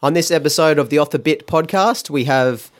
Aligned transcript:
On 0.00 0.12
this 0.12 0.30
episode 0.30 0.78
of 0.78 0.90
the 0.90 0.98
Off 0.98 1.10
the 1.10 1.18
Bit 1.18 1.48
podcast, 1.48 2.08
we 2.08 2.22
have 2.22 2.70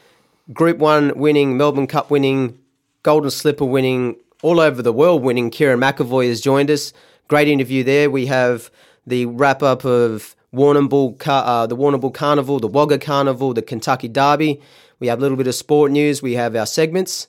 Group 0.53 0.79
1 0.79 1.19
winning, 1.19 1.57
Melbourne 1.57 1.89
Cup 1.89 2.13
winning, 2.13 2.57
Golden 3.03 3.33
Slipper 3.33 3.65
winning, 3.65 4.15
all 4.41 4.61
over 4.61 4.83
the 4.83 4.93
world 4.93 5.25
winning. 5.25 5.51
Kerrin 5.51 5.81
McEvoy 5.81 6.29
has 6.29 6.41
joined 6.41 6.71
us. 6.71 6.93
Great 7.27 7.49
interview 7.49 7.83
there. 7.83 8.09
We 8.09 8.27
have 8.27 8.71
the 9.05 9.27
wrap 9.27 9.65
up 9.65 9.85
of 9.85 10.37
Warrnambool, 10.55 11.21
uh, 11.27 11.67
the 11.67 11.77
Warrnambool 11.77 12.15
Carnival, 12.15 12.61
the 12.61 12.69
Wagga 12.69 13.01
Carnival, 13.01 13.53
the 13.53 13.63
Kentucky 13.63 14.07
Derby. 14.07 14.61
We 15.01 15.09
have 15.09 15.19
a 15.19 15.23
little 15.23 15.37
bit 15.37 15.49
of 15.49 15.57
sport 15.57 15.91
news. 15.91 16.23
We 16.23 16.35
have 16.35 16.55
our 16.55 16.67
segments. 16.67 17.27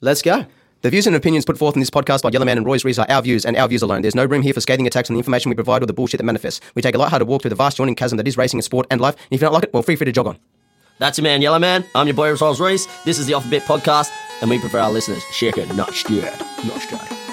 Let's 0.00 0.22
go. 0.22 0.46
The 0.84 0.90
views 0.90 1.06
and 1.06 1.16
opinions 1.16 1.46
put 1.46 1.56
forth 1.56 1.76
in 1.76 1.80
this 1.80 1.88
podcast 1.88 2.20
by 2.20 2.28
Yellowman 2.28 2.58
and 2.58 2.66
Roy's 2.66 2.84
Reese 2.84 2.98
are 2.98 3.06
our 3.08 3.22
views 3.22 3.46
and 3.46 3.56
our 3.56 3.66
views 3.66 3.80
alone. 3.80 4.02
There's 4.02 4.14
no 4.14 4.26
room 4.26 4.42
here 4.42 4.52
for 4.52 4.60
scathing 4.60 4.86
attacks 4.86 5.08
on 5.08 5.14
the 5.14 5.18
information 5.18 5.48
we 5.48 5.54
provide 5.54 5.82
or 5.82 5.86
the 5.86 5.94
bullshit 5.94 6.18
that 6.18 6.24
manifests. 6.24 6.60
We 6.74 6.82
take 6.82 6.94
a 6.94 6.98
lighthearted 6.98 7.26
walk 7.26 7.40
through 7.40 7.48
the 7.48 7.54
vast 7.54 7.78
joining 7.78 7.94
chasm 7.94 8.18
that 8.18 8.28
is 8.28 8.36
racing 8.36 8.58
and 8.58 8.64
sport 8.64 8.86
and 8.90 9.00
life. 9.00 9.14
And 9.14 9.28
if 9.30 9.40
you 9.40 9.46
don't 9.46 9.54
like 9.54 9.62
it, 9.62 9.72
well, 9.72 9.82
feel 9.82 9.96
free 9.96 10.04
to 10.04 10.12
jog 10.12 10.26
on. 10.26 10.38
That's 10.98 11.16
your 11.16 11.22
man, 11.22 11.40
Yellow 11.40 11.58
Man. 11.58 11.86
I'm 11.94 12.06
your 12.06 12.14
boy, 12.14 12.34
Rolls 12.34 12.60
Reese. 12.60 12.86
This 13.06 13.18
is 13.18 13.24
the 13.24 13.32
Off 13.32 13.48
Bit 13.48 13.62
podcast, 13.62 14.10
and 14.42 14.50
we 14.50 14.58
prefer 14.58 14.80
our 14.80 14.92
listeners 14.92 15.22
shake 15.32 15.56
it, 15.56 15.74
not 15.74 15.94
stirred. 15.94 16.38
Not 16.66 16.82
stirred. 16.82 17.23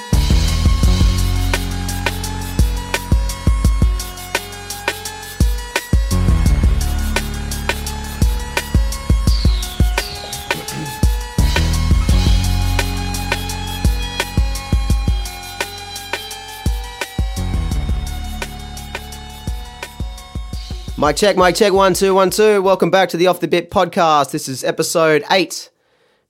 Mic 21.01 21.15
check, 21.15 21.35
mic 21.35 21.55
check, 21.55 21.73
one, 21.73 21.95
two, 21.95 22.13
one, 22.13 22.29
two. 22.29 22.61
Welcome 22.61 22.91
back 22.91 23.09
to 23.09 23.17
the 23.17 23.25
Off 23.25 23.39
the 23.39 23.47
Bit 23.47 23.71
podcast. 23.71 24.29
This 24.29 24.47
is 24.47 24.63
episode 24.63 25.23
eight. 25.31 25.71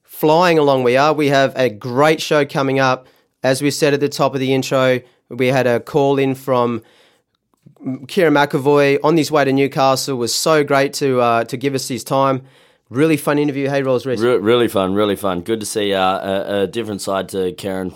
Flying 0.02 0.58
along 0.58 0.83
we 0.83 0.95
are. 0.95 1.11
We 1.11 1.28
have 1.28 1.52
a 1.58 1.69
great 1.69 2.22
show 2.22 2.45
coming 2.45 2.80
up. 2.80 3.05
As 3.44 3.61
we 3.61 3.69
said 3.69 3.94
at 3.94 4.00
the 4.00 4.08
top 4.08 4.33
of 4.33 4.39
the 4.39 4.53
intro, 4.53 5.02
we 5.28 5.47
had 5.47 5.67
a 5.67 5.81
call 5.81 6.17
in 6.17 6.36
from 6.36 6.83
Kerrin 7.83 8.31
McEvoy 8.31 8.97
on 9.03 9.17
his 9.17 9.30
way 9.30 9.44
to 9.44 9.52
Newcastle. 9.52 10.16
It 10.16 10.19
was 10.19 10.33
so 10.33 10.63
great 10.63 10.94
to 10.94 11.19
uh, 11.19 11.44
to 11.44 11.58
give 11.58 11.75
us 11.75 11.89
his 11.89 12.06
time. 12.06 12.44
Really 12.89 13.17
fun 13.17 13.39
interview. 13.39 13.67
Hey, 13.67 13.83
Rolls 13.83 14.06
Reese. 14.06 14.22
Re- 14.22 14.38
really 14.38 14.69
fun, 14.69 14.94
really 14.94 15.17
fun. 15.17 15.41
Good 15.41 15.59
to 15.59 15.66
see 15.66 15.94
uh, 15.94 16.02
a, 16.02 16.61
a 16.61 16.67
different 16.67 17.02
side 17.02 17.28
to 17.30 17.52
Kerrin. 17.52 17.94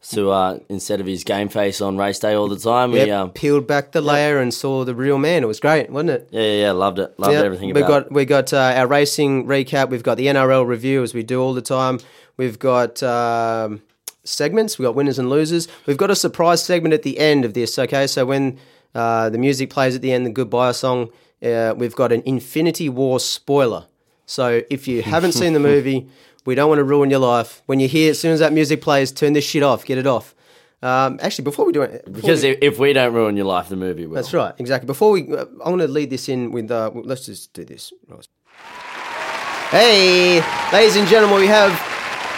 So 0.00 0.30
uh, 0.30 0.60
instead 0.68 1.00
of 1.00 1.06
his 1.06 1.24
game 1.24 1.48
face 1.48 1.80
on 1.80 1.96
race 1.98 2.20
day 2.20 2.34
all 2.34 2.48
the 2.48 2.58
time, 2.58 2.92
we 2.92 3.10
um, 3.10 3.30
peeled 3.30 3.66
back 3.66 3.90
the 3.92 4.00
layer 4.00 4.38
and 4.38 4.54
saw 4.54 4.84
the 4.84 4.94
real 4.94 5.18
man. 5.18 5.42
It 5.42 5.46
was 5.46 5.58
great, 5.58 5.90
wasn't 5.90 6.10
it? 6.10 6.28
yeah, 6.30 6.40
yeah, 6.40 6.60
yeah, 6.66 6.70
loved 6.70 7.00
it, 7.00 7.18
loved 7.18 7.32
Yep, 7.32 7.44
everything 7.44 7.74
we 7.74 7.80
about. 7.82 8.04
got 8.04 8.12
we 8.12 8.24
got 8.24 8.52
uh, 8.52 8.74
our 8.76 8.86
racing 8.86 9.46
recap. 9.46 9.90
We've 9.90 10.04
got 10.04 10.16
the 10.16 10.26
NRL 10.26 10.66
review 10.66 11.02
as 11.02 11.14
we 11.14 11.24
do 11.24 11.42
all 11.42 11.52
the 11.52 11.62
time. 11.62 11.98
We've 12.36 12.58
got 12.60 13.02
um, 13.02 13.82
segments. 14.22 14.78
We've 14.78 14.86
got 14.86 14.94
winners 14.94 15.18
and 15.18 15.28
losers. 15.28 15.66
We've 15.86 15.96
got 15.96 16.10
a 16.12 16.16
surprise 16.16 16.62
segment 16.62 16.94
at 16.94 17.02
the 17.02 17.18
end 17.18 17.44
of 17.44 17.54
this. 17.54 17.76
Okay, 17.76 18.06
so 18.06 18.24
when 18.24 18.58
uh, 18.94 19.30
the 19.30 19.38
music 19.38 19.68
plays 19.70 19.96
at 19.96 20.02
the 20.02 20.12
end, 20.12 20.24
the 20.26 20.30
goodbye 20.30 20.72
song, 20.72 21.10
uh, 21.42 21.74
we've 21.76 21.96
got 21.96 22.12
an 22.12 22.22
Infinity 22.24 22.88
War 22.88 23.18
spoiler. 23.18 23.86
So 24.26 24.62
if 24.70 24.86
you 24.86 25.02
haven't 25.02 25.32
seen 25.32 25.54
the 25.54 25.60
movie, 25.72 26.08
we 26.48 26.54
don't 26.54 26.70
want 26.70 26.78
to 26.78 26.84
ruin 26.84 27.10
your 27.10 27.18
life. 27.20 27.62
When 27.66 27.78
you 27.78 27.88
hear 27.88 28.10
as 28.12 28.18
soon 28.18 28.32
as 28.32 28.40
that 28.40 28.54
music 28.54 28.80
plays, 28.80 29.12
turn 29.12 29.34
this 29.34 29.44
shit 29.44 29.62
off. 29.62 29.84
Get 29.84 29.98
it 29.98 30.06
off. 30.06 30.34
Um, 30.82 31.18
actually, 31.20 31.44
before 31.44 31.66
we 31.66 31.72
do 31.72 31.82
it, 31.82 32.10
because 32.10 32.42
we- 32.42 32.56
if, 32.62 32.78
we 32.78 32.94
don't 32.94 33.12
ruin 33.12 33.36
your 33.36 33.44
life, 33.44 33.68
the 33.68 33.76
movie 33.76 34.06
will. 34.06 34.14
that's 34.14 34.32
right, 34.32 34.54
exactly. 34.56 34.86
Before 34.86 35.10
we, 35.10 35.30
uh, 35.36 35.44
I 35.62 35.68
want 35.68 35.82
to 35.82 35.88
lead 35.88 36.08
this 36.08 36.26
in 36.30 36.50
with. 36.50 36.70
Uh, 36.70 36.90
well, 36.94 37.04
let's 37.04 37.26
just 37.26 37.52
do 37.52 37.66
this. 37.66 37.92
Hey, 39.70 40.40
ladies 40.72 40.96
and 40.96 41.06
gentlemen, 41.06 41.38
we 41.40 41.48
have 41.48 41.72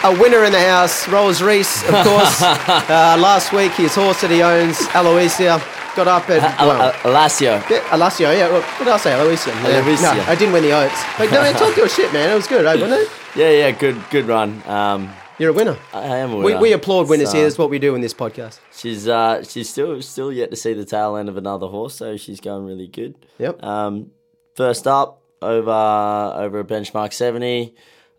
a 0.03 0.11
winner 0.19 0.43
in 0.43 0.51
the 0.51 0.59
house, 0.59 1.07
Rolls 1.07 1.41
Reese, 1.41 1.81
of 1.83 2.03
course. 2.03 2.41
uh, 2.41 3.15
last 3.17 3.53
week, 3.53 3.71
his 3.73 3.95
horse 3.95 4.19
that 4.21 4.31
he 4.31 4.41
owns, 4.41 4.77
Aloysia, 4.89 5.61
got 5.95 6.07
up 6.07 6.29
at 6.29 6.41
well, 6.59 6.77
yeah, 6.77 7.81
Alassio. 7.89 8.37
Yeah, 8.37 8.51
what 8.51 8.65
did 8.79 8.87
I 8.87 8.97
say, 8.97 9.11
Aloysia? 9.11 9.47
Yeah. 9.63 9.81
Aloysia. 9.81 10.15
No, 10.17 10.23
I 10.31 10.35
didn't 10.35 10.53
win 10.53 10.63
the 10.63 10.71
oats. 10.73 11.03
But 11.17 11.31
no, 11.31 11.41
man, 11.41 11.53
talk 11.55 11.75
your 11.77 11.89
shit, 11.89 12.11
man. 12.13 12.29
It 12.31 12.35
was 12.35 12.47
good, 12.47 12.65
eh, 12.65 12.73
wasn't 12.73 12.93
it? 12.93 13.09
Yeah, 13.35 13.49
yeah, 13.49 13.71
good, 13.71 14.01
good 14.09 14.25
run. 14.27 14.61
Um, 14.67 15.09
You're 15.39 15.51
a 15.51 15.53
winner. 15.53 15.77
I 15.93 16.17
am 16.17 16.33
a 16.33 16.37
We, 16.37 16.55
we 16.55 16.73
applaud 16.73 17.07
winners 17.09 17.29
So, 17.31 17.37
here. 17.37 17.45
That's 17.45 17.57
what 17.57 17.69
we 17.69 17.79
do 17.79 17.95
in 17.95 18.01
this 18.01 18.13
podcast. 18.13 18.59
She's 18.75 19.07
uh, 19.07 19.43
she's 19.43 19.69
still 19.69 20.01
still 20.01 20.31
yet 20.31 20.49
to 20.51 20.55
see 20.57 20.73
the 20.73 20.85
tail 20.85 21.15
end 21.15 21.29
of 21.29 21.37
another 21.37 21.67
horse, 21.67 21.95
so 21.95 22.17
she's 22.17 22.39
going 22.39 22.65
really 22.65 22.87
good. 22.87 23.15
Yep. 23.39 23.63
Um, 23.63 24.11
first 24.55 24.85
up 24.87 25.21
over 25.41 25.71
over 25.71 26.59
a 26.59 26.63
benchmark 26.63 27.13
seventy, 27.13 27.73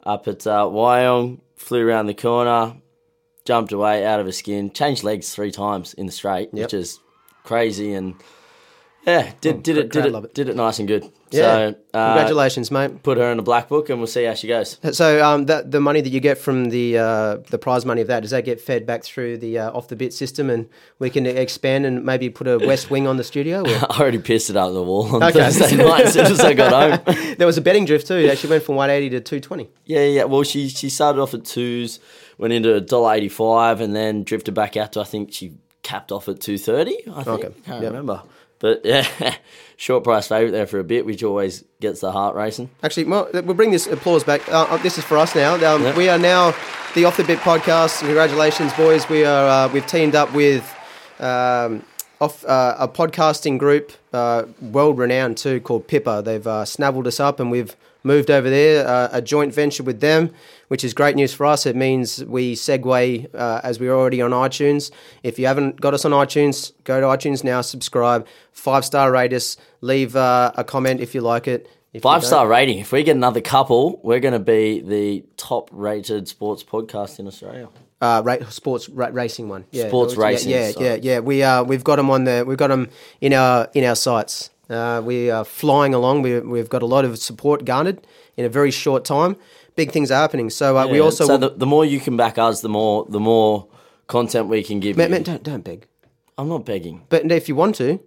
up 0.05 0.27
at 0.29 0.47
uh, 0.47 0.65
Wyong, 0.65 1.41
flew 1.57 1.87
around 1.87 2.07
the 2.07 2.15
corner, 2.15 2.77
jumped 3.45 3.73
away 3.73 4.05
out 4.07 4.19
of 4.21 4.27
her 4.27 4.33
skin, 4.33 4.71
changed 4.73 5.05
legs 5.05 5.33
three 5.35 5.51
times 5.53 5.95
in 5.95 6.07
the 6.07 6.13
straight, 6.13 6.49
Yep. 6.53 6.65
which 6.65 6.75
is 6.75 6.99
crazy 7.45 7.93
and 7.95 8.15
yeah, 9.07 9.33
did 9.41 9.65
did 9.65 9.79
it 9.79 9.91
did 9.91 10.07
it, 10.07 10.15
it. 10.15 10.35
did 10.35 10.49
it 10.49 10.55
nice 10.55 10.79
and 10.79 10.87
good. 10.87 11.11
Yeah. 11.33 11.41
So 11.41 11.77
uh, 11.93 12.15
Congratulations, 12.15 12.71
mate. 12.71 13.03
Put 13.03 13.19
her 13.19 13.33
in 13.33 13.39
a 13.41 13.43
black 13.43 13.69
book 13.69 13.91
and 13.91 13.99
we'll 13.99 14.07
see 14.07 14.23
how 14.25 14.35
she 14.35 14.47
goes. 14.47 14.79
So 14.93 15.25
um, 15.25 15.47
that 15.47 15.73
the 15.73 15.81
money 15.81 16.01
that 16.01 16.11
you 16.11 16.21
get 16.21 16.39
from 16.39 16.67
the 16.71 16.99
uh, 16.99 17.37
the 17.51 17.59
prize 17.59 17.85
money 17.85 18.01
of 18.03 18.07
that 18.07 18.21
does 18.21 18.31
that 18.31 18.45
get 18.45 18.61
fed 18.61 18.87
back 18.87 19.03
through 19.03 19.39
the 19.39 19.59
uh, 19.59 19.73
off 19.73 19.89
the 19.89 19.97
bit 19.97 20.13
system, 20.13 20.49
and 20.51 20.69
we 21.01 21.11
can 21.11 21.27
expand 21.27 21.85
and 21.85 22.05
maybe 22.05 22.31
put 22.31 22.47
a 22.47 22.59
west 22.59 22.91
wing 22.91 23.09
on 23.09 23.17
the 23.17 23.25
studio? 23.25 23.65
I 23.67 23.99
already 23.99 24.19
pissed 24.21 24.51
it 24.51 24.57
out 24.57 24.71
the 24.71 24.85
wall 24.85 25.17
on 25.17 25.23
Okay. 25.25 25.51
Thursday 25.51 25.77
night 25.85 26.05
as 26.05 26.13
soon 26.13 26.27
as 26.27 26.39
I 26.41 26.55
got 26.55 26.73
home. 27.05 27.17
there 27.39 27.47
was 27.47 27.59
a 27.59 27.63
betting 27.63 27.87
drift 27.87 28.07
too. 28.07 28.15
It 28.19 28.31
actually 28.31 28.51
went 28.51 28.63
from 28.63 28.77
one 28.77 28.89
eighty 28.89 29.11
to 29.11 29.21
two 29.21 29.41
twenty. 29.41 29.69
Yeah, 29.85 30.05
yeah. 30.05 30.25
Well, 30.25 30.45
she 30.45 30.69
she 30.69 30.89
started 30.89 31.21
off 31.21 31.35
at 31.35 31.45
twos, 31.45 31.99
went 32.39 32.53
into 32.53 32.73
a 32.77 32.81
dollar 32.81 33.15
eighty 33.15 33.29
five, 33.29 33.81
and 33.81 33.97
then 33.97 34.23
drifted 34.23 34.55
back 34.55 34.77
out 34.77 34.93
to 34.93 35.01
I 35.01 35.05
think 35.05 35.33
she 35.33 35.55
capped 35.83 36.13
off 36.13 36.29
at 36.29 36.41
two 36.41 36.59
thirty. 36.59 36.97
I 37.13 37.23
think 37.23 37.45
Okay, 37.45 37.55
can't 37.67 37.83
yeah. 37.83 37.89
remember, 37.89 38.23
but 38.59 38.81
yeah, 38.85 39.07
short 39.77 40.05
price 40.05 40.29
favourite 40.29 40.53
there 40.53 40.67
for 40.67 40.79
a 40.79 40.85
bit, 40.85 41.05
which 41.07 41.23
always 41.23 41.65
gets 41.81 42.01
the 42.01 42.13
heart 42.13 42.35
racing. 42.37 42.71
Actually, 42.83 43.05
well, 43.05 43.29
we'll 43.33 43.55
bring 43.55 43.71
this 43.73 43.87
applause 43.87 44.25
back. 44.25 44.49
Uh, 44.49 44.67
uh, 44.71 44.77
this 44.79 44.99
is 44.99 45.05
for 45.05 45.19
us 45.19 45.35
now. 45.35 45.55
Um, 45.55 45.83
Yep. 45.83 45.97
We 45.97 46.09
are 46.09 46.19
now 46.19 46.55
the 46.95 47.05
Off 47.05 47.17
the 47.17 47.25
Bit 47.25 47.41
podcast. 47.41 48.01
Congratulations, 48.01 48.73
boys! 48.75 49.09
We 49.09 49.25
are 49.25 49.67
uh, 49.69 49.73
we've 49.73 49.87
teamed 49.87 50.15
up 50.15 50.33
with 50.35 50.63
um, 51.19 51.83
off 52.21 52.45
uh, 52.45 52.77
a 52.79 52.87
podcasting 52.89 53.59
group, 53.59 53.93
uh, 54.13 54.45
world 54.61 54.99
renowned 54.99 55.37
too, 55.37 55.61
called 55.61 55.89
Pippa. 55.89 56.23
They've 56.25 56.47
uh, 56.47 56.65
snaveled 56.65 57.07
us 57.09 57.19
up, 57.19 57.41
and 57.41 57.51
we've 57.51 57.75
moved 58.05 58.31
over 58.31 58.49
there. 58.51 58.87
Uh, 58.87 59.09
a 59.13 59.21
joint 59.23 59.53
venture 59.55 59.83
with 59.83 60.01
them, 60.01 60.31
which 60.73 60.85
is 60.85 60.95
great 60.95 61.15
news 61.15 61.35
for 61.35 61.45
us. 61.45 61.67
It 61.67 61.77
means 61.77 62.25
we 62.25 62.55
segue 62.55 63.35
uh, 63.35 63.61
as 63.63 63.79
we're 63.79 63.93
already 63.93 64.23
on 64.23 64.31
iTunes. 64.31 64.91
If 65.23 65.39
you 65.39 65.47
haven't 65.47 65.79
got 65.83 65.93
us 65.93 66.07
on 66.07 66.13
iTunes, 66.13 66.73
go 66.85 66.99
to 66.99 67.07
iTunes 67.09 67.45
now, 67.45 67.61
subscribe, 67.61 68.27
five 68.53 68.83
star 68.83 69.13
rate 69.13 69.35
us, 69.35 69.59
leave 69.83 70.17
uh, 70.17 70.51
a 70.55 70.65
comment 70.65 71.03
if 71.03 71.15
you 71.15 71.21
like 71.21 71.47
it. 71.47 71.69
If 71.93 72.01
Five 72.01 72.25
star 72.25 72.49
rating. 72.49 72.79
If 72.79 72.91
we 72.91 73.03
get 73.03 73.17
another 73.17 73.43
couple, 73.43 74.01
we're 74.03 74.19
going 74.21 74.33
to 74.33 74.39
be 74.39 74.81
the 74.81 75.27
top 75.37 75.69
rated 75.73 76.27
sports 76.27 76.65
podcast 76.65 77.19
in 77.19 77.27
Australia. 77.27 77.69
Uh, 78.01 78.23
ra- 78.25 78.49
sports 78.49 78.89
ra- 78.89 79.11
racing 79.13 79.51
one. 79.51 79.67
Yeah, 79.73 79.89
Sports 79.89 80.15
yeah, 80.15 80.23
racing, 80.25 80.51
Yeah, 80.53 80.71
sorry. 80.71 80.87
yeah, 80.87 80.97
yeah. 81.03 81.19
We 81.19 81.43
uh, 81.43 81.65
we've 81.65 81.85
got 81.85 81.97
them 81.97 82.09
on 82.09 82.25
the. 82.25 82.45
We've 82.47 82.57
got 82.57 82.69
them 82.69 82.89
in 83.21 83.35
our 83.35 83.69
in 83.75 83.85
our 83.85 83.95
sights. 83.95 84.49
Uh, 84.71 85.03
we 85.05 85.31
are 85.31 85.45
flying 85.45 85.93
along. 85.93 86.23
We, 86.23 86.41
we've 86.41 86.71
got 86.71 86.81
a 86.83 86.87
lot 86.87 87.05
of 87.05 87.19
support 87.19 87.67
garnered 87.67 88.07
in 88.39 88.47
a 88.47 88.49
very 88.49 88.71
short 88.71 89.05
time. 89.05 89.37
Big 89.75 89.91
things 89.91 90.11
are 90.11 90.21
happening. 90.21 90.51
So 90.51 90.77
uh, 90.77 90.87
we 90.87 91.01
also. 91.01 91.27
so 91.27 91.37
the, 91.37 91.51
the 91.51 91.67
more 91.67 91.85
you 91.85 92.01
can 92.01 92.17
back 92.17 92.39
us, 92.39 92.61
the 92.61 92.69
more 92.69 93.07
the 93.09 93.21
more 93.21 93.69
content 94.07 94.49
we 94.49 94.63
can 94.63 94.81
give 94.81 94.97
man, 94.97 95.09
you. 95.09 95.15
man, 95.15 95.23
don't 95.23 95.43
don't 95.43 95.65
beg. 95.65 95.87
I'm 96.37 96.49
not 96.49 96.65
begging. 96.65 97.03
But 97.09 97.31
if 97.31 97.49
you 97.49 97.55
want 97.55 97.77
to, 97.77 98.01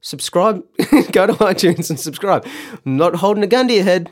subscribe. 0.00 0.64
Go 1.12 1.26
to 1.26 1.34
iTunes 1.34 1.90
and 1.90 1.98
subscribe. 1.98 2.46
I'm 2.84 2.96
not 2.96 3.16
holding 3.16 3.42
a 3.42 3.46
gun 3.46 3.68
to 3.68 3.74
your 3.74 3.84
head. 3.84 4.10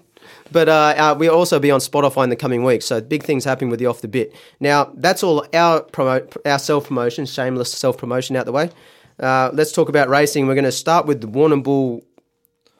But 0.50 0.68
uh, 0.68 0.94
uh, 0.96 1.16
we'll 1.18 1.34
also 1.34 1.58
be 1.58 1.70
on 1.70 1.80
Spotify 1.80 2.24
in 2.24 2.30
the 2.30 2.36
coming 2.36 2.64
weeks. 2.64 2.86
So 2.86 3.00
big 3.00 3.22
things 3.22 3.44
happening 3.44 3.70
with 3.70 3.80
the 3.80 3.86
off 3.86 4.00
the 4.00 4.08
bit. 4.08 4.34
Now 4.60 4.92
that's 4.94 5.22
all 5.22 5.46
our 5.52 5.82
promote 5.82 6.36
our 6.46 6.58
self 6.58 6.88
promotion, 6.88 7.26
shameless 7.26 7.72
self 7.72 7.98
promotion 7.98 8.36
out 8.36 8.46
the 8.46 8.52
way. 8.52 8.70
Uh, 9.18 9.50
let's 9.52 9.72
talk 9.72 9.88
about 9.88 10.08
racing. 10.08 10.46
We're 10.46 10.54
going 10.54 10.64
to 10.64 10.72
start 10.72 11.06
with 11.06 11.20
the 11.20 11.26
Warrnambool 11.26 12.02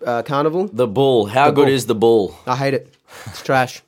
uh, 0.07 0.23
Carnival. 0.23 0.69
The 0.69 0.87
bull. 0.87 1.27
How 1.27 1.51
good 1.51 1.67
bull. 1.67 1.75
is 1.75 1.87
the 1.87 1.95
bull? 1.95 2.39
I 2.47 2.57
hate 2.57 2.75
it. 2.75 2.95
It's 3.27 3.43
trash. 3.43 3.83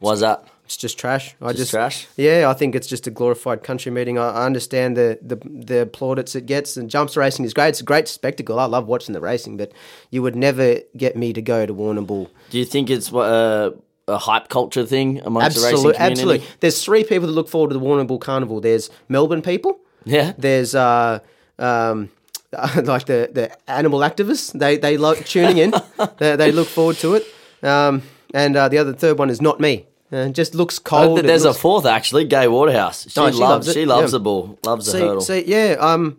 Was 0.00 0.20
that? 0.20 0.44
It's 0.64 0.76
just 0.76 0.98
trash. 0.98 1.34
I 1.42 1.52
just, 1.52 1.72
trash? 1.72 2.06
Yeah, 2.16 2.48
I 2.48 2.54
think 2.54 2.76
it's 2.76 2.86
just 2.86 3.08
a 3.08 3.10
glorified 3.10 3.64
country 3.64 3.90
meeting. 3.90 4.18
I, 4.18 4.28
I 4.28 4.46
understand 4.46 4.96
the, 4.96 5.18
the 5.20 5.36
the 5.44 5.86
plaudits 5.86 6.36
it 6.36 6.46
gets, 6.46 6.76
and 6.76 6.88
jumps 6.88 7.16
racing 7.16 7.44
is 7.44 7.52
great. 7.52 7.70
It's 7.70 7.80
a 7.80 7.84
great 7.84 8.06
spectacle. 8.06 8.60
I 8.60 8.66
love 8.66 8.86
watching 8.86 9.12
the 9.12 9.20
racing, 9.20 9.56
but 9.56 9.72
you 10.10 10.22
would 10.22 10.36
never 10.36 10.78
get 10.96 11.16
me 11.16 11.32
to 11.32 11.42
go 11.42 11.66
to 11.66 11.74
Warrnambool. 11.74 12.28
Do 12.50 12.58
you 12.58 12.64
think 12.64 12.88
it's 12.88 13.12
uh, 13.12 13.72
a 14.06 14.18
hype 14.18 14.48
culture 14.48 14.86
thing 14.86 15.20
amongst 15.24 15.56
the 15.56 15.62
racing 15.62 15.74
Absolutely, 15.74 15.94
community? 15.94 16.20
absolutely. 16.20 16.46
There's 16.60 16.84
three 16.84 17.02
people 17.02 17.26
that 17.26 17.32
look 17.34 17.48
forward 17.48 17.70
to 17.70 17.74
the 17.74 17.84
Warrnambool 17.84 18.20
Carnival. 18.20 18.60
There's 18.60 18.90
Melbourne 19.08 19.42
people. 19.42 19.80
Yeah. 20.04 20.34
There's 20.38 20.76
uh, 20.76 21.18
um, 21.58 22.10
like 22.52 23.06
the, 23.06 23.28
the 23.32 23.70
animal 23.70 24.00
activists. 24.00 24.56
They 24.56 24.76
they 24.76 24.96
like 24.96 25.26
tuning 25.26 25.58
in. 25.58 25.74
they, 26.18 26.36
they 26.36 26.52
look 26.52 26.68
forward 26.68 26.96
to 26.98 27.14
it. 27.14 27.24
Um, 27.64 28.02
and 28.34 28.56
uh, 28.56 28.68
the 28.68 28.78
other 28.78 28.92
third 28.92 29.18
one 29.18 29.30
is 29.30 29.40
not 29.40 29.60
me. 29.60 29.86
Uh, 30.12 30.16
it 30.18 30.32
just 30.32 30.54
looks 30.54 30.78
cold. 30.78 31.18
Oh, 31.18 31.22
there's 31.22 31.44
looks- 31.44 31.56
a 31.56 31.60
fourth 31.60 31.86
actually, 31.86 32.24
Gay 32.24 32.48
Waterhouse. 32.48 33.06
She, 33.08 33.20
loves, 33.20 33.36
she 33.36 33.42
loves 33.42 33.68
it, 33.68 33.74
she 33.74 33.86
loves 33.86 34.12
yeah. 34.12 34.18
the 34.18 34.20
ball, 34.20 34.58
loves 34.64 34.90
the 34.90 34.98
hurdle. 34.98 35.20
see, 35.20 35.44
yeah. 35.46 35.76
Um, 35.78 36.18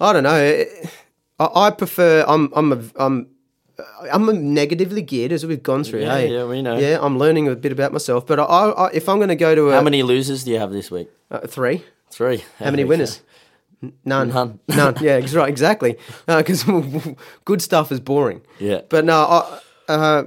I 0.00 0.12
don't 0.12 0.22
know. 0.22 0.64
I, 1.40 1.48
I 1.66 1.70
prefer. 1.70 2.24
I'm. 2.26 2.52
I'm. 2.54 2.72
A, 2.72 2.82
I'm. 2.96 3.28
I'm 4.12 4.54
negatively 4.54 5.02
geared 5.02 5.32
as 5.32 5.44
we've 5.44 5.62
gone 5.62 5.82
through. 5.82 6.02
Yeah, 6.02 6.16
hey, 6.16 6.32
yeah, 6.32 6.44
we 6.44 6.62
know. 6.62 6.78
Yeah, 6.78 6.98
I'm 7.00 7.18
learning 7.18 7.48
a 7.48 7.56
bit 7.56 7.72
about 7.72 7.92
myself. 7.92 8.24
But 8.24 8.38
I, 8.38 8.44
I, 8.44 8.90
if 8.92 9.08
I'm 9.08 9.16
going 9.16 9.30
to 9.30 9.36
go 9.36 9.52
to 9.52 9.70
a 9.70 9.74
How 9.74 9.82
many 9.82 10.04
losers 10.04 10.44
do 10.44 10.52
you 10.52 10.60
have 10.60 10.70
this 10.70 10.92
week? 10.92 11.10
uh, 11.32 11.40
three, 11.40 11.84
Three. 12.08 12.44
how 12.60 12.70
many 12.70 12.84
winners? 12.84 13.20
None. 14.04 14.28
None. 14.28 14.60
None. 14.68 14.96
Yeah, 15.00 15.20
right, 15.34 15.48
exactly. 15.48 15.96
Because 16.26 16.64
good 17.44 17.60
stuff 17.60 17.90
is 17.90 17.98
boring. 17.98 18.42
Yeah. 18.60 18.82
But 18.88 19.04
no, 19.04 19.16
I, 19.18 19.60
uh, 19.92 20.24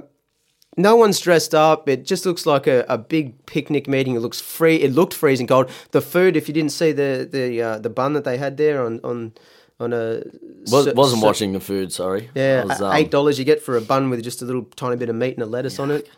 no 0.78 0.96
one's 0.96 1.20
dressed 1.20 1.54
up. 1.54 1.88
It 1.88 2.06
just 2.06 2.24
looks 2.24 2.46
like 2.46 2.66
a, 2.66 2.86
a 2.88 2.96
big 2.96 3.44
picnic 3.46 3.86
meeting. 3.88 4.14
It 4.16 4.20
looks 4.20 4.40
free. 4.40 4.76
It 4.76 4.92
looked 4.92 5.12
freezing 5.12 5.46
cold. 5.46 5.68
The 5.90 6.00
food, 6.00 6.36
if 6.36 6.48
you 6.48 6.54
didn't 6.54 6.72
see 6.72 6.92
the 6.92 7.28
the 7.30 7.60
uh, 7.62 7.78
the 7.78 7.90
bun 7.90 8.14
that 8.14 8.24
they 8.24 8.38
had 8.38 8.56
there 8.56 8.82
on 8.86 9.00
on 9.04 9.32
on 9.80 9.92
a 9.92 10.22
Was, 10.70 10.84
cer- 10.86 10.94
wasn't 10.94 11.20
cer- 11.20 11.26
watching 11.26 11.52
the 11.52 11.60
food. 11.60 11.92
Sorry. 11.92 12.30
Yeah, 12.34 12.64
was, 12.64 12.80
um, 12.80 12.92
eight 12.94 13.10
dollars 13.10 13.38
you 13.38 13.44
get 13.44 13.60
for 13.62 13.76
a 13.76 13.80
bun 13.80 14.08
with 14.10 14.22
just 14.22 14.40
a 14.42 14.44
little 14.44 14.64
tiny 14.76 14.96
bit 14.96 15.08
of 15.08 15.16
meat 15.16 15.34
and 15.34 15.42
a 15.42 15.46
lettuce 15.46 15.78
on 15.78 15.90
it. 15.90 16.08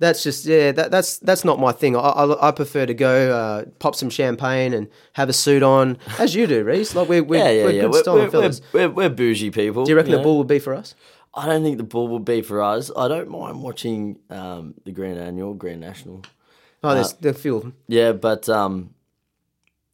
That's 0.00 0.24
just 0.24 0.44
yeah. 0.44 0.72
That, 0.72 0.90
that's 0.90 1.18
that's 1.18 1.44
not 1.44 1.60
my 1.60 1.70
thing. 1.70 1.94
I, 1.96 2.00
I, 2.00 2.48
I 2.48 2.50
prefer 2.50 2.84
to 2.86 2.94
go 2.94 3.32
uh, 3.32 3.64
pop 3.78 3.94
some 3.94 4.10
champagne 4.10 4.74
and 4.74 4.88
have 5.12 5.28
a 5.28 5.32
suit 5.32 5.62
on, 5.62 5.98
as 6.18 6.34
you 6.34 6.48
do, 6.48 6.64
Reese. 6.64 6.96
Like 6.96 7.08
we're 7.08 7.22
we're, 7.22 7.38
Yeah, 7.38 7.50
yeah, 7.50 7.64
we're 7.64 7.70
yeah. 7.70 7.80
good 7.82 7.90
We're, 7.92 8.02
style 8.02 8.14
we're, 8.16 8.30
fellas. 8.30 8.60
we're, 8.72 8.90
we're, 8.90 9.08
bougie 9.08 9.50
people. 9.52 9.84
do 9.84 9.90
you 9.92 9.96
reckon 9.96 10.10
know? 10.12 10.18
the 10.18 10.22
bull 10.24 10.38
would 10.38 10.48
be 10.48 10.58
for 10.58 10.74
us? 10.74 10.96
I 11.36 11.46
don't 11.46 11.62
think 11.64 11.78
the 11.78 11.84
bull 11.84 12.08
would 12.08 12.24
be 12.24 12.42
for 12.42 12.62
us. 12.62 12.90
I 12.96 13.08
don't 13.08 13.28
mind 13.28 13.62
watching 13.62 14.18
um, 14.30 14.74
the 14.84 14.92
Grand 14.92 15.18
Annual, 15.18 15.54
Grand 15.54 15.80
National. 15.80 16.22
Oh, 16.82 16.94
there's 16.94 17.12
Uh, 17.12 17.16
the 17.20 17.34
field. 17.34 17.72
Yeah, 17.88 18.12
but 18.12 18.48
um, 18.48 18.90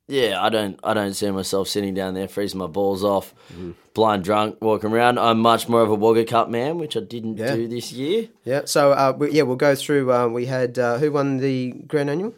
yeah, 0.08 0.42
I 0.42 0.48
don't, 0.48 0.78
I 0.82 0.92
don't 0.92 1.14
see 1.14 1.30
myself 1.30 1.68
sitting 1.68 1.94
down 1.94 2.14
there 2.14 2.26
freezing 2.28 2.58
my 2.58 2.66
balls 2.66 3.04
off, 3.04 3.32
Mm-hmm. 3.52 3.70
blind 3.94 4.24
drunk, 4.24 4.58
walking 4.60 4.90
around. 4.92 5.18
I'm 5.18 5.38
much 5.40 5.68
more 5.68 5.82
of 5.82 5.90
a 5.90 5.94
Wagga 5.94 6.24
Cup 6.24 6.48
man, 6.50 6.78
which 6.78 6.96
I 6.96 7.00
didn't 7.00 7.36
Yeah. 7.38 7.54
do 7.54 7.68
this 7.68 7.92
year. 7.92 8.28
Yeah. 8.44 8.62
So 8.64 8.92
uh, 8.92 9.14
we, 9.16 9.30
yeah, 9.30 9.42
we'll 9.42 9.56
go 9.56 9.74
through. 9.74 10.12
Uh, 10.12 10.26
we 10.28 10.46
had 10.46 10.78
uh, 10.78 10.98
who 10.98 11.12
won 11.12 11.38
the 11.38 11.70
Grand 11.86 12.10
Annual? 12.10 12.34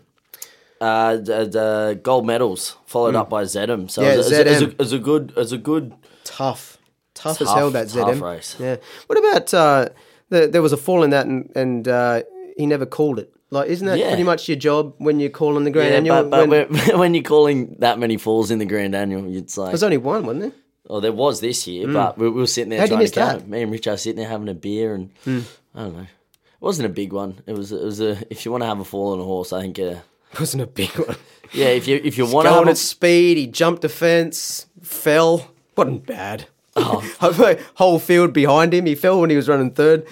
Uh, 0.81 1.17
the, 1.17 1.47
the 1.47 2.01
gold 2.03 2.27
medals 2.27 2.77
followed 2.87 3.15
up 3.15 3.31
by 3.31 3.45
Zed 3.45 3.71
Em. 3.71 3.89
So 3.89 4.03
Mm. 4.03 4.05
Yeah, 4.05 4.13
it, 4.13 4.17
was, 4.19 4.33
a- 4.33 4.41
it, 4.41 4.47
was 4.49 4.63
a, 4.63 4.69
it 4.69 4.79
was 4.79 4.93
a 4.93 4.99
good, 4.99 5.31
it 5.31 5.37
was 5.37 5.53
a 5.53 5.59
good. 5.59 5.93
Tough, 6.25 6.79
tough, 7.15 7.41
as 7.41 7.49
hell. 7.49 7.71
That 7.71 7.85
tough 7.89 7.91
Zed 7.91 8.09
Em 8.09 8.23
race. 8.23 8.57
Yeah. 8.59 8.77
What 9.07 9.19
about 9.19 9.55
uh, 9.55 9.89
the, 10.29 10.47
there 10.49 10.63
was 10.63 10.73
a 10.73 10.77
fall 10.77 11.03
in 11.03 11.11
that 11.11 11.27
and 11.27 11.51
and 11.57 11.87
uh, 11.89 12.23
he 12.57 12.67
never 12.67 12.87
called 12.87 13.19
it. 13.19 13.33
Like, 13.51 13.69
isn't 13.69 13.87
that 13.87 13.99
Yeah. 13.99 14.09
pretty 14.09 14.23
much 14.25 14.49
your 14.49 14.57
job 14.57 14.95
when 14.99 15.21
you're 15.21 15.29
calling 15.31 15.65
the 15.65 15.71
Grand 15.71 15.91
Yeah, 15.91 15.97
Annual? 15.99 16.31
but, 16.31 16.49
but 16.49 16.69
when, 16.71 16.99
when, 16.99 17.15
you're 17.15 17.23
calling 17.23 17.77
that 17.81 17.99
many 17.99 18.17
falls 18.17 18.51
in 18.51 18.59
the 18.59 18.65
Grand 18.65 18.95
Annual, 18.95 19.37
it's 19.37 19.59
like 19.59 19.73
there's 19.73 19.83
only 19.83 19.99
one, 19.99 20.25
wasn't 20.25 20.41
there? 20.41 20.53
Oh, 20.89 21.01
there 21.01 21.13
was 21.13 21.41
this 21.41 21.67
year, 21.67 21.87
but 21.87 22.17
we, 22.19 22.29
we 22.31 22.41
were 22.41 22.47
sitting 22.47 22.71
there 22.71 22.81
you 22.83 22.89
trying 22.89 23.07
to 23.07 23.13
count. 23.13 23.49
Me 23.49 23.63
and 23.63 23.71
Rich 23.71 23.87
are 23.87 23.97
sitting 23.99 24.17
there 24.19 24.29
having 24.29 24.49
a 24.49 24.55
beer, 24.55 24.95
and 24.95 25.11
I 25.27 25.83
don't 25.83 25.97
know. 25.97 26.01
It 26.01 26.61
wasn't 26.61 26.87
a 26.87 26.93
big 26.93 27.13
one. 27.13 27.41
It 27.47 27.53
was. 27.57 27.73
It 27.73 27.83
was 27.85 28.01
a. 28.01 28.17
If 28.31 28.45
you 28.45 28.51
want 28.53 28.63
to 28.63 28.67
have 28.69 28.81
a 28.81 28.85
fall 28.85 29.13
on 29.13 29.21
a 29.21 29.25
horse, 29.25 29.53
I 29.53 29.61
think. 29.63 29.79
Uh, 29.79 30.01
It 30.33 30.41
wasn't 30.41 30.63
a 30.63 30.67
big 30.67 30.91
one. 30.99 31.17
yeah, 31.53 31.67
if 31.69 31.87
you 31.87 32.01
if 32.03 32.17
you 32.19 32.27
want 32.27 32.47
to 32.49 32.53
have 32.55 32.67
a, 32.67 32.71
at 32.71 32.79
speed, 32.79 33.37
he 33.37 33.47
jumped 33.47 33.83
the 33.83 33.89
fence, 33.89 34.67
fell. 34.83 35.51
Wasn't 35.77 36.07
bad. 36.07 36.47
Oh. 36.77 37.57
Whole 37.75 37.99
field 37.99 38.33
behind 38.33 38.73
him. 38.75 38.87
He 38.87 38.95
fell 38.95 39.21
when 39.21 39.31
he 39.31 39.37
was 39.37 39.49
running 39.49 39.71
third. 39.73 40.07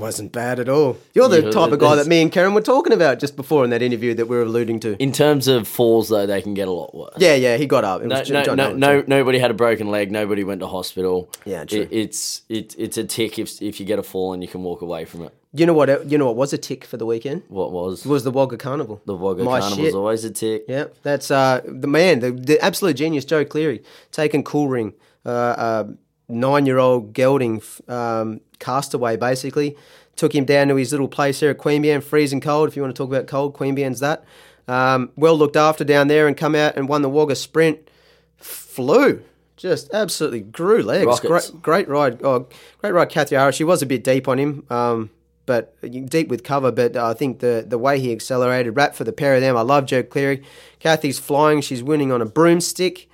Wasn't 0.00 0.32
bad 0.32 0.58
at 0.58 0.68
all. 0.68 0.96
You're 1.14 1.28
the 1.28 1.42
Yeah, 1.44 1.50
type 1.52 1.70
of 1.70 1.78
guy 1.78 1.94
that 1.94 2.08
me 2.08 2.20
and 2.20 2.32
Kerrin 2.32 2.54
were 2.54 2.60
talking 2.60 2.92
about 2.92 3.20
just 3.20 3.36
before 3.36 3.62
in 3.62 3.70
that 3.70 3.82
interview 3.82 4.14
that 4.14 4.26
we 4.26 4.34
were 4.34 4.42
alluding 4.42 4.80
to. 4.80 5.00
in 5.00 5.12
terms 5.12 5.46
of 5.46 5.68
falls 5.68 6.08
though, 6.08 6.26
they 6.26 6.42
can 6.42 6.54
get 6.54 6.66
a 6.66 6.72
lot 6.72 6.92
worse. 6.92 7.14
Yeah, 7.18 7.34
yeah, 7.36 7.56
he 7.56 7.66
got 7.66 7.84
up. 7.84 8.02
It 8.02 8.08
No, 8.08 8.18
was 8.18 8.28
no, 8.28 8.54
no, 8.56 8.72
no, 8.72 9.04
nobody 9.06 9.38
had 9.38 9.52
a 9.52 9.54
broken 9.54 9.88
leg. 9.92 10.10
Nobody 10.10 10.42
went 10.42 10.58
to 10.60 10.66
hospital. 10.66 11.30
Yeah, 11.44 11.64
true. 11.66 11.82
It, 11.82 11.88
it's 11.92 12.42
it, 12.48 12.74
it's 12.76 12.96
a 12.96 13.04
tick 13.04 13.38
if 13.38 13.62
if 13.62 13.78
you 13.78 13.86
get 13.86 14.00
a 14.00 14.02
fall 14.02 14.32
and 14.32 14.42
you 14.42 14.48
can 14.48 14.64
walk 14.64 14.80
away 14.82 15.04
from 15.04 15.22
it. 15.22 15.32
You 15.52 15.66
know 15.66 15.72
what? 15.74 16.10
You 16.10 16.18
know 16.18 16.26
what 16.26 16.34
was 16.36 16.52
a 16.52 16.58
tick 16.58 16.84
for 16.84 16.96
the 16.96 17.06
weekend? 17.06 17.44
What 17.46 17.70
was 17.70 18.04
Was 18.04 18.24
the 18.24 18.32
Wagga 18.32 18.56
Carnival. 18.56 19.00
the 19.06 19.14
Wagga 19.14 19.44
My 19.44 19.60
Carnival's 19.60 19.86
shit. 19.86 19.94
always 19.94 20.24
a 20.24 20.30
tick. 20.32 20.64
Yeah, 20.66 20.86
that's 21.04 21.30
uh, 21.30 21.60
the 21.64 21.86
man, 21.86 22.18
the, 22.18 22.32
the 22.32 22.58
absolute 22.60 22.94
genius, 22.94 23.24
Joe 23.24 23.44
Cleary, 23.44 23.84
taking 24.10 24.42
Cool 24.42 24.66
Ring, 24.66 24.94
uh, 25.24 25.28
uh, 25.28 25.84
nine-year-old 26.28 27.12
gelding 27.12 27.62
um, 27.88 28.40
castaway, 28.58 29.16
basically, 29.16 29.76
took 30.16 30.34
him 30.34 30.44
down 30.44 30.68
to 30.68 30.76
his 30.76 30.92
little 30.92 31.08
place 31.08 31.40
here 31.40 31.50
at 31.50 31.58
Queanbeyan, 31.58 32.02
freezing 32.02 32.40
cold. 32.40 32.68
If 32.68 32.76
you 32.76 32.82
want 32.82 32.94
to 32.94 32.98
talk 33.00 33.10
about 33.10 33.26
cold, 33.26 33.54
Queanbeyan's 33.54 34.00
that. 34.00 34.24
Um, 34.68 35.12
well 35.16 35.36
looked 35.36 35.56
after 35.56 35.84
down 35.84 36.08
there 36.08 36.26
and 36.26 36.36
come 36.36 36.54
out 36.54 36.76
and 36.76 36.88
won 36.88 37.02
the 37.02 37.08
Wagga 37.08 37.36
Sprint. 37.36 37.88
Flew. 38.36 39.22
Just 39.56 39.92
absolutely 39.94 40.40
grew 40.40 40.82
legs. 40.82 41.06
Rockets. 41.06 41.50
Great, 41.50 41.62
great 41.62 41.88
ride. 41.88 42.22
Oh, 42.22 42.46
great 42.78 42.92
ride, 42.92 43.08
Kathy 43.08 43.36
Harris. 43.36 43.56
She 43.56 43.64
was 43.64 43.80
a 43.80 43.86
bit 43.86 44.04
deep 44.04 44.28
on 44.28 44.38
him. 44.38 44.66
Um, 44.68 45.10
but 45.46 45.80
deep 46.10 46.28
with 46.28 46.44
cover. 46.44 46.70
But 46.72 46.96
I 46.96 47.14
think 47.14 47.38
the 47.38 47.64
the 47.66 47.78
way 47.78 47.98
he 48.00 48.12
accelerated, 48.12 48.76
rap 48.76 48.94
for 48.94 49.04
the 49.04 49.12
pair 49.12 49.34
of 49.34 49.40
them. 49.40 49.56
I 49.56 49.62
love 49.62 49.86
Joe 49.86 50.02
Cleary. 50.02 50.42
Kathy's 50.78 51.18
flying. 51.18 51.62
She's 51.62 51.82
winning 51.82 52.12
on 52.12 52.20
a 52.20 52.26
broomstick. 52.26 53.08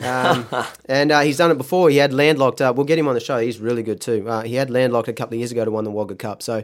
Um, 0.00 0.46
and 0.86 1.12
uh, 1.12 1.20
he's 1.20 1.38
done 1.38 1.50
it 1.50 1.58
before. 1.58 1.90
He 1.90 1.96
had 1.96 2.12
landlocked 2.12 2.60
up. 2.60 2.76
We'll 2.76 2.86
get 2.86 2.98
him 2.98 3.08
on 3.08 3.14
the 3.14 3.20
show. 3.20 3.38
He's 3.38 3.58
really 3.58 3.82
good 3.82 4.00
too. 4.00 4.28
Uh, 4.28 4.42
he 4.42 4.54
had 4.54 4.70
landlocked 4.70 5.08
a 5.08 5.12
couple 5.12 5.34
of 5.34 5.38
years 5.38 5.52
ago 5.52 5.64
to 5.64 5.70
win 5.70 5.84
the 5.84 5.90
Wagga 5.90 6.14
Cup. 6.14 6.42
So 6.42 6.62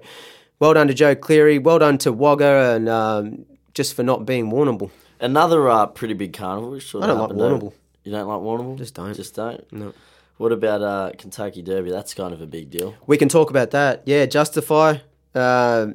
well 0.58 0.74
done 0.74 0.88
to 0.88 0.94
Joe 0.94 1.14
Cleary. 1.14 1.58
Well 1.58 1.78
done 1.78 1.98
to 1.98 2.12
Wagga 2.12 2.74
and 2.76 2.88
um, 2.88 3.46
just 3.74 3.94
for 3.94 4.02
not 4.02 4.26
being 4.26 4.50
Warrnambool. 4.50 4.90
Another 5.20 5.68
uh, 5.68 5.86
pretty 5.86 6.14
big 6.14 6.32
carnival. 6.32 6.72
Which 6.72 6.90
sort 6.90 7.04
I 7.04 7.08
don't 7.08 7.18
like 7.18 7.30
Warrnambool. 7.30 7.72
You 8.04 8.12
don't 8.12 8.28
like 8.28 8.38
Warrnambool? 8.38 8.78
Just 8.78 8.94
don't. 8.94 9.14
Just 9.14 9.34
don't. 9.34 9.72
No. 9.72 9.94
What 10.36 10.52
about 10.52 10.82
uh, 10.82 11.12
Kentucky 11.16 11.62
Derby? 11.62 11.90
That's 11.90 12.12
kind 12.12 12.34
of 12.34 12.40
a 12.40 12.46
big 12.46 12.70
deal. 12.70 12.94
We 13.06 13.16
can 13.16 13.28
talk 13.28 13.50
about 13.50 13.70
that. 13.70 14.02
Yeah, 14.04 14.26
Justify. 14.26 14.98
Uh, 15.34 15.88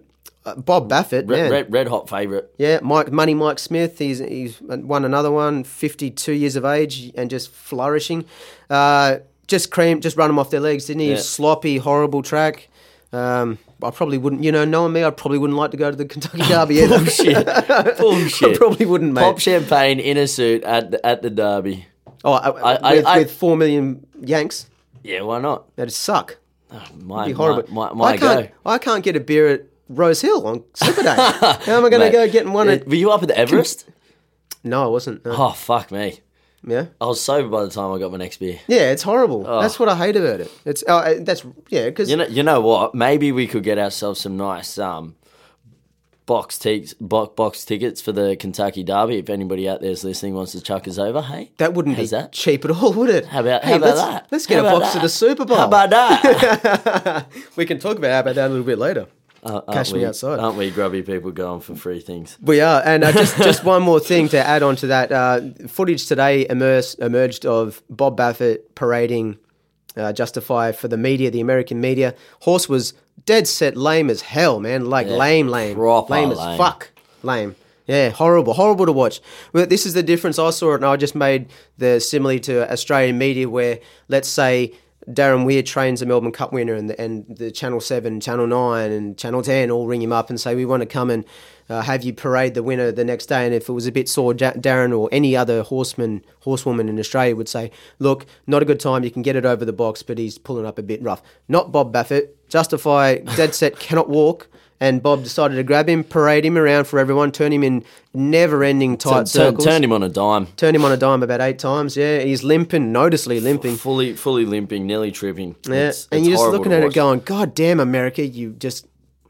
uh, 0.50 0.56
Bob 0.56 0.90
Baffert. 0.90 1.30
Red, 1.30 1.42
man. 1.44 1.52
red, 1.52 1.74
red 1.74 1.88
hot 1.88 2.10
favourite. 2.10 2.46
Yeah, 2.58 2.80
Mike 2.82 3.12
Money 3.12 3.34
Mike 3.34 3.60
Smith. 3.60 4.00
He's 4.00 4.20
he's 4.20 4.60
won 4.62 5.06
another 5.06 5.32
one. 5.32 5.64
Fifty 5.64 6.10
two 6.12 6.34
years 6.34 6.56
of 6.56 6.66
age 6.66 7.12
and 7.16 7.30
just 7.30 7.52
flourishing. 7.52 8.26
Uh, 8.70 9.18
just 9.48 9.72
cream, 9.72 10.00
just 10.02 10.16
run 10.18 10.30
him 10.30 10.38
off 10.40 10.50
their 10.52 10.60
legs, 10.60 10.86
didn't 10.86 11.02
he? 11.02 11.12
Yeah. 11.12 11.18
Sloppy, 11.18 11.78
horrible 11.78 12.22
track. 12.22 12.70
Um, 13.12 13.58
I 13.82 13.90
probably 13.90 14.20
wouldn't, 14.20 14.44
you 14.44 14.52
know, 14.52 14.66
knowing 14.66 14.94
me, 14.94 15.04
I 15.04 15.10
probably 15.10 15.40
wouldn't 15.40 15.58
like 15.58 15.72
to 15.72 15.78
go 15.78 15.90
to 15.90 15.98
the 15.98 16.06
Kentucky 16.06 16.44
Derby 16.48 16.82
either. 16.82 17.00
Bullshit. 17.00 17.48
I 17.70 17.94
Bullshit. 17.98 18.58
probably 18.58 18.86
wouldn't, 18.86 19.14
mate. 19.14 19.22
Pop 19.22 19.40
champagne 19.40 20.00
in 20.00 20.18
a 20.18 20.28
suit 20.28 20.64
at 20.64 20.92
the, 20.92 21.04
at 21.04 21.24
the 21.24 21.32
Derby. 21.32 21.88
oh, 22.24 22.34
uh, 22.34 22.78
I- 22.84 22.94
with, 22.98 23.06
I- 23.06 23.18
with 23.20 23.32
four 23.32 23.58
million 23.58 24.06
Yanks, 24.22 24.68
Yeah, 25.02 25.22
why 25.22 25.40
not? 25.40 25.76
that'd 25.76 25.92
suck. 25.94 26.38
My, 27.04 27.26
Be 27.26 27.32
horrible. 27.32 27.74
My, 27.74 27.92
my, 27.94 28.06
I 28.10 28.18
can't. 28.18 28.48
go. 28.48 28.54
I 28.70 28.78
can't 28.78 29.04
get 29.04 29.16
a 29.16 29.20
beer 29.20 29.48
at 29.48 29.64
Rose 29.90 30.22
Hill 30.22 30.48
on 30.48 30.64
Slipper 30.76 31.04
Day. 31.04 31.16
How 31.16 31.78
am 31.78 31.86
I 31.86 31.90
going 31.90 31.92
to 31.92 31.98
Mate, 32.00 32.12
go 32.12 32.30
getting 32.30 32.54
one 32.54 32.70
at? 32.70 32.88
Were 32.88 32.96
you 32.96 33.12
up 33.12 33.22
at 33.22 33.28
the 33.28 33.38
Everest? 33.38 33.90
No, 34.64 34.84
I 34.84 34.88
wasn't. 34.88 35.26
no. 35.26 35.34
oh, 35.36 35.52
fuck 35.52 35.92
me. 35.92 36.20
Yeah. 36.64 36.88
I 37.00 37.06
was 37.06 37.22
sober 37.22 37.48
by 37.48 37.64
the 37.64 37.70
time 37.70 37.92
I 37.92 38.00
got 38.00 38.12
my 38.12 38.18
next 38.18 38.38
beer. 38.38 38.60
Yeah, 38.68 38.92
it's 38.92 39.04
horrible. 39.04 39.44
That's 39.44 39.80
what 39.80 39.88
I 39.90 39.96
hate 39.96 40.16
about 40.18 40.42
it. 40.42 40.52
It's 40.66 40.84
uh, 40.88 41.16
that's 41.22 41.46
yeah, 41.70 41.86
because 41.86 42.10
You 42.10 42.18
know, 42.18 42.26
you 42.28 42.44
know 42.44 42.60
what? 42.62 42.94
Maybe 42.94 43.32
we 43.32 43.48
could 43.48 43.64
get 43.64 43.78
ourselves 43.80 44.20
some 44.20 44.36
nice 44.36 44.78
um, 44.78 45.16
box, 46.26 46.60
ticks, 46.60 46.94
box, 46.96 47.34
box 47.36 47.64
tickets 47.64 48.02
for 48.02 48.12
the 48.12 48.36
Kentucky 48.36 48.84
Derby. 48.84 49.20
If 49.20 49.30
anybody 49.30 49.70
out 49.70 49.80
there's 49.80 50.04
listening 50.04 50.34
wants 50.34 50.52
to 50.52 50.62
chuck 50.62 50.86
us 50.88 50.98
over, 50.98 51.22
hey, 51.22 51.52
that 51.60 51.74
wouldn't 51.74 51.96
be 51.96 52.02
How's 52.02 52.12
that? 52.12 52.34
cheap 52.34 52.66
at 52.66 52.72
all, 52.72 52.92
would 52.92 53.10
it? 53.10 53.28
How 53.28 53.40
about, 53.40 53.64
Hey, 53.64 53.72
how 53.72 53.78
about 53.78 53.86
let's, 53.88 54.02
that? 54.02 54.28
Let's 54.30 54.46
get 54.46 54.56
How 54.60 54.66
a 54.66 54.68
about 54.68 54.82
box 54.82 54.92
to 54.92 54.98
that? 54.98 55.04
the 55.04 55.10
Super 55.10 55.46
Bowl. 55.46 55.58
How 55.58 55.68
about 55.68 55.90
that? 55.92 57.26
we 57.56 57.66
can 57.66 57.80
talk 57.80 57.98
about 57.98 58.12
how 58.12 58.20
about 58.20 58.36
that 58.36 58.48
a 58.48 58.50
little 58.50 58.66
bit 58.66 58.78
later. 58.78 59.08
Uh, 59.44 59.62
Cash 59.62 59.94
me 59.94 60.00
we- 60.00 60.06
outside. 60.06 60.40
Aren't 60.40 60.58
we 60.58 60.70
grubby 60.72 61.02
people 61.02 61.32
going 61.32 61.62
for 61.62 61.76
free 61.76 62.00
things? 62.02 62.38
We 62.42 62.62
are, 62.62 62.82
and 62.84 63.04
uh, 63.04 63.12
just 63.12 63.38
just 63.38 63.64
one 63.64 63.82
more 63.84 64.00
thing 64.00 64.28
to 64.30 64.38
add 64.38 64.64
on 64.64 64.76
to 64.78 64.88
that. 64.88 65.12
Uh, 65.12 65.42
footage 65.68 66.06
today 66.08 66.46
emerged 66.50 67.46
of 67.46 67.82
Bob 67.90 68.18
Baffert 68.18 68.60
parading 68.76 69.38
uh, 69.96 70.14
Justify 70.14 70.72
for 70.72 70.88
the 70.88 70.98
media, 70.98 71.32
the 71.32 71.42
American 71.42 71.80
media. 71.82 72.16
Horse 72.42 72.68
was 72.68 72.94
dead 73.26 73.48
set 73.48 73.78
lame 73.78 74.10
as 74.10 74.22
hell, 74.22 74.60
man. 74.60 74.90
Like 74.90 75.08
lame, 75.08 75.48
lame, 75.48 75.76
proper 75.76 76.14
lame 76.14 76.32
as 76.32 76.38
lame. 76.38 76.58
fuck, 76.58 76.90
lame. 77.24 77.56
Yeah, 77.88 78.10
horrible, 78.10 78.54
horrible 78.54 78.86
to 78.86 78.92
watch. 78.92 79.20
But 79.52 79.70
this 79.70 79.86
is 79.88 79.96
the 79.96 80.04
difference. 80.04 80.38
I 80.38 80.52
saw 80.52 80.74
it, 80.74 80.76
and 80.76 80.86
I 80.86 80.96
just 80.96 81.16
made 81.16 81.50
the 81.80 82.00
simile 82.00 82.40
to 82.42 82.72
Australian 82.72 83.18
media, 83.18 83.50
where 83.50 83.80
let's 84.10 84.28
say 84.30 84.74
Darren 85.08 85.46
Weir 85.46 85.64
trains 85.64 86.02
a 86.02 86.06
Melbourne 86.06 86.32
Cup 86.32 86.52
winner, 86.52 86.74
and 86.74 86.90
the, 86.90 87.02
and 87.02 87.26
the 87.38 87.52
Channel 87.52 87.80
Seven, 87.80 88.20
Channel 88.20 88.48
Nine, 88.48 88.92
and 88.92 89.18
Channel 89.18 89.42
Ten 89.42 89.72
all 89.72 89.88
ring 89.88 90.02
him 90.02 90.12
up 90.12 90.30
and 90.30 90.40
say 90.40 90.56
we 90.56 90.66
want 90.66 90.82
to 90.82 90.88
come 90.88 91.10
and 91.10 91.26
uh, 91.70 91.82
have 91.82 92.04
you 92.04 92.14
parade 92.14 92.54
the 92.54 92.64
winner 92.64 92.92
the 92.92 93.06
next 93.06 93.28
day. 93.28 93.46
And 93.46 93.54
if 93.54 93.70
it 93.70 93.74
was 93.74 93.88
a 93.88 93.92
bit 93.92 94.10
sore, 94.10 94.34
Da- 94.34 94.54
Darren 94.54 94.98
or 94.98 95.08
any 95.12 95.36
other 95.36 95.62
horseman, 95.64 96.26
horsewoman 96.42 96.90
in 96.90 97.00
Australia 97.00 97.36
would 97.36 97.50
say, 97.50 97.72
"Look, 98.00 98.26
not 98.48 98.62
a 98.62 98.66
good 98.66 98.80
time. 98.80 99.04
You 99.04 99.12
can 99.12 99.22
get 99.22 99.36
it 99.36 99.46
over 99.46 99.64
the 99.64 99.74
box, 99.74 100.04
but 100.04 100.18
he's 100.18 100.38
pulling 100.38 100.66
up 100.66 100.78
a 100.78 100.84
bit 100.84 101.02
rough." 101.02 101.22
Not 101.48 101.72
Bob 101.72 101.94
Baffert. 101.94 102.30
Justify 102.50 103.18
dead 103.20 103.56
set 103.56 103.80
cannot 103.80 104.10
walk. 104.10 104.50
And 104.82 105.04
Bob 105.04 105.24
decided 105.24 105.56
to 105.56 105.64
grab 105.64 105.90
him, 105.90 106.06
parade 106.06 106.46
him 106.46 106.58
around 106.58 106.86
for 106.86 107.00
everyone, 107.00 107.34
turn 107.34 107.52
him 107.52 107.64
in 107.64 107.84
never-ending 108.14 108.98
tight 108.98 109.12
Turn, 109.18 109.26
circles. 109.26 109.66
turned 109.66 109.84
him 109.84 109.92
on 109.92 110.04
a 110.04 110.10
dime. 110.10 110.46
Turn 110.56 110.74
him 110.74 110.86
on 110.86 110.92
a 110.94 110.98
dime 110.98 111.22
about 111.22 111.42
eight 111.42 111.60
times. 111.60 111.98
Yeah, 111.98 112.20
he's 112.20 112.44
limping, 112.44 112.92
noticeably 112.94 113.40
limping. 113.42 113.76
Fully, 113.76 114.14
fully 114.16 114.46
limping, 114.46 114.86
nearly 114.88 115.12
tripping. 115.12 115.56
Yeah, 115.68 115.74
It's- 115.76 116.08
and 116.12 116.20
it's 116.22 116.30
you're 116.30 116.38
just 116.38 116.52
looking 116.52 116.72
at 116.72 116.84
it 116.84 116.94
going, 116.94 117.20
God 117.26 117.54
damn, 117.56 117.80
America, 117.82 118.26
you 118.26 118.52
just 118.52 118.86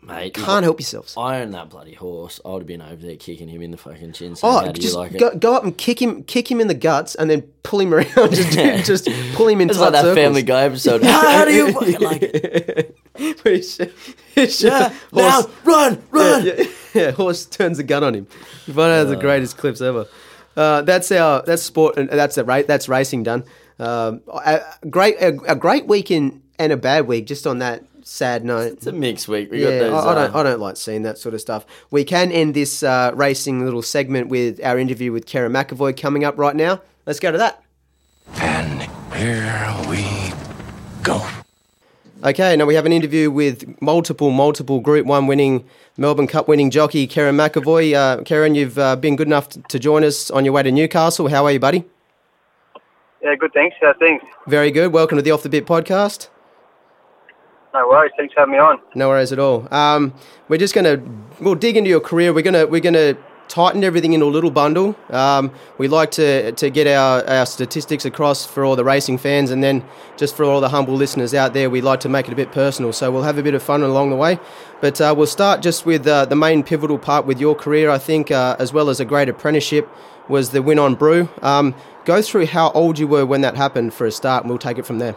mate, 0.09 0.33
can't 0.33 0.63
help 0.63 0.79
yourselves. 0.79 1.13
I 1.17 1.41
own 1.41 1.51
that 1.51 1.69
bloody 1.69 1.93
horse. 1.93 2.39
I 2.43 2.49
would 2.49 2.59
have 2.61 2.67
been 2.67 2.81
over 2.81 2.95
there 2.95 3.15
kicking 3.15 3.47
him 3.47 3.61
in 3.61 3.71
the 3.71 3.77
fucking 3.77 4.13
chin. 4.13 4.35
saying, 4.35 4.53
Oh, 4.53 4.59
how 4.59 4.71
do 4.71 4.79
you 4.79 4.83
just 4.83 4.95
like 4.95 5.13
it? 5.13 5.19
go, 5.19 5.35
go 5.35 5.55
up 5.55 5.63
and 5.63 5.77
kick 5.77 6.01
him, 6.01 6.23
kick 6.23 6.49
him 6.49 6.59
in 6.59 6.67
the 6.67 6.73
guts, 6.73 7.15
and 7.15 7.29
then 7.29 7.41
pull 7.63 7.79
him 7.79 7.93
around. 7.93 8.07
just, 8.15 8.53
just 8.85 9.09
pull 9.33 9.47
him 9.47 9.61
in 9.61 9.69
It's 9.69 9.79
like 9.79 9.91
that 9.93 10.01
circles. 10.01 10.15
Family 10.17 10.43
Guy 10.43 10.63
episode. 10.63 11.03
how, 11.03 11.45
do 11.45 11.53
you 11.53 11.71
fucking 11.73 11.99
like 12.01 12.21
it? 12.23 12.95
Sh- 13.19 13.79
he 14.35 14.65
now 14.69 14.89
horse, 15.41 15.47
run, 15.65 16.01
run. 16.11 16.45
yeah, 16.45 16.63
yeah, 16.93 17.11
horse 17.11 17.45
turns 17.45 17.77
the 17.77 17.83
gun 17.83 18.03
on 18.03 18.13
him. 18.13 18.27
You 18.65 18.73
find 18.73 18.91
out 18.93 19.03
the 19.05 19.17
greatest 19.17 19.57
clips 19.57 19.81
ever. 19.81 20.05
Uh, 20.55 20.81
that's 20.83 21.11
our 21.11 21.41
that's 21.43 21.61
sport 21.63 21.97
and 21.97 22.09
that's 22.09 22.37
a 22.37 22.43
ra- 22.43 22.61
that's 22.65 22.87
racing 22.87 23.23
done. 23.23 23.43
Um, 23.77 24.21
a, 24.27 24.61
a 24.83 24.87
great 24.89 25.15
a, 25.21 25.37
a 25.47 25.55
great 25.55 25.87
week 25.87 26.11
in 26.11 26.41
and 26.57 26.71
a 26.71 26.77
bad 26.77 27.07
week. 27.07 27.25
Just 27.27 27.45
on 27.45 27.59
that 27.59 27.83
sad 28.09 28.43
note. 28.43 28.73
It's 28.73 28.87
a 28.87 28.91
mixed 28.91 29.27
week. 29.27 29.51
We 29.51 29.63
Yeah, 29.63 29.69
got 29.71 29.79
those. 29.79 30.05
I, 30.05 30.11
I 30.11 30.15
don't. 30.15 30.35
uh, 30.35 30.39
I 30.39 30.43
don't 30.43 30.59
like 30.59 30.77
seeing 30.77 31.03
that 31.03 31.17
sort 31.17 31.35
of 31.35 31.41
stuff. 31.41 31.65
We 31.91 32.03
can 32.03 32.31
end 32.31 32.53
this 32.53 32.83
uh, 32.83 33.11
racing 33.13 33.63
little 33.63 33.81
segment 33.81 34.29
with 34.29 34.63
our 34.63 34.77
interview 34.79 35.11
with 35.11 35.25
Kerrin 35.25 35.51
McEvoy 35.51 35.99
coming 35.99 36.23
up 36.23 36.37
right 36.37 36.55
now. 36.55 36.81
Let's 37.05 37.19
go 37.19 37.31
to 37.31 37.37
that. 37.37 37.63
And 38.35 38.81
here 39.13 39.75
we 39.89 40.33
go. 41.03 41.25
Okay, 42.23 42.55
now 42.57 42.65
we 42.65 42.75
have 42.75 42.85
an 42.85 42.91
interview 42.91 43.31
with 43.31 43.81
multiple, 43.81 44.29
multiple 44.31 44.81
Group 44.81 45.05
One 45.05 45.25
winning 45.25 45.63
Melbourne 45.95 46.27
Cup 46.27 46.47
winning 46.49 46.69
jockey 46.69 47.07
Kerrin 47.07 47.35
McEvoy. 47.35 47.93
Uh, 47.93 48.23
Kerrin, 48.23 48.55
you've 48.55 48.77
uh, 48.77 48.95
been 48.97 49.15
good 49.15 49.27
enough 49.27 49.49
t- 49.49 49.61
to 49.69 49.79
join 49.79 50.03
us 50.03 50.29
on 50.29 50.43
your 50.43 50.53
way 50.53 50.63
to 50.63 50.71
Newcastle. 50.71 51.29
How 51.29 51.45
are 51.45 51.51
you, 51.51 51.59
buddy? 51.59 51.85
Yeah, 53.23 53.35
good. 53.35 53.53
Thanks. 53.53 53.77
How 53.79 53.93
things? 53.99 54.21
Very 54.47 54.71
good. 54.71 54.91
Welcome 54.91 55.17
to 55.17 55.21
the 55.21 55.31
Off 55.31 55.43
the 55.43 55.49
Bit 55.49 55.65
podcast. 55.65 56.27
No 57.73 57.87
worries. 57.87 58.11
Thanks 58.17 58.33
for 58.33 58.41
having 58.41 58.53
me 58.53 58.59
on. 58.59 58.79
No 58.95 59.09
worries 59.09 59.31
at 59.31 59.39
all. 59.39 59.67
Um, 59.73 60.13
we're 60.47 60.57
just 60.57 60.73
gonna 60.73 61.01
we'll 61.39 61.55
dig 61.55 61.77
into 61.77 61.89
your 61.89 61.99
career. 61.99 62.33
We're 62.33 62.43
gonna 62.43 62.65
we're 62.65 62.81
gonna 62.81 63.15
tighten 63.47 63.83
everything 63.83 64.13
into 64.13 64.25
a 64.25 64.27
little 64.27 64.51
bundle. 64.51 64.95
Um, 65.09 65.51
we 65.77 65.87
like 65.87 66.11
to 66.11 66.51
to 66.53 66.69
get 66.69 66.87
our, 66.87 67.23
our 67.27 67.45
statistics 67.45 68.05
across 68.05 68.45
for 68.45 68.65
all 68.65 68.75
the 68.75 68.83
racing 68.83 69.19
fans, 69.19 69.51
and 69.51 69.63
then 69.63 69.83
just 70.17 70.35
for 70.35 70.45
all 70.45 70.61
the 70.61 70.69
humble 70.69 70.95
listeners 70.95 71.33
out 71.33 71.53
there, 71.53 71.69
we 71.69 71.81
like 71.81 71.99
to 72.01 72.09
make 72.09 72.27
it 72.27 72.33
a 72.33 72.35
bit 72.35 72.51
personal. 72.51 72.91
So 72.91 73.11
we'll 73.11 73.23
have 73.23 73.37
a 73.37 73.43
bit 73.43 73.53
of 73.53 73.61
fun 73.61 73.83
along 73.83 74.09
the 74.09 74.15
way. 74.15 74.39
But 74.81 74.99
uh, 74.99 75.13
we'll 75.15 75.27
start 75.27 75.61
just 75.61 75.85
with 75.85 76.07
uh, 76.07 76.25
the 76.25 76.35
main 76.35 76.63
pivotal 76.63 76.97
part 76.97 77.25
with 77.25 77.39
your 77.39 77.55
career. 77.55 77.89
I 77.89 77.99
think, 77.99 78.31
uh, 78.31 78.55
as 78.57 78.73
well 78.73 78.89
as 78.89 78.99
a 78.99 79.05
great 79.05 79.29
apprenticeship, 79.29 79.87
was 80.27 80.51
the 80.51 80.61
win 80.61 80.79
on 80.79 80.95
Brew. 80.95 81.29
Um, 81.41 81.75
go 82.05 82.21
through 82.21 82.47
how 82.47 82.71
old 82.71 82.97
you 82.97 83.07
were 83.07 83.25
when 83.25 83.41
that 83.41 83.55
happened 83.55 83.93
for 83.93 84.07
a 84.07 84.11
start, 84.11 84.43
and 84.43 84.49
we'll 84.49 84.59
take 84.59 84.77
it 84.79 84.85
from 84.85 84.99
there. 84.99 85.15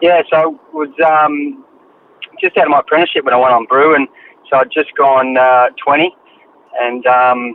Yeah, 0.00 0.22
so 0.30 0.36
I 0.36 0.46
was 0.76 0.88
um, 1.04 1.64
just 2.40 2.56
out 2.56 2.64
of 2.64 2.70
my 2.70 2.80
apprenticeship 2.80 3.24
when 3.24 3.34
I 3.34 3.36
went 3.36 3.52
on 3.52 3.66
Brew, 3.66 3.94
and 3.94 4.08
so 4.48 4.56
I'd 4.56 4.70
just 4.72 4.94
gone 4.96 5.36
uh, 5.36 5.68
20, 5.84 6.14
and 6.80 7.06
um, 7.06 7.54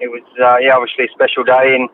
it 0.00 0.08
was 0.08 0.22
uh, 0.42 0.56
yeah 0.58 0.74
obviously 0.74 1.04
a 1.04 1.08
special 1.12 1.44
day 1.44 1.76
in 1.76 1.88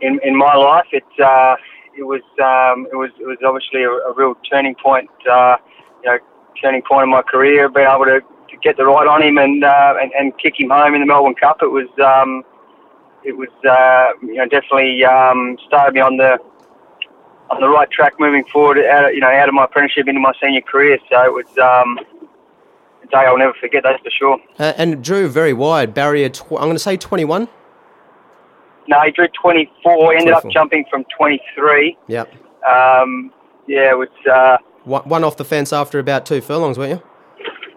in, 0.00 0.18
in 0.24 0.36
my 0.36 0.54
life. 0.54 0.86
It 0.92 1.04
uh, 1.22 1.54
it 1.96 2.02
was 2.02 2.22
um, 2.42 2.86
it 2.90 2.96
was 2.96 3.10
it 3.20 3.26
was 3.26 3.38
obviously 3.46 3.84
a, 3.84 3.90
a 3.90 4.12
real 4.14 4.34
turning 4.50 4.74
point, 4.74 5.10
uh, 5.30 5.56
you 6.02 6.10
know, 6.10 6.18
turning 6.60 6.82
point 6.82 7.04
in 7.04 7.10
my 7.10 7.22
career. 7.22 7.68
Being 7.68 7.86
able 7.86 8.06
to, 8.06 8.20
to 8.20 8.56
get 8.62 8.76
the 8.76 8.86
right 8.86 9.06
on 9.06 9.22
him 9.22 9.38
and, 9.38 9.62
uh, 9.62 9.94
and 10.00 10.10
and 10.18 10.36
kick 10.38 10.58
him 10.58 10.70
home 10.70 10.94
in 10.94 11.00
the 11.00 11.06
Melbourne 11.06 11.36
Cup, 11.36 11.58
it 11.62 11.70
was 11.70 11.86
um, 12.02 12.42
it 13.22 13.36
was 13.36 13.50
uh, 13.68 14.18
you 14.26 14.34
know 14.34 14.46
definitely 14.46 15.04
um, 15.04 15.58
started 15.66 15.94
me 15.94 16.00
on 16.00 16.16
the 16.16 16.38
on 17.50 17.60
the 17.60 17.68
right 17.68 17.90
track 17.90 18.14
moving 18.18 18.44
forward 18.52 18.78
out 18.78 19.06
of, 19.08 19.14
you 19.14 19.20
know 19.20 19.28
out 19.28 19.48
of 19.48 19.54
my 19.54 19.64
apprenticeship 19.64 20.06
into 20.08 20.20
my 20.20 20.32
senior 20.42 20.60
career. 20.60 20.98
So 21.10 21.22
it 21.24 21.32
was 21.32 21.46
um, 21.58 21.98
a 23.02 23.06
day 23.06 23.18
I'll 23.18 23.38
never 23.38 23.54
forget. 23.60 23.82
That's 23.84 24.02
for 24.02 24.10
sure. 24.10 24.38
Uh, 24.58 24.72
and 24.76 25.02
drew 25.02 25.28
very 25.28 25.52
wide 25.52 25.94
barrier. 25.94 26.28
Tw- 26.28 26.52
I'm 26.52 26.58
going 26.68 26.72
to 26.74 26.78
say 26.78 26.96
21. 26.96 27.48
No, 28.88 29.00
he 29.02 29.10
drew 29.10 29.28
24. 29.40 30.12
Ended 30.14 30.28
24. 30.28 30.34
up 30.36 30.44
jumping 30.52 30.84
from 30.90 31.04
23. 31.16 31.96
Yep. 32.08 32.32
Um, 32.66 33.32
yeah, 33.66 33.90
it 33.90 33.98
was 33.98 34.08
uh, 34.30 34.56
One 34.84 35.02
one 35.08 35.24
off 35.24 35.36
the 35.36 35.44
fence 35.44 35.72
after 35.72 35.98
about 35.98 36.24
two 36.26 36.40
furlongs, 36.40 36.78
weren't 36.78 36.92
you? 36.92 37.02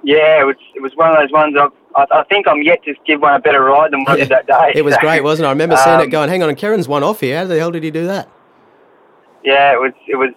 yeah, 0.04 0.42
it 0.42 0.46
was 0.46 0.56
it 0.76 0.82
was 0.82 0.94
one 0.96 1.10
of 1.12 1.18
those 1.18 1.32
ones. 1.32 1.56
I've, 1.60 1.72
I, 1.96 2.20
I 2.20 2.24
think 2.24 2.48
I'm 2.48 2.62
yet 2.62 2.82
to 2.86 2.94
give 3.06 3.22
one 3.22 3.34
a 3.36 3.40
better 3.40 3.62
ride 3.64 3.92
than 3.92 4.02
what 4.04 4.12
I 4.14 4.16
did 4.18 4.30
that 4.30 4.48
day. 4.48 4.72
It 4.74 4.84
was 4.86 4.94
So, 4.96 5.02
great, 5.02 5.22
wasn't 5.22 5.46
it? 5.46 5.50
I 5.50 5.52
remember 5.52 5.76
seeing 5.76 6.00
it 6.00 6.04
um, 6.06 6.10
going, 6.10 6.30
hang 6.30 6.42
on, 6.42 6.48
and 6.50 6.58
Kerrin's 6.58 6.88
one 6.88 7.04
off 7.04 7.20
here. 7.20 7.38
How 7.40 7.46
the 7.46 7.60
hell 7.60 7.72
did 7.72 7.84
he 7.84 7.92
do 7.92 8.08
that? 8.08 8.30
Yeah, 9.44 9.74
it 9.74 9.80
was 9.80 9.94
it 10.08 10.16
was 10.16 10.34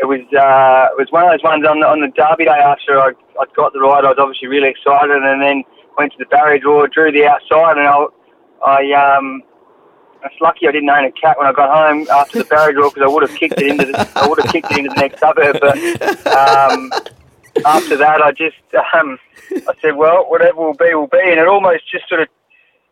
it 0.00 0.06
was 0.06 0.20
uh, 0.32 0.92
it 0.92 0.98
was 0.98 1.08
one 1.10 1.24
of 1.24 1.30
those 1.32 1.42
ones 1.42 1.66
on 1.66 1.80
the, 1.80 1.86
on 1.86 2.00
the 2.00 2.08
Derby 2.08 2.44
day 2.44 2.50
after 2.50 3.00
I 3.00 3.12
I 3.40 3.44
got 3.56 3.72
the 3.72 3.80
ride. 3.80 4.04
I 4.04 4.08
was 4.08 4.18
obviously 4.18 4.48
really 4.48 4.68
excited, 4.68 5.10
and 5.10 5.42
then 5.42 5.64
went 5.96 6.12
to 6.12 6.18
the 6.18 6.26
barrier 6.26 6.58
draw, 6.58 6.86
drew 6.86 7.10
the 7.10 7.26
outside, 7.26 7.78
and 7.78 7.86
I 7.86 8.06
I 8.64 9.16
um. 9.16 9.42
It's 10.24 10.34
lucky 10.40 10.66
I 10.66 10.72
didn't 10.72 10.90
own 10.90 11.04
a 11.04 11.12
cat 11.12 11.38
when 11.38 11.46
I 11.46 11.52
got 11.52 11.70
home 11.70 12.04
after 12.10 12.38
the 12.38 12.44
barrier 12.44 12.72
draw 12.72 12.90
because 12.90 13.04
I 13.04 13.06
would 13.06 13.22
have 13.22 13.38
kicked 13.38 13.60
it 13.60 13.68
into 13.68 13.86
the 13.86 14.12
I 14.16 14.26
would 14.26 14.42
have 14.42 14.50
kicked 14.50 14.68
it 14.72 14.78
into 14.78 14.90
the 14.90 15.00
next 15.00 15.20
suburb. 15.20 15.58
But 15.60 15.78
um, 16.26 16.90
after 17.64 17.96
that, 17.96 18.20
I 18.20 18.32
just 18.32 18.56
um, 18.94 19.16
I 19.52 19.74
said, 19.80 19.94
well, 19.94 20.28
whatever 20.28 20.56
will 20.58 20.74
be 20.74 20.92
will 20.92 21.06
be, 21.06 21.20
and 21.22 21.38
it 21.38 21.46
almost 21.46 21.88
just 21.88 22.08
sort 22.08 22.22
of 22.22 22.28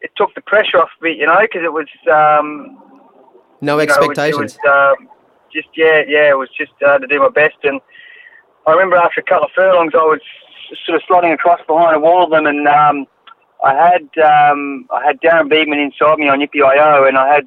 it 0.02 0.12
took 0.16 0.36
the 0.36 0.40
pressure 0.40 0.78
off 0.78 0.88
me, 1.02 1.16
you 1.18 1.26
know, 1.26 1.36
because 1.40 1.62
it 1.64 1.72
was 1.72 1.88
um, 2.06 2.78
No 3.60 3.78
you 3.80 3.86
know, 3.86 3.94
it 3.94 3.98
was- 3.98 4.08
expectations. 4.08 4.54
It 4.54 4.60
was, 4.68 4.96
um, 5.00 5.08
just 5.56 5.68
yeah, 5.76 6.02
yeah. 6.06 6.30
It 6.30 6.38
was 6.38 6.50
just 6.56 6.72
uh, 6.86 6.98
to 6.98 7.06
do 7.06 7.18
my 7.18 7.30
best, 7.30 7.56
and 7.64 7.80
I 8.66 8.72
remember 8.72 8.96
after 8.96 9.20
a 9.20 9.24
couple 9.24 9.46
of 9.46 9.52
furlongs, 9.54 9.92
I 9.94 10.04
was 10.04 10.20
sort 10.84 10.96
of 10.96 11.02
sliding 11.06 11.32
across 11.32 11.60
behind 11.66 11.96
a 11.96 12.00
wall 12.00 12.24
of 12.24 12.30
them, 12.30 12.46
and 12.46 12.68
um, 12.68 13.06
I 13.64 13.74
had 13.74 14.08
um, 14.22 14.86
I 14.92 15.04
had 15.04 15.20
Darren 15.20 15.48
Beadman 15.48 15.78
inside 15.78 16.18
me 16.18 16.28
on 16.28 16.40
Yippee 16.40 16.62
IO, 16.62 17.06
and 17.06 17.16
I 17.16 17.34
had 17.34 17.46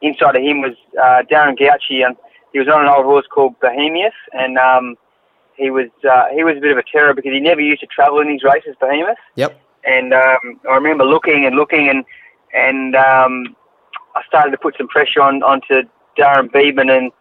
inside 0.00 0.36
of 0.36 0.42
him 0.42 0.62
was 0.62 0.74
uh, 1.00 1.22
Darren 1.30 1.58
Gauci, 1.58 2.04
and 2.04 2.16
he 2.52 2.58
was 2.58 2.68
on 2.68 2.82
an 2.82 2.88
old 2.88 3.04
horse 3.04 3.26
called 3.32 3.58
Behemoth, 3.60 4.12
and 4.32 4.58
um, 4.58 4.96
he 5.56 5.70
was 5.70 5.90
uh, 6.08 6.24
he 6.34 6.44
was 6.44 6.56
a 6.56 6.60
bit 6.60 6.72
of 6.72 6.78
a 6.78 6.84
terror 6.90 7.14
because 7.14 7.32
he 7.32 7.40
never 7.40 7.60
used 7.60 7.80
to 7.80 7.86
travel 7.86 8.20
in 8.20 8.28
these 8.28 8.42
races, 8.42 8.74
Behemoth 8.80 9.18
yep. 9.36 9.60
and 9.84 10.14
um, 10.14 10.60
I 10.68 10.74
remember 10.74 11.04
looking 11.04 11.44
and 11.46 11.56
looking 11.56 11.88
and 11.88 12.04
and 12.54 12.94
um, 12.96 13.56
I 14.14 14.22
started 14.26 14.50
to 14.52 14.58
put 14.58 14.76
some 14.76 14.88
pressure 14.88 15.20
on 15.22 15.42
onto 15.42 15.82
Darren 16.18 16.50
Beadman 16.52 16.90
and 16.90 17.12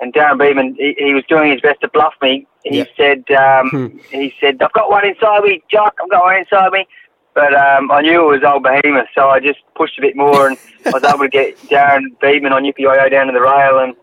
and 0.00 0.12
Darren 0.12 0.38
Beadman, 0.38 0.76
he, 0.78 0.94
he 0.98 1.14
was 1.14 1.24
doing 1.28 1.50
his 1.52 1.60
best 1.60 1.80
to 1.80 1.88
bluff 1.88 2.14
me. 2.22 2.46
He 2.64 2.84
said 2.96 3.24
um, 3.30 4.00
he 4.10 4.34
said 4.40 4.60
I've 4.62 4.72
got 4.72 4.90
one 4.90 5.06
inside 5.06 5.42
me, 5.42 5.62
Jock. 5.70 5.96
I've 6.02 6.10
got 6.10 6.24
one 6.24 6.36
inside 6.36 6.72
me. 6.72 6.86
But 7.34 7.54
um, 7.54 7.90
I 7.92 8.00
knew 8.02 8.24
it 8.24 8.40
was 8.40 8.42
old 8.42 8.64
Behemoth, 8.64 9.06
so 9.14 9.28
I 9.28 9.38
just 9.38 9.60
pushed 9.76 9.96
a 9.96 10.00
bit 10.00 10.16
more, 10.16 10.48
and 10.48 10.58
I 10.86 10.90
was 10.90 11.04
able 11.04 11.20
to 11.20 11.28
get 11.28 11.56
Darren 11.70 12.18
Beadman 12.20 12.52
on 12.52 12.64
Yippee 12.64 13.10
down 13.10 13.28
to 13.28 13.32
the 13.32 13.40
rail, 13.40 13.78
and, 13.78 13.94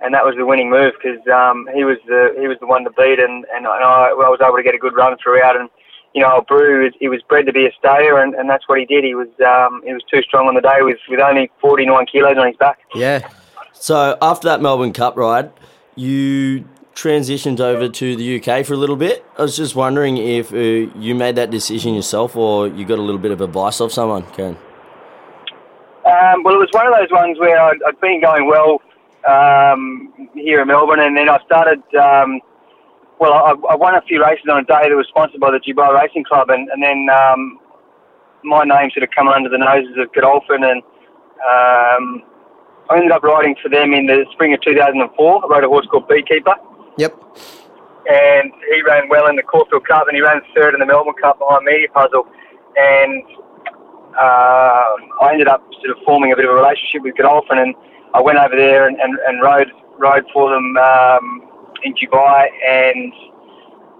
and 0.00 0.14
that 0.14 0.24
was 0.24 0.36
the 0.36 0.46
winning 0.46 0.70
move 0.70 0.94
because 0.96 1.20
um, 1.28 1.68
he 1.74 1.84
was 1.84 1.98
the 2.06 2.34
he 2.40 2.48
was 2.48 2.56
the 2.60 2.66
one 2.66 2.84
to 2.84 2.90
beat, 2.90 3.18
and, 3.18 3.44
and 3.52 3.66
I, 3.66 4.08
I 4.08 4.30
was 4.32 4.40
able 4.42 4.56
to 4.56 4.62
get 4.62 4.74
a 4.74 4.78
good 4.78 4.94
run 4.94 5.16
throughout, 5.22 5.60
and 5.60 5.68
you 6.14 6.22
know, 6.22 6.42
Brew, 6.48 6.90
he 6.98 7.08
was 7.08 7.20
bred 7.28 7.46
to 7.46 7.52
be 7.52 7.66
a 7.66 7.72
stayer, 7.78 8.18
and, 8.18 8.34
and 8.34 8.48
that's 8.48 8.66
what 8.68 8.78
he 8.78 8.86
did. 8.86 9.04
He 9.04 9.14
was 9.14 9.28
um, 9.44 9.82
he 9.84 9.92
was 9.92 10.02
too 10.10 10.22
strong 10.22 10.48
on 10.48 10.54
the 10.54 10.60
day 10.60 10.78
with, 10.80 10.98
with 11.08 11.20
only 11.20 11.50
49 11.60 12.06
kilos 12.06 12.38
on 12.38 12.46
his 12.46 12.56
back. 12.56 12.78
Yeah. 12.94 13.28
So 13.72 14.18
after 14.20 14.48
that 14.48 14.60
Melbourne 14.60 14.92
Cup 14.92 15.16
ride, 15.16 15.50
you 15.94 16.64
transitioned 16.94 17.60
over 17.60 17.88
to 17.88 18.16
the 18.16 18.40
UK 18.40 18.66
for 18.66 18.74
a 18.74 18.76
little 18.76 18.96
bit. 18.96 19.24
I 19.38 19.42
was 19.42 19.56
just 19.56 19.76
wondering 19.76 20.16
if 20.16 20.52
uh, 20.52 20.56
you 20.98 21.14
made 21.14 21.36
that 21.36 21.50
decision 21.50 21.94
yourself, 21.94 22.34
or 22.34 22.66
you 22.66 22.84
got 22.84 22.98
a 22.98 23.02
little 23.02 23.20
bit 23.20 23.30
of 23.30 23.40
advice 23.40 23.80
off 23.80 23.92
someone, 23.92 24.24
Kerrin. 24.34 24.56
Um, 26.04 26.42
well, 26.42 26.54
it 26.54 26.58
was 26.58 26.68
one 26.72 26.86
of 26.86 26.94
those 26.94 27.10
ones 27.10 27.38
where 27.38 27.60
I'd, 27.60 27.78
I'd 27.86 28.00
been 28.00 28.20
going 28.20 28.48
well 28.48 28.80
um, 29.28 30.30
here 30.34 30.62
in 30.62 30.68
Melbourne, 30.68 31.00
and 31.00 31.16
then 31.16 31.28
I 31.28 31.38
started. 31.44 31.82
Um, 31.94 32.40
well, 33.20 33.32
I, 33.32 33.50
I 33.70 33.74
won 33.74 33.94
a 33.94 34.02
few 34.02 34.22
races 34.22 34.46
on 34.50 34.58
a 34.58 34.64
day 34.64 34.88
that 34.88 34.94
was 34.94 35.06
sponsored 35.08 35.40
by 35.40 35.50
the 35.50 35.58
Dubai 35.58 35.92
Racing 35.92 36.24
Club, 36.24 36.50
and, 36.50 36.68
and 36.68 36.82
then 36.82 37.08
um, 37.10 37.60
my 38.42 38.64
name 38.64 38.90
sort 38.90 39.02
of 39.02 39.10
come 39.14 39.28
under 39.28 39.48
the 39.50 39.58
noses 39.58 39.94
of 39.98 40.12
Godolphin, 40.14 40.64
and 40.64 40.82
um, 41.46 42.22
I 42.90 42.96
ended 42.96 43.12
up 43.12 43.22
riding 43.22 43.54
for 43.62 43.68
them 43.68 43.92
in 43.92 44.06
the 44.06 44.24
spring 44.32 44.54
of 44.54 44.60
2004. 44.62 45.44
I 45.44 45.48
rode 45.48 45.64
a 45.64 45.68
horse 45.68 45.86
called 45.90 46.08
Beekeeper, 46.08 46.54
Yep. 46.96 47.14
and 48.10 48.50
he 48.74 48.82
ran 48.86 49.08
well 49.08 49.26
in 49.28 49.36
the 49.36 49.42
Caulfield 49.42 49.86
Cup, 49.86 50.08
and 50.08 50.16
he 50.16 50.22
ran 50.22 50.40
third 50.54 50.74
in 50.74 50.80
the 50.80 50.86
Melbourne 50.86 51.14
Cup 51.20 51.38
behind 51.38 51.64
Media 51.64 51.88
Puzzle. 51.92 52.26
And 52.76 53.22
um 54.18 55.10
I 55.20 55.28
ended 55.32 55.48
up 55.48 55.62
sort 55.82 55.90
of 55.96 56.02
forming 56.04 56.32
a 56.32 56.36
bit 56.36 56.44
of 56.46 56.50
a 56.50 56.54
relationship 56.54 57.02
with 57.02 57.16
Godolphin, 57.16 57.58
and 57.58 57.74
I 58.14 58.20
went 58.22 58.38
over 58.38 58.56
there 58.56 58.86
and, 58.88 58.98
and, 58.98 59.18
and 59.26 59.42
rode 59.42 59.70
rode 59.98 60.24
for 60.32 60.48
them 60.50 60.76
um, 60.78 61.42
in 61.84 61.92
Dubai, 61.94 62.48
and 62.66 63.12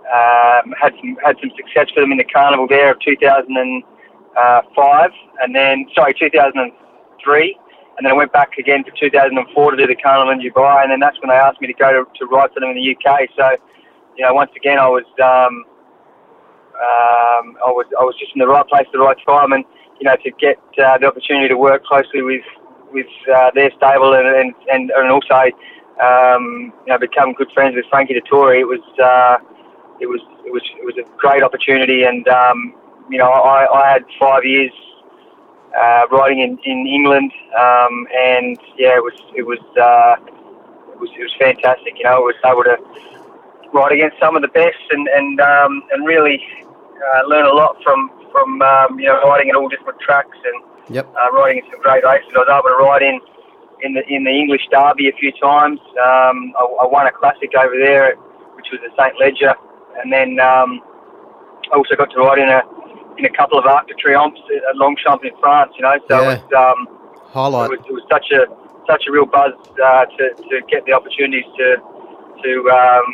um, 0.09 0.73
had 0.81 0.95
some 1.01 1.17
had 1.25 1.37
some 1.41 1.51
success 1.57 1.91
for 1.95 2.01
them 2.01 2.11
in 2.13 2.19
the 2.19 2.25
carnival 2.25 2.67
there 2.67 2.91
of 2.93 2.99
2005, 3.01 5.11
and 5.43 5.55
then 5.55 5.87
sorry 5.95 6.15
2003, 6.19 7.59
and 7.99 8.07
then 8.07 8.13
I 8.13 8.15
went 8.15 8.33
back 8.33 8.57
again 8.59 8.85
for 8.85 8.95
2004 8.95 9.71
to 9.73 9.77
do 9.77 9.87
the 9.87 9.97
carnival 9.97 10.31
in 10.31 10.39
Dubai, 10.39 10.83
and 10.83 10.91
then 10.93 11.01
that's 11.01 11.19
when 11.21 11.31
they 11.31 11.35
asked 11.35 11.61
me 11.61 11.67
to 11.67 11.75
go 11.75 11.91
to, 11.91 12.07
to 12.07 12.27
ride 12.27 12.55
for 12.55 12.61
them 12.61 12.71
in 12.71 12.79
the 12.79 12.95
UK. 12.95 13.29
So, 13.37 13.59
you 14.17 14.25
know, 14.25 14.33
once 14.35 14.53
again 14.55 14.79
I 14.79 14.87
was 14.87 15.05
um, 15.19 15.67
um, 16.79 17.59
I 17.59 17.75
was 17.75 17.87
I 17.99 18.05
was 18.05 18.15
just 18.19 18.31
in 18.35 18.39
the 18.39 18.47
right 18.47 18.67
place 18.69 18.87
at 18.87 18.93
the 18.93 19.03
right 19.03 19.19
time, 19.27 19.51
and 19.51 19.65
you 19.99 20.07
know 20.07 20.15
to 20.15 20.31
get 20.39 20.63
uh, 20.79 20.97
the 20.99 21.07
opportunity 21.07 21.49
to 21.49 21.59
work 21.59 21.85
closely 21.85 22.23
with 22.23 22.47
with 22.93 23.11
uh, 23.35 23.51
their 23.55 23.71
stable 23.77 24.15
and 24.15 24.27
and 24.31 24.55
and, 24.71 24.91
and 24.95 25.11
also 25.11 25.51
um, 25.99 26.73
you 26.87 26.95
know 26.95 26.99
become 26.99 27.33
good 27.35 27.51
friends 27.53 27.75
with 27.75 27.85
Frankie 27.91 28.15
Dettori. 28.15 28.61
It 28.61 28.71
was 28.71 28.85
uh, 29.03 29.43
it 29.99 30.07
was 30.07 30.21
it 30.47 30.53
was 30.53 30.63
it 30.79 30.87
was 30.87 30.95
a 31.03 31.07
great 31.19 31.43
opportunity, 31.43 32.05
and 32.05 32.29
um, 32.29 32.75
you 33.11 33.19
know 33.19 33.27
I, 33.27 33.67
I 33.67 33.91
had 33.91 34.05
five 34.21 34.45
years 34.45 34.71
uh, 35.77 36.07
riding 36.11 36.41
in 36.41 36.59
in 36.65 36.87
England, 36.87 37.33
um, 37.59 38.07
and 38.17 38.59
yeah, 38.77 38.97
it 38.97 39.03
was 39.03 39.17
it 39.35 39.43
was 39.43 39.61
uh, 39.77 40.17
it 40.93 40.99
was 41.01 41.11
it 41.19 41.23
was 41.23 41.35
fantastic. 41.39 41.99
You 41.99 42.05
know, 42.05 42.17
I 42.17 42.19
was 42.19 42.35
able 42.45 42.65
to 42.65 42.77
ride 43.73 43.93
against 43.93 44.17
some 44.21 44.37
of 44.37 44.43
the 44.43 44.49
best, 44.49 44.81
and 44.91 45.09
and 45.09 45.41
um, 45.41 45.83
and 45.93 46.07
really 46.07 46.41
uh, 46.65 47.27
learn 47.29 47.47
a 47.47 47.53
lot 47.53 47.77
from 47.83 48.11
from 48.33 48.63
um, 48.63 48.99
you 48.99 49.07
know 49.07 49.21
riding 49.23 49.51
at 49.51 49.57
all 49.57 49.69
different 49.69 50.01
tracks 50.01 50.37
and 50.45 50.63
Yep. 50.91 51.05
uh, 51.21 51.31
riding 51.33 51.59
in 51.63 51.71
some 51.71 51.83
great 51.83 52.03
races. 52.03 52.33
I 52.35 52.39
was 52.39 52.49
able 52.49 52.73
to 52.73 52.81
ride 52.83 53.03
in 53.03 53.21
in 53.85 53.93
the 53.93 54.03
in 54.09 54.25
the 54.25 54.31
English 54.31 54.65
Derby 54.73 55.09
a 55.09 55.13
few 55.13 55.33
times. 55.33 55.79
Um, 56.01 56.55
I, 56.57 56.65
I 56.81 56.87
won 56.89 57.07
a 57.07 57.13
classic 57.13 57.53
over 57.55 57.77
there, 57.77 58.17
which 58.57 58.69
was 58.73 58.81
the 58.81 58.89
Saint 58.97 59.21
Leger, 59.21 59.53
and 60.01 60.11
then 60.11 60.41
um, 60.41 60.81
I 61.71 61.77
also 61.77 61.95
got 61.95 62.11
to 62.13 62.19
ride 62.21 62.39
in 62.39 62.49
a 62.49 62.63
in 63.19 63.25
a 63.25 63.31
couple 63.31 63.59
of 63.59 63.67
Arc 63.67 63.89
de 63.89 63.95
Triomphe 63.95 64.39
at 64.69 64.77
Longchamp 64.77 65.25
in 65.25 65.33
France. 65.41 65.73
You 65.77 65.83
know, 65.83 65.99
so 66.09 66.21
Yeah. 66.23 66.33
it 66.33 66.43
was, 66.51 66.53
um, 66.57 66.89
Highlight. 67.33 67.71
it 67.71 67.79
was 67.79 67.81
it 67.89 67.93
was 67.93 68.03
such 68.11 68.31
a 68.33 68.47
such 68.87 69.05
a 69.09 69.13
real 69.13 69.27
buzz 69.27 69.53
uh, 69.85 70.05
to 70.07 70.25
to 70.51 70.61
get 70.71 70.85
the 70.87 70.93
opportunities 70.93 71.45
to 71.59 71.77
to 72.43 72.71
um, 72.71 73.05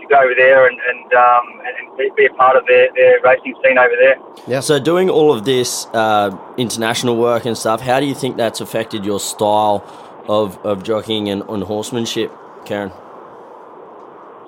to 0.00 0.06
go 0.08 0.18
over 0.18 0.34
there 0.36 0.66
and 0.66 0.78
and, 0.90 1.12
um, 1.14 1.44
and 1.66 1.96
be, 1.98 2.10
be 2.16 2.26
a 2.26 2.34
part 2.34 2.56
of 2.56 2.66
their, 2.66 2.88
their 2.96 3.20
racing 3.22 3.54
scene 3.64 3.78
over 3.78 3.94
there. 4.00 4.16
Yeah. 4.48 4.60
So, 4.60 4.78
doing 4.80 5.08
all 5.10 5.32
of 5.32 5.44
this 5.44 5.86
uh, 5.92 6.36
international 6.56 7.16
work 7.16 7.44
and 7.44 7.56
stuff, 7.56 7.80
how 7.82 8.00
do 8.00 8.06
you 8.06 8.14
think 8.14 8.36
that's 8.36 8.60
affected 8.60 9.04
your 9.04 9.20
style 9.20 9.84
of, 10.28 10.58
of 10.64 10.82
jockeying 10.82 11.28
and, 11.28 11.42
and 11.48 11.62
horsemanship, 11.64 12.32
Kerrin? 12.64 12.92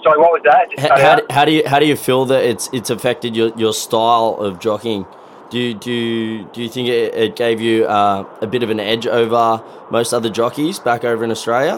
Sorry, 0.05 0.19
what 0.19 0.33
was 0.33 0.43
that? 0.45 0.69
How, 0.79 0.97
how, 1.01 1.15
do- 1.17 1.27
how 1.31 1.45
do 1.47 1.53
you 1.53 1.63
how 1.67 1.79
do 1.79 1.87
you 1.87 1.97
feel 1.97 2.27
that 2.27 2.45
it's 2.45 2.69
it's 2.73 2.91
affected 2.91 3.35
your, 3.35 3.53
your 3.57 3.73
style 3.73 4.37
of 4.39 4.61
jockeying? 4.61 5.07
Do 5.51 5.59
you, 5.61 5.75
do 5.75 5.93
you, 5.93 6.45
do 6.53 6.63
you 6.63 6.69
think 6.69 6.89
it, 6.89 7.15
it 7.15 7.37
gave 7.37 7.61
you 7.61 7.85
uh, 7.87 8.25
a 8.41 8.47
bit 8.47 8.63
of 8.65 8.71
an 8.71 8.81
edge 8.81 9.07
over 9.07 9.63
most 9.91 10.13
other 10.13 10.29
jockeys 10.29 10.81
back 10.81 11.05
over 11.05 11.23
in 11.23 11.31
Australia? 11.31 11.75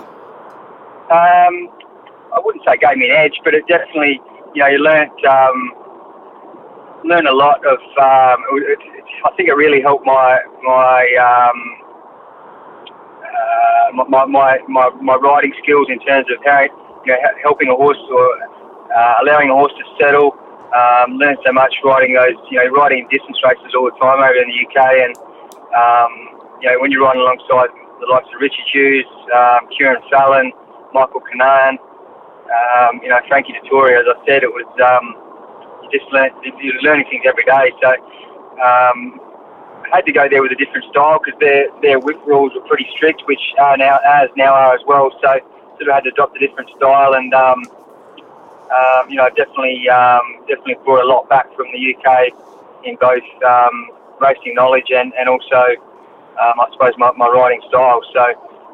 Um, 1.10 1.68
I 2.34 2.40
wouldn't 2.42 2.64
say 2.64 2.74
it 2.74 2.80
gave 2.80 2.96
me 2.96 3.10
an 3.10 3.16
edge, 3.16 3.38
but 3.44 3.54
it 3.54 3.66
definitely, 3.68 4.20
you 4.54 4.62
know, 4.62 4.68
you 4.68 4.78
learnt 4.78 5.12
um, 5.26 5.72
learn 7.04 7.26
a 7.26 7.32
lot 7.32 7.58
of. 7.66 7.78
Um, 8.00 8.44
it, 8.52 8.78
it, 8.80 9.04
I 9.24 9.30
think 9.36 9.48
it 9.48 9.54
really 9.54 9.82
helped 9.82 10.06
my 10.06 10.38
my 10.64 11.06
um, 11.20 11.58
uh, 13.22 14.04
my, 14.08 14.24
my 14.24 14.58
my 14.68 14.90
my 15.02 15.14
riding 15.16 15.52
skills 15.62 15.88
in 15.90 15.98
terms 16.00 16.26
of 16.30 16.42
how 16.44 16.66
you 17.06 17.12
know 17.14 17.18
helping 17.42 17.68
a 17.70 17.76
horse 17.76 18.02
or 18.10 18.26
uh, 18.90 19.14
allowing 19.22 19.50
a 19.50 19.54
horse 19.54 19.72
to 19.78 19.84
settle. 20.02 20.34
Um, 20.74 21.16
learned 21.16 21.38
so 21.46 21.52
much 21.54 21.72
riding 21.84 22.12
those, 22.12 22.36
you 22.50 22.58
know, 22.58 22.66
riding 22.74 23.06
distance 23.08 23.38
races 23.46 23.72
all 23.78 23.86
the 23.86 23.96
time 24.02 24.18
over 24.18 24.34
in 24.34 24.50
the 24.50 24.58
UK, 24.66 24.78
and 25.08 25.14
um, 25.72 26.12
you 26.60 26.68
know 26.68 26.76
when 26.82 26.90
you're 26.90 27.06
riding 27.06 27.22
alongside 27.22 27.70
the 28.02 28.08
likes 28.10 28.26
of 28.34 28.40
Richie 28.42 28.66
Hughes, 28.72 29.08
um, 29.32 29.70
Kieran 29.72 30.02
Fallon, 30.10 30.52
Michael 30.92 31.22
Kinane, 31.22 31.78
um, 32.50 33.00
you 33.00 33.08
know 33.08 33.20
Frankie 33.28 33.54
Dettori. 33.54 33.94
As 33.94 34.04
I 34.10 34.18
said, 34.26 34.42
it 34.42 34.50
was 34.50 34.66
um, 34.82 35.16
you 35.86 35.98
just 35.98 36.10
learn 36.12 36.34
you're 36.42 36.82
learning 36.82 37.06
things 37.08 37.24
every 37.24 37.46
day. 37.46 37.72
So 37.80 37.90
um, 38.60 39.22
I 39.92 40.02
had 40.02 40.06
to 40.06 40.12
go 40.12 40.26
there 40.28 40.42
with 40.42 40.52
a 40.52 40.58
different 40.58 40.84
style 40.90 41.20
because 41.22 41.38
their 41.40 41.70
their 41.80 41.98
whip 41.98 42.18
rules 42.26 42.52
were 42.54 42.66
pretty 42.66 42.86
strict, 42.96 43.22
which 43.26 43.42
are 43.58 43.76
now 43.76 43.98
as 44.04 44.28
now 44.36 44.52
are 44.52 44.74
as 44.74 44.82
well. 44.86 45.10
So 45.22 45.40
sort 45.78 45.88
of 45.88 45.94
had 45.94 46.04
to 46.04 46.10
adopt 46.10 46.36
a 46.36 46.40
different 46.40 46.70
style, 46.76 47.14
and 47.14 47.32
um, 47.34 47.62
um, 48.70 49.10
you 49.10 49.16
know 49.16 49.28
definitely 49.36 49.88
um, 49.88 50.44
definitely 50.48 50.76
brought 50.84 51.04
a 51.04 51.08
lot 51.08 51.28
back 51.28 51.46
from 51.56 51.66
the 51.72 51.94
UK 51.94 52.32
in 52.84 52.96
both 52.96 53.24
um, 53.44 53.90
racing 54.20 54.54
knowledge 54.54 54.90
and 54.90 55.12
and 55.18 55.28
also 55.28 55.62
um, 56.40 56.60
I 56.60 56.66
suppose 56.72 56.92
my, 56.98 57.12
my 57.16 57.28
riding 57.28 57.62
style. 57.68 58.00
So 58.12 58.24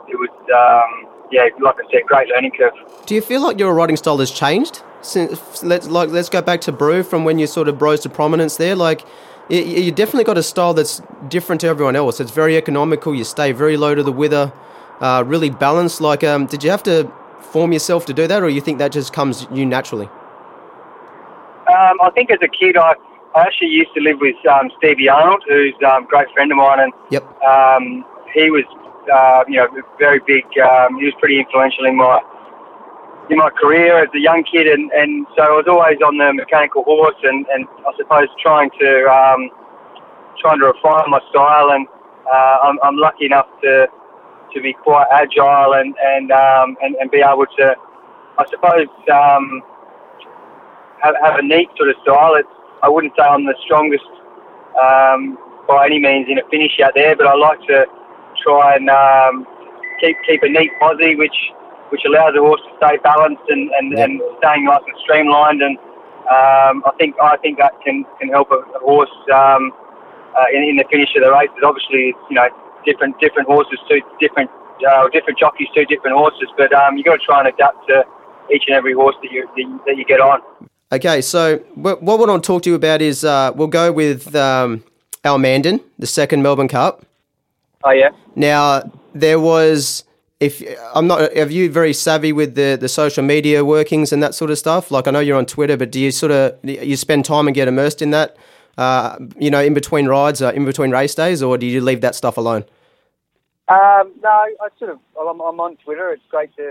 it 0.09 0.17
was 0.17 0.31
um, 0.51 1.09
yeah, 1.31 1.49
like 1.61 1.77
I 1.77 1.91
said, 1.91 2.03
great 2.07 2.29
learning 2.29 2.53
curve. 2.53 2.75
Do 3.07 3.15
you 3.15 3.23
feel 3.23 3.43
like 3.43 3.59
your 3.59 3.73
riding 3.75 3.97
style 3.97 4.19
has 4.19 4.31
changed 4.31 4.83
since? 5.01 5.63
Let's 5.63 5.89
like 5.89 6.11
let's 6.11 6.29
go 6.29 6.43
back 6.43 6.61
to 6.63 6.73
Brew 6.73 7.03
from 7.03 7.25
when 7.25 7.39
you 7.39 7.47
sort 7.47 7.69
of 7.69 7.81
rose 7.81 8.01
to 8.01 8.09
prominence 8.09 8.57
there. 8.57 8.77
Like, 8.77 9.05
you, 9.49 9.61
you 9.63 9.93
definitely 9.93 10.25
got 10.25 10.39
a 10.39 10.43
style 10.43 10.75
that's 10.75 11.01
different 11.29 11.61
to 11.63 11.69
everyone 11.69 11.97
else. 11.97 12.21
It's 12.21 12.31
very 12.31 12.57
economical. 12.57 13.15
You 13.15 13.25
stay 13.25 13.53
very 13.53 13.77
low 13.77 13.95
to 13.95 14.03
the 14.03 14.13
wither, 14.13 14.53
uh, 15.01 15.25
really 15.27 15.51
balanced. 15.51 16.01
Like, 16.01 16.25
um, 16.25 16.47
did 16.47 16.63
you 16.65 16.71
have 16.71 16.83
to 16.85 17.11
form 17.41 17.73
yourself 17.73 18.07
to 18.07 18.13
do 18.13 18.27
that, 18.27 18.43
or 18.43 18.49
you 18.49 18.61
think 18.61 18.79
that 18.79 18.93
just 18.93 19.13
comes 19.13 19.47
you 19.53 19.67
naturally? 19.67 20.07
Um, 21.69 22.01
I 22.03 22.11
think 22.15 22.31
as 22.31 22.39
a 22.43 22.49
kid, 22.49 22.77
I, 22.77 22.95
I 23.35 23.43
actually 23.43 23.69
used 23.69 23.95
to 23.95 24.01
live 24.01 24.19
with 24.21 24.37
um, 24.47 24.71
Stevie 24.79 25.09
Arnold, 25.09 25.43
who's 25.49 25.75
um, 25.87 26.05
a 26.05 26.07
great 26.07 26.29
friend 26.35 26.51
of 26.51 26.59
mine, 26.59 26.81
and 26.81 26.93
Yep. 27.11 27.43
um, 27.43 28.05
he 28.35 28.51
was, 28.51 28.65
uh, 29.13 29.45
you 29.49 29.57
know, 29.57 29.69
very 29.99 30.21
big. 30.27 30.45
Um, 30.59 30.99
he 30.99 31.07
was 31.07 31.15
pretty 31.19 31.39
influential 31.39 31.87
in 31.87 31.97
my 31.97 32.21
in 33.31 33.39
my 33.39 33.51
career 33.51 34.03
as 34.03 34.09
a 34.15 34.19
young 34.19 34.43
kid, 34.45 34.67
and, 34.67 34.91
and 34.93 35.27
so 35.37 35.43
I 35.43 35.51
was 35.57 35.65
always 35.69 35.97
on 36.05 36.19
the 36.19 36.33
mechanical 36.35 36.83
horse, 36.83 37.17
and, 37.23 37.47
and 37.55 37.67
I 37.87 37.97
suppose 37.97 38.29
trying 38.43 38.71
to 38.81 38.91
um, 39.09 39.49
trying 40.41 40.59
to 40.59 40.67
refine 40.67 41.09
my 41.09 41.21
style, 41.31 41.71
and 41.71 41.87
uh, 42.31 42.57
I'm, 42.65 42.79
I'm 42.83 42.97
lucky 42.97 43.27
enough 43.27 43.47
to 43.63 43.87
to 44.55 44.61
be 44.61 44.73
quite 44.73 45.07
agile 45.13 45.75
and 45.75 45.95
and 46.03 46.31
um, 46.33 46.77
and, 46.83 46.95
and 47.01 47.11
be 47.11 47.19
able 47.19 47.47
to, 47.59 47.75
I 48.39 48.45
suppose. 48.51 48.89
Um, 49.13 49.63
have, 51.03 51.15
have 51.23 51.39
a 51.39 51.43
neat 51.43 51.69
sort 51.77 51.91
of 51.91 51.97
style. 52.03 52.35
It's, 52.37 52.49
I 52.83 52.89
wouldn't 52.89 53.13
say 53.19 53.25
I'm 53.25 53.45
the 53.45 53.55
strongest 53.65 54.07
um, 54.79 55.39
by 55.69 55.87
any 55.87 55.99
means 55.99 56.27
in 56.31 56.39
a 56.39 56.47
finish 56.51 56.79
out 56.83 56.93
there, 56.95 57.15
but 57.17 57.27
I 57.27 57.35
like 57.35 57.61
to 57.69 57.87
try 58.43 58.77
and 58.77 58.89
um, 58.89 59.47
keep 60.01 60.17
keep 60.27 60.43
a 60.43 60.49
neat 60.49 60.71
posse, 60.81 61.15
which 61.17 61.35
which 61.91 62.03
allows 62.07 62.33
the 62.35 62.41
horse 62.41 62.61
to 62.65 62.73
stay 62.79 62.97
balanced 63.05 63.45
and, 63.49 63.71
and, 63.79 63.93
Yeah. 63.93 64.05
and 64.05 64.21
staying 64.39 64.65
nice 64.65 64.81
and 64.87 64.97
streamlined. 65.05 65.61
And 65.63 65.77
um, 66.31 66.83
I 66.89 66.93
think 66.99 67.15
I 67.23 67.37
think 67.39 67.59
that 67.59 67.73
can, 67.85 68.05
can 68.19 68.29
help 68.31 68.51
a, 68.51 68.63
a 68.77 68.81
horse 68.81 69.13
um, 69.35 69.73
uh, 70.39 70.49
in, 70.55 70.63
in 70.65 70.77
the 70.77 70.85
finish 70.91 71.11
of 71.17 71.23
the 71.25 71.31
races. 71.31 71.59
Obviously, 71.63 72.15
it's, 72.17 72.19
you 72.31 72.37
know 72.37 72.49
different 72.85 73.19
different 73.21 73.49
horses 73.49 73.79
suit 73.89 74.03
different 74.21 74.51
uh, 74.89 75.09
different 75.09 75.39
jockeys 75.39 75.69
suit 75.75 75.89
different 75.89 76.17
horses, 76.17 76.49
but 76.57 76.73
um, 76.73 76.97
you 76.97 77.05
got 77.05 77.17
to 77.17 77.25
try 77.25 77.41
and 77.41 77.49
adapt 77.49 77.87
to 77.89 78.05
each 78.53 78.65
and 78.67 78.77
every 78.77 78.93
horse 78.93 79.17
that 79.23 79.31
you 79.31 79.49
that 79.87 79.97
you, 79.97 80.05
get 80.05 80.21
on. 80.21 80.41
Okay, 80.91 81.21
so 81.21 81.59
wh- 81.75 82.03
what 82.03 82.21
I 82.21 82.27
want 82.27 82.43
to 82.43 82.47
talk 82.47 82.63
to 82.63 82.71
you 82.71 82.77
about 82.77 83.01
is 83.01 83.25
uh, 83.25 83.53
we'll 83.55 83.69
go 83.69 83.93
with 83.93 84.35
um, 84.35 84.85
Almandin, 85.25 85.81
the 85.99 86.07
second 86.07 86.43
Melbourne 86.43 86.69
Cup. 86.69 87.05
Oh 87.85 87.91
yeah. 87.91 88.11
Now 88.35 88.91
there 89.15 89.41
was, 89.41 90.05
if 90.41 90.63
I'm 90.95 91.07
not, 91.07 91.37
are 91.37 91.51
you 91.51 91.71
very 91.71 91.93
savvy 91.93 92.33
with 92.33 92.55
the 92.55 92.77
the 92.81 92.89
social 92.89 93.25
media 93.25 93.65
workings 93.65 94.13
and 94.13 94.23
that 94.23 94.35
sort 94.35 94.51
of 94.51 94.59
stuff? 94.59 94.91
Like 94.91 95.07
I 95.07 95.11
know 95.11 95.21
you're 95.21 95.39
on 95.39 95.47
Twitter, 95.47 95.77
but 95.77 95.91
do 95.91 96.01
you 96.01 96.11
sort 96.11 96.33
of 96.33 96.59
you 96.63 96.97
spend 96.97 97.25
time 97.25 97.47
and 97.47 97.55
get 97.55 97.69
immersed 97.69 98.03
in 98.03 98.11
that? 98.11 98.37
Uh, 98.79 99.19
you 99.39 99.51
know, 99.51 99.61
in 99.61 99.75
between 99.75 100.07
rides, 100.07 100.41
uh, 100.41 100.51
in 100.55 100.65
between 100.65 100.91
race 100.91 101.15
days, 101.15 101.43
or 101.43 101.59
do 101.59 101.67
you 101.67 101.81
leave 101.81 102.01
that 102.01 102.15
stuff 102.15 102.37
alone? 102.39 102.65
Um, 103.69 104.13
no, 104.23 104.31
I 104.31 104.69
sort 104.79 104.91
of 104.91 104.99
I'm, 105.21 105.41
I'm 105.41 105.61
on 105.61 105.77
Twitter. 105.77 106.11
It's 106.11 106.23
great 106.31 106.51
to 106.57 106.69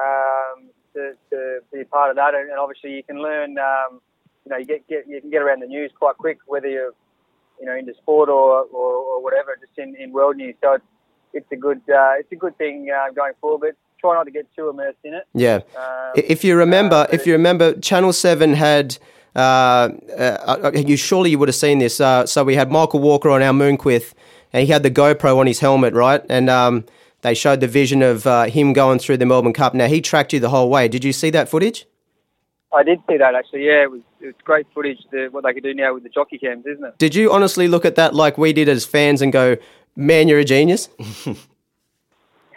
um, 0.00 0.68
to, 0.94 1.12
to 1.30 1.60
be 1.72 1.80
a 1.82 1.84
part 1.84 2.10
of 2.10 2.16
that, 2.16 2.34
and, 2.34 2.50
and 2.50 2.58
obviously 2.58 2.94
you 2.94 3.02
can 3.02 3.22
learn. 3.22 3.56
Um, 3.58 4.00
you 4.44 4.50
know, 4.50 4.56
you 4.56 4.66
get, 4.66 4.86
get 4.88 5.08
you 5.08 5.20
can 5.20 5.30
get 5.30 5.42
around 5.42 5.62
the 5.62 5.66
news 5.66 5.90
quite 5.98 6.16
quick, 6.16 6.38
whether 6.46 6.68
you're 6.68 6.92
you 7.60 7.66
know 7.66 7.76
into 7.76 7.94
sport 7.94 8.28
or, 8.28 8.62
or, 8.62 8.92
or 8.94 9.22
whatever, 9.22 9.56
just 9.60 9.78
in, 9.78 9.94
in 9.96 10.12
world 10.12 10.36
news. 10.36 10.54
So 10.60 10.74
it's 10.74 10.84
it's 11.32 11.52
a 11.52 11.56
good 11.56 11.78
uh, 11.88 12.14
it's 12.18 12.32
a 12.32 12.36
good 12.36 12.56
thing 12.58 12.88
uh, 12.90 13.12
going 13.12 13.34
forward. 13.40 13.60
But 13.60 13.76
try 14.00 14.14
not 14.14 14.24
to 14.24 14.30
get 14.30 14.46
too 14.56 14.68
immersed 14.70 14.98
in 15.04 15.14
it. 15.14 15.24
Yeah. 15.34 15.60
Um, 15.76 16.12
If 16.14 16.44
you 16.44 16.56
remember, 16.56 16.96
uh, 16.96 17.06
if 17.12 17.26
you 17.26 17.32
remember, 17.32 17.74
Channel 17.78 18.12
Seven 18.12 18.54
had. 18.54 18.98
Uh, 19.38 19.92
uh, 20.18 20.72
you 20.74 20.96
surely 20.96 21.30
you 21.30 21.38
would 21.38 21.48
have 21.48 21.54
seen 21.54 21.78
this. 21.78 22.00
Uh, 22.00 22.26
so 22.26 22.42
we 22.42 22.56
had 22.56 22.72
Michael 22.72 22.98
Walker 22.98 23.30
on 23.30 23.40
Almoonqith, 23.40 24.12
and 24.52 24.66
he 24.66 24.72
had 24.72 24.82
the 24.82 24.90
GoPro 24.90 25.36
on 25.36 25.46
his 25.46 25.60
helmet, 25.60 25.94
right? 25.94 26.24
And 26.28 26.50
um, 26.50 26.84
they 27.20 27.34
showed 27.34 27.60
the 27.60 27.68
vision 27.68 28.02
of 28.02 28.26
uh, 28.26 28.44
him 28.44 28.72
going 28.72 28.98
through 28.98 29.18
the 29.18 29.26
Melbourne 29.26 29.52
Cup. 29.52 29.74
Now 29.74 29.86
he 29.86 30.00
tracked 30.00 30.32
you 30.32 30.40
the 30.40 30.48
whole 30.48 30.68
way. 30.68 30.88
Did 30.88 31.04
you 31.04 31.12
see 31.12 31.30
that 31.30 31.48
footage? 31.48 31.86
I 32.72 32.82
did 32.82 33.00
see 33.08 33.16
that 33.16 33.34
actually. 33.36 33.64
Yeah, 33.66 33.84
it 33.84 33.90
was 33.90 34.02
it 34.20 34.26
was 34.26 34.34
great 34.44 34.66
footage. 34.74 34.98
The, 35.12 35.28
what 35.30 35.44
they 35.44 35.54
could 35.54 35.62
do 35.62 35.72
now 35.72 35.94
with 35.94 36.02
the 36.02 36.08
jockey 36.10 36.38
cams, 36.38 36.66
isn't 36.66 36.84
it? 36.84 36.98
Did 36.98 37.14
you 37.14 37.32
honestly 37.32 37.68
look 37.68 37.84
at 37.84 37.94
that 37.94 38.14
like 38.14 38.38
we 38.38 38.52
did 38.52 38.68
as 38.68 38.84
fans 38.84 39.22
and 39.22 39.32
go, 39.32 39.56
"Man, 39.94 40.26
you're 40.26 40.40
a 40.40 40.44
genius"? 40.44 40.88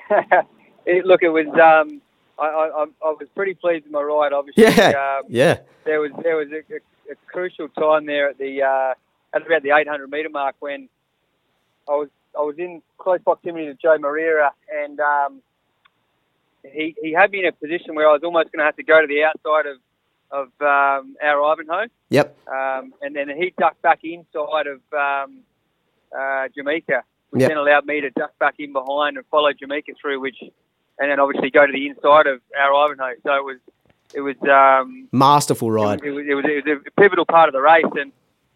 it, 0.86 1.06
look, 1.06 1.22
it 1.24 1.30
was. 1.30 1.48
Um, 1.48 2.02
I, 2.46 2.48
I, 2.48 2.86
I- 3.06 3.16
was 3.20 3.28
pretty 3.36 3.54
pleased 3.54 3.84
with 3.86 3.92
my 3.94 4.02
ride. 4.02 4.34
Obviously, 4.34 4.64
Yeah, 4.64 5.20
um, 5.20 5.26
yeah, 5.30 5.58
there 5.86 6.00
was 6.02 6.12
there 6.24 6.36
was 6.38 6.48
a, 6.52 6.58
a, 6.74 7.14
a 7.14 7.16
crucial 7.28 7.68
time 7.70 8.06
there 8.06 8.30
at 8.30 8.38
the 8.38 8.64
uh, 8.64 8.94
at 9.36 9.46
about 9.46 9.64
the 9.64 9.72
800 9.72 10.10
metre 10.10 10.30
mark 10.30 10.56
when 10.60 10.90
I 11.88 11.94
was 11.94 12.10
I 12.38 12.42
was 12.42 12.56
in 12.58 12.82
close 12.98 13.20
proximity 13.24 13.66
to 13.68 13.74
Joao 13.76 13.98
Moreira 14.00 14.52
and 14.84 15.00
um, 15.00 15.42
he 16.64 16.96
he 17.02 17.12
had 17.14 17.32
me 17.32 17.40
in 17.40 17.46
a 17.48 17.52
position 17.52 17.96
where 17.96 18.08
I 18.08 18.14
was 18.14 18.22
almost 18.24 18.52
going 18.52 18.60
to 18.60 18.66
have 18.66 18.76
to 18.78 18.84
go 18.84 19.02
to 19.02 19.08
the 19.08 19.24
outside 19.24 19.66
of 19.68 19.78
of 20.32 20.48
um, 20.62 21.16
Our 21.22 21.40
Ivanhowe 21.56 21.88
yep, 22.10 22.38
um, 22.48 22.94
and 23.02 23.14
then 23.16 23.28
he 23.30 23.54
ducked 23.60 23.82
back 23.82 24.00
inside 24.04 24.68
of 24.68 24.80
um, 24.94 25.40
uh, 26.16 26.48
Jameka, 26.58 27.02
which 27.32 27.42
Yep. 27.42 27.50
then 27.50 27.58
allowed 27.58 27.86
me 27.86 28.00
to 28.02 28.10
duck 28.12 28.38
back 28.40 28.56
in 28.60 28.72
behind 28.72 29.18
and 29.18 29.26
follow 29.28 29.52
Jameka 29.52 29.94
through, 30.02 30.22
which 30.22 30.38
and 31.02 31.10
then 31.10 31.20
obviously 31.20 31.50
go 31.50 31.66
to 31.66 31.74
the 31.74 31.88
inside 31.88 32.28
of 32.28 32.40
Our 32.58 32.72
Ivanhowe. 32.72 33.16
So 33.24 33.34
it 33.36 33.44
was 33.44 33.58
it 34.14 34.22
was 34.22 34.36
um, 34.44 35.08
masterful 35.12 35.72
ride. 35.72 36.02
it, 36.04 36.12
was, 36.12 36.26
it 36.28 36.36
was 36.36 36.46
it 36.48 36.66
was 36.66 36.84
a 36.88 37.02
pivotal 37.02 37.26
part 37.26 37.50
of 37.50 37.54
the 37.54 37.62
race, 37.62 37.84
and 38.00 38.12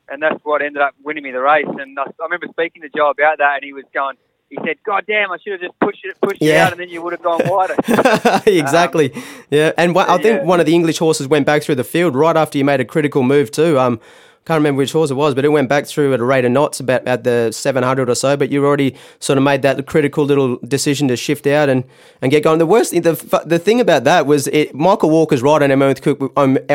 and 0.07 0.21
that's 0.21 0.39
what 0.43 0.61
ended 0.61 0.81
up 0.81 0.93
winning 1.03 1.23
me 1.23 1.31
the 1.31 1.41
race. 1.41 1.65
And 1.67 1.99
I, 1.99 2.03
I 2.03 2.23
remember 2.23 2.47
speaking 2.51 2.83
to 2.83 2.89
Joe 2.95 3.09
about 3.09 3.39
that, 3.39 3.55
and 3.55 3.63
he 3.63 3.73
was 3.73 3.85
going. 3.93 4.15
He 4.49 4.57
said, 4.63 4.77
"God 4.85 5.05
damn, 5.07 5.31
I 5.31 5.37
should 5.43 5.53
have 5.53 5.61
just 5.61 5.79
pushed 5.79 6.05
it, 6.05 6.21
pushed 6.21 6.41
it 6.41 6.55
out, 6.55 6.71
and 6.71 6.79
then 6.79 6.89
you 6.89 7.01
would 7.01 7.13
have 7.13 7.23
gone 7.23 7.41
wider." 7.45 7.75
exactly. 8.45 9.11
yeah, 9.49 9.71
and 9.75 9.95
one, 9.95 10.07
I 10.07 10.21
think 10.21 10.41
yeah. 10.41 10.43
one 10.43 10.59
of 10.59 10.67
the 10.67 10.75
English 10.75 10.99
horses 10.99 11.27
went 11.27 11.47
back 11.47 11.63
through 11.63 11.75
the 11.75 11.83
field 11.83 12.15
right 12.15 12.37
after 12.37 12.59
you 12.59 12.63
made 12.63 12.79
a 12.79 12.85
critical 12.85 13.23
move 13.23 13.49
too. 13.49 13.79
Um, 13.79 13.99
can't 14.45 14.59
remember 14.59 14.77
which 14.77 14.91
horse 14.91 15.09
it 15.09 15.15
was, 15.15 15.33
but 15.33 15.43
it 15.43 15.49
went 15.49 15.69
back 15.69 15.87
through 15.87 16.13
at 16.13 16.19
a 16.19 16.23
rate 16.23 16.45
of 16.45 16.51
knots 16.51 16.79
about 16.79 17.07
at 17.07 17.23
the 17.23 17.51
700 17.51 18.09
or 18.09 18.15
so. 18.15 18.37
But 18.37 18.51
you 18.51 18.63
already 18.65 18.95
sort 19.19 19.37
of 19.37 19.43
made 19.43 19.63
that 19.63 19.85
critical 19.87 20.23
little 20.23 20.57
decision 20.57 21.07
to 21.07 21.15
shift 21.17 21.47
out 21.47 21.67
and, 21.67 21.83
and 22.21 22.31
get 22.31 22.43
going. 22.43 22.59
The 22.59 22.65
worst, 22.65 22.91
thing- 22.91 23.01
the 23.01 23.43
the 23.45 23.57
thing 23.59 23.79
about 23.81 24.03
that 24.03 24.25
was 24.27 24.47
it, 24.47 24.75
Michael 24.75 25.09
Walker's 25.09 25.41
ride 25.41 25.63
on 25.63 25.71
our 25.71 25.77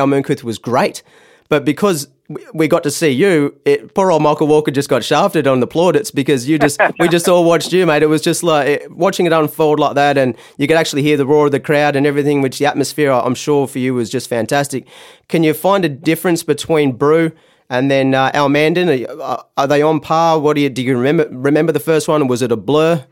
Moonquith 0.06 0.42
was 0.42 0.58
great, 0.58 1.02
but 1.48 1.64
because 1.64 2.08
we- 2.28 2.44
we 2.54 2.68
got 2.68 2.82
to 2.84 2.90
see 2.90 3.10
you, 3.10 3.54
it, 3.64 3.94
poor 3.94 4.10
old 4.12 4.22
Michael 4.22 4.46
Walker 4.46 4.70
just 4.70 4.88
got 4.88 5.02
shafted 5.04 5.46
on 5.46 5.60
the 5.60 5.66
plaudits 5.66 6.10
because 6.12 6.48
you 6.48 6.58
just 6.58 6.80
we 6.98 7.08
just 7.08 7.28
all 7.28 7.44
watched 7.44 7.72
you, 7.72 7.86
mate. 7.86 8.02
It 8.02 8.06
was 8.08 8.22
just 8.22 8.42
like 8.42 8.68
it, 8.68 8.92
watching 8.96 9.26
it 9.26 9.32
unfold 9.32 9.80
like 9.80 9.94
that, 9.94 10.16
and 10.18 10.36
you 10.58 10.66
could 10.66 10.76
actually 10.76 11.02
hear 11.02 11.16
the 11.16 11.26
roar 11.26 11.46
of 11.46 11.52
the 11.52 11.60
crowd 11.60 11.96
and 11.96 12.06
everything. 12.06 12.40
Which 12.42 12.58
the 12.58 12.66
atmosphere, 12.66 13.10
I'm 13.12 13.34
sure, 13.34 13.66
for 13.66 13.78
you 13.78 13.94
was 13.94 14.10
just 14.10 14.28
fantastic. 14.28 14.86
Can 15.28 15.42
you 15.44 15.54
find 15.54 15.84
a 15.84 15.88
difference 15.88 16.42
between 16.42 16.92
Brew 16.92 17.32
and 17.70 17.90
then 17.90 18.14
uh, 18.14 18.30
Almandin? 18.32 18.88
Are, 19.08 19.22
are- 19.22 19.46
are 19.56 19.66
they 19.66 19.80
on 19.82 20.00
par? 20.00 20.38
What 20.38 20.56
do 20.56 20.60
you 20.60 20.68
do? 20.68 20.82
You 20.82 20.98
remember 20.98 21.28
remember 21.30 21.72
the 21.72 21.80
first 21.80 22.08
one? 22.08 22.26
Was 22.28 22.42
it 22.42 22.52
a 22.52 22.56
blur? 22.56 23.06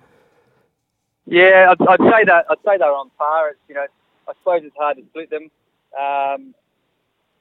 Yeah, 1.26 1.72
I'd, 1.72 1.86
I'd 1.88 2.00
say 2.12 2.24
that. 2.24 2.46
I'd 2.50 2.58
say 2.66 2.78
they're 2.78 2.92
on 2.92 3.10
par. 3.18 3.50
It's, 3.50 3.60
you 3.68 3.74
know, 3.74 3.86
I 4.28 4.32
suppose 4.40 4.62
it's 4.64 4.76
hard 4.76 4.96
to 4.96 5.04
split 5.10 5.30
them. 5.30 5.50
Um, 5.98 6.54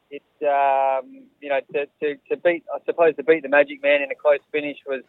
it's 0.10 0.24
um, 0.42 1.24
you 1.42 1.50
know 1.50 1.60
to, 1.74 1.86
to, 2.02 2.16
to 2.30 2.38
beat. 2.38 2.64
I 2.74 2.80
suppose 2.86 3.16
to 3.18 3.24
beat 3.24 3.44
the 3.44 3.50
Magic 3.50 3.82
Man 3.82 4.02
in 4.02 4.12
a 4.12 4.16
close 4.16 4.40
finish 4.52 4.78
was 4.86 5.04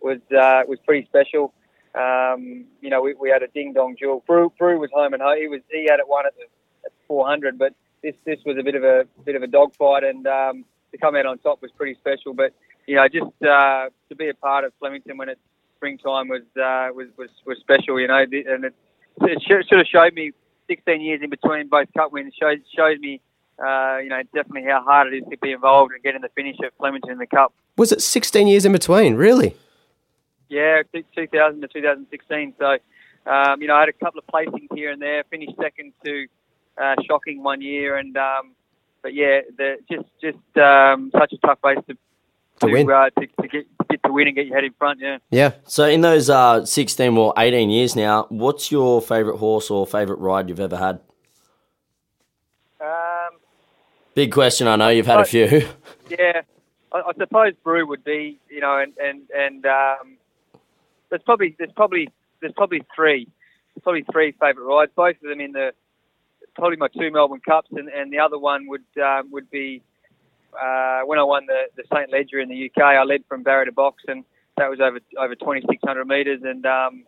was 0.00 0.18
uh, 0.36 0.62
was 0.68 0.78
pretty 0.86 1.06
special. 1.06 1.52
Um, 1.94 2.66
you 2.80 2.88
know, 2.88 3.02
we, 3.02 3.14
we 3.14 3.30
had 3.30 3.42
a 3.42 3.48
ding 3.48 3.72
dong 3.72 3.96
duel. 3.98 4.22
Brew, 4.26 4.52
Brew 4.58 4.78
was 4.78 4.90
home 4.92 5.12
and 5.12 5.20
home. 5.22 5.38
He 5.38 5.48
was 5.48 5.60
he 5.70 5.86
had 5.90 5.98
it 5.98 6.08
won 6.08 6.24
at 6.26 6.34
the 6.36 6.44
at 6.86 6.92
400, 7.08 7.58
but 7.58 7.74
this 8.02 8.14
this 8.24 8.38
was 8.46 8.56
a 8.58 8.62
bit 8.62 8.74
of 8.76 8.84
a 8.84 9.06
bit 9.24 9.34
of 9.34 9.42
a 9.42 9.46
dogfight, 9.46 10.04
and 10.04 10.26
um, 10.26 10.64
to 10.92 10.98
come 10.98 11.16
out 11.16 11.26
on 11.26 11.38
top 11.38 11.62
was 11.62 11.70
pretty 11.72 11.94
special. 11.94 12.34
But 12.34 12.52
you 12.86 12.96
know, 12.96 13.06
just 13.08 13.30
uh, 13.42 13.88
to 14.08 14.16
be 14.16 14.28
a 14.28 14.34
part 14.34 14.64
of 14.64 14.72
Flemington 14.78 15.16
when 15.16 15.28
it's 15.28 15.40
springtime 15.76 16.28
was 16.28 16.42
uh, 16.56 16.92
was, 16.94 17.08
was 17.16 17.30
was 17.46 17.58
special. 17.58 18.00
You 18.00 18.08
know, 18.08 18.18
and 18.18 18.64
it, 18.64 18.74
it 19.22 19.42
should, 19.46 19.78
have 19.78 19.86
showed 19.86 20.14
me 20.14 20.32
16 20.68 21.00
years 21.00 21.20
in 21.22 21.30
between 21.30 21.68
both 21.68 21.88
cup 21.96 22.12
wins. 22.12 22.34
showed 22.40 22.62
shows 22.76 22.98
me. 22.98 23.20
Uh, 23.58 23.98
you 23.98 24.08
know, 24.08 24.22
definitely 24.34 24.62
how 24.62 24.82
hard 24.82 25.12
it 25.12 25.18
is 25.18 25.24
to 25.30 25.36
be 25.36 25.52
involved 25.52 25.92
and 25.92 26.02
get 26.02 26.14
in 26.14 26.22
the 26.22 26.30
finish 26.34 26.56
at 26.64 26.72
Flemington 26.78 27.10
in 27.10 27.18
the 27.18 27.26
Cup. 27.26 27.52
Was 27.76 27.92
it 27.92 28.00
16 28.00 28.46
years 28.46 28.64
in 28.64 28.72
between? 28.72 29.16
Really? 29.16 29.54
Yeah, 30.48 30.82
t- 30.94 31.04
2000 31.14 31.60
to 31.60 31.68
2016. 31.68 32.54
So, 32.58 32.78
um, 33.30 33.60
you 33.60 33.68
know, 33.68 33.74
I 33.74 33.80
had 33.80 33.90
a 33.90 33.92
couple 33.92 34.18
of 34.18 34.26
placings 34.26 34.74
here 34.74 34.90
and 34.90 35.02
there. 35.02 35.24
Finished 35.30 35.52
second 35.60 35.92
to 36.06 36.26
uh, 36.80 36.94
shocking 37.06 37.42
one 37.42 37.60
year, 37.60 37.96
and 37.96 38.16
um, 38.16 38.52
but 39.02 39.14
yeah, 39.14 39.40
the, 39.56 39.76
just 39.90 40.08
just 40.20 40.58
um, 40.58 41.10
such 41.12 41.32
a 41.32 41.38
tough 41.38 41.58
race 41.64 41.78
to 41.88 41.96
To 42.60 42.72
win. 42.72 42.90
Uh, 42.90 43.10
to, 43.10 43.26
to 43.26 43.48
get 43.48 43.66
get 43.88 44.02
to 44.04 44.12
win 44.12 44.28
and 44.28 44.36
get 44.36 44.46
your 44.46 44.54
head 44.54 44.64
in 44.64 44.72
front. 44.74 45.00
Yeah. 45.00 45.18
Yeah. 45.30 45.52
So 45.64 45.84
in 45.86 46.00
those 46.00 46.30
uh, 46.30 46.64
16 46.64 47.16
or 47.16 47.34
18 47.36 47.70
years 47.70 47.96
now, 47.96 48.26
what's 48.28 48.70
your 48.70 49.00
favourite 49.02 49.38
horse 49.38 49.70
or 49.70 49.86
favourite 49.86 50.20
ride 50.20 50.48
you've 50.48 50.60
ever 50.60 50.76
had? 50.76 51.00
Um, 52.80 53.38
Big 54.14 54.32
question. 54.32 54.66
I 54.66 54.76
know 54.76 54.88
you've 54.88 55.06
had 55.06 55.20
a 55.20 55.24
few. 55.24 55.46
yeah, 56.08 56.42
I, 56.92 56.98
I 56.98 57.12
suppose 57.18 57.54
Brew 57.62 57.86
would 57.86 58.04
be, 58.04 58.38
you 58.48 58.60
know, 58.60 58.78
and 58.78 58.92
and 58.98 59.22
and 59.36 59.66
um, 59.66 60.16
there's 61.10 61.22
probably 61.22 61.54
there's 61.58 61.72
probably 61.72 62.08
there's 62.40 62.54
probably 62.54 62.82
three, 62.94 63.28
there's 63.74 63.82
probably 63.82 64.04
three 64.10 64.32
favourite 64.32 64.66
rides. 64.66 64.92
Both 64.94 65.16
of 65.22 65.28
them 65.28 65.40
in 65.40 65.52
the 65.52 65.72
probably 66.60 66.76
my 66.76 66.88
two 66.88 67.10
Melbourne 67.10 67.40
Cups, 67.44 67.68
and, 67.72 67.88
and 67.88 68.12
the 68.12 68.18
other 68.18 68.38
one 68.38 68.68
would 68.68 68.84
um, 69.02 69.30
would 69.32 69.50
be 69.50 69.82
uh, 70.52 71.00
when 71.06 71.18
I 71.18 71.24
won 71.24 71.46
the 71.46 71.64
the 71.76 71.84
Saint 71.92 72.12
Leger 72.12 72.38
in 72.38 72.48
the 72.48 72.70
UK. 72.70 72.82
I 72.82 73.02
led 73.02 73.24
from 73.28 73.42
barrier 73.42 73.64
to 73.64 73.72
box, 73.72 74.04
and 74.06 74.24
that 74.56 74.68
was 74.70 74.78
over 74.80 75.00
over 75.18 75.34
2,600 75.34 76.04
metres, 76.06 76.40
and 76.44 76.64
um, 76.66 77.04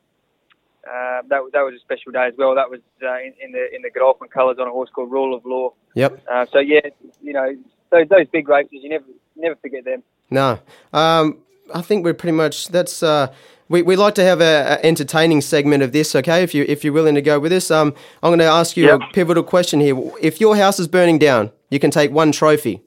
uh, 0.87 1.23
that 1.29 1.43
that 1.53 1.61
was 1.61 1.75
a 1.77 1.81
special 1.81 2.13
day 2.13 2.27
as 2.27 2.35
well. 2.37 2.55
That 2.55 2.71
was 2.71 2.81
uh, 3.03 3.19
in, 3.19 3.35
in 3.41 3.53
the 3.53 3.75
in 3.75 3.83
the 3.83 3.91
Godolphin 3.91 4.29
colours 4.29 4.57
on 4.59 4.67
a 4.67 4.71
horse 4.71 4.91
called 4.93 5.13
Rule 5.13 5.35
of 5.35 5.45
Law. 5.45 5.75
Yep. 5.95 6.25
Uh, 6.31 6.47
so 6.51 6.59
yeah, 6.59 6.81
you 7.23 7.33
know 7.33 7.55
those 7.91 8.09
those 8.09 8.27
big 8.33 8.49
races, 8.49 8.71
you 8.73 8.89
never 8.89 9.05
never 9.37 9.57
forget 9.57 9.85
them. 9.85 10.03
No. 10.31 10.59
Um, 10.93 11.39
I 11.75 11.83
think 11.83 12.05
we're 12.05 12.15
pretty 12.15 12.37
much 12.37 12.69
that's 12.69 13.03
uh 13.03 13.33
we, 13.69 13.83
we 13.83 13.97
like 13.97 14.15
to 14.17 14.25
have 14.25 14.41
a, 14.41 14.79
a 14.83 14.87
entertaining 14.87 15.41
segment 15.41 15.83
of 15.83 15.93
this, 15.93 16.15
okay? 16.15 16.43
If 16.43 16.55
you 16.55 16.65
if 16.69 16.85
you're 16.85 16.93
willing 16.93 17.15
to 17.15 17.23
go 17.23 17.39
with 17.41 17.51
this, 17.53 17.71
um, 17.71 17.95
I'm 18.23 18.29
going 18.31 18.39
to 18.41 18.45
ask 18.45 18.77
you 18.77 18.85
Yep. 18.87 19.01
a 19.01 19.13
pivotal 19.15 19.43
question 19.43 19.81
here. 19.81 19.99
If 20.21 20.41
your 20.41 20.57
house 20.57 20.79
is 20.79 20.89
burning 20.89 21.19
down, 21.19 21.51
you 21.71 21.79
can 21.79 21.91
take 21.91 22.11
one 22.11 22.33
trophy 22.33 22.83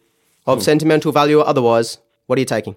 of 0.46 0.62
sentimental 0.62 1.12
value 1.12 1.40
or 1.40 1.48
otherwise. 1.48 1.98
What 2.28 2.38
are 2.38 2.42
you 2.42 2.46
taking? 2.46 2.76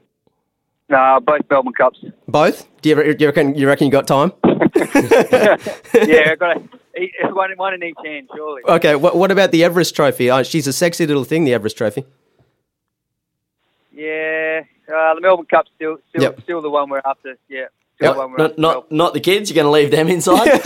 No, 0.89 1.21
both 1.23 1.43
Melbourne 1.51 1.75
Cups. 1.75 2.03
Both? 2.27 2.67
Do 2.81 2.89
you, 2.89 2.95
do 3.15 3.17
you 3.25 3.27
reckon 3.29 3.55
you 3.55 3.67
reckon 3.67 3.87
you 3.87 3.93
got 3.93 4.07
time? 4.07 4.33
yeah, 4.45 6.31
I've 6.33 6.39
got 6.39 6.63
each- 6.99 7.13
one, 7.33 7.51
one 7.57 7.75
in 7.75 7.83
each 7.83 7.95
hand, 8.05 8.29
surely. 8.35 8.63
Okay. 8.67 8.95
What 8.97 9.15
what 9.17 9.31
about 9.31 9.51
the 9.51 9.65
Everest 9.65 9.95
Trophy? 9.95 10.31
Oh, 10.31 10.43
she's 10.43 10.67
a 10.67 10.73
sexy 10.73 11.07
little 11.07 11.25
thing, 11.25 11.45
the 11.45 11.53
Everest 11.53 11.77
Trophy. 11.77 12.05
Yeah, 13.93 14.61
uh, 14.89 15.15
the 15.15 15.21
Melbourne 15.21 15.47
Cup's 15.51 15.71
still 15.77 15.99
still, 16.11 16.23
Yep. 16.23 16.41
still 16.43 16.63
the 16.63 16.71
one 16.71 16.89
we're 16.89 17.03
after. 17.05 17.37
Yeah, 17.49 17.67
Yep. 18.01 18.17
one 18.17 18.33
Not, 18.37 18.59
not, 18.59 18.93
not 18.93 19.13
the 19.15 19.21
kids. 19.21 19.51
You're 19.51 19.57
going 19.63 19.67
to 19.67 19.71
leave 19.73 19.91
them 19.91 20.09
inside? 20.09 20.47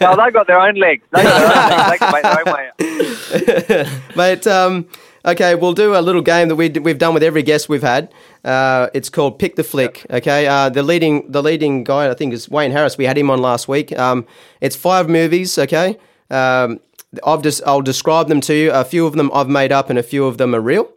no, 0.00 0.16
they've 0.16 0.32
got 0.32 0.46
their 0.46 0.60
own 0.60 0.74
legs. 0.74 1.02
They've 1.12 1.24
got 1.24 1.38
their 1.38 1.48
own 1.48 1.88
legs. 1.88 1.90
They 1.90 1.98
can 1.98 2.12
make 2.12 2.22
their 2.22 2.46
own 2.46 2.54
way 2.54 3.86
out. 3.86 3.88
Mate, 4.16 4.46
um, 4.46 4.86
okay, 5.24 5.54
we'll 5.54 5.72
do 5.72 5.94
a 5.96 6.00
little 6.02 6.22
game 6.22 6.48
that 6.48 6.56
we, 6.56 6.68
we've 6.68 6.98
done 6.98 7.14
with 7.14 7.22
every 7.22 7.42
guest 7.42 7.68
we've 7.68 7.82
had. 7.82 8.12
Uh, 8.44 8.88
it's 8.94 9.08
called 9.08 9.38
Pick 9.38 9.56
the 9.56 9.64
Flick. 9.64 10.06
Okay, 10.10 10.46
uh, 10.46 10.68
the 10.68 10.82
leading 10.82 11.30
the 11.30 11.42
leading 11.42 11.84
guy 11.84 12.10
I 12.10 12.14
think 12.14 12.32
is 12.34 12.48
Wayne 12.48 12.70
Harris. 12.70 12.96
We 12.98 13.06
had 13.06 13.16
him 13.18 13.30
on 13.30 13.40
last 13.40 13.68
week. 13.68 13.96
Um, 13.98 14.26
it's 14.60 14.76
five 14.76 15.08
movies. 15.08 15.58
Okay, 15.58 15.98
um, 16.30 16.80
I've 17.24 17.42
just 17.42 17.62
I'll 17.66 17.82
describe 17.82 18.28
them 18.28 18.40
to 18.42 18.54
you. 18.54 18.70
A 18.72 18.84
few 18.84 19.06
of 19.06 19.14
them 19.14 19.30
I've 19.34 19.48
made 19.48 19.72
up, 19.72 19.90
and 19.90 19.98
a 19.98 20.02
few 20.02 20.26
of 20.26 20.38
them 20.38 20.54
are 20.54 20.60
real. 20.60 20.90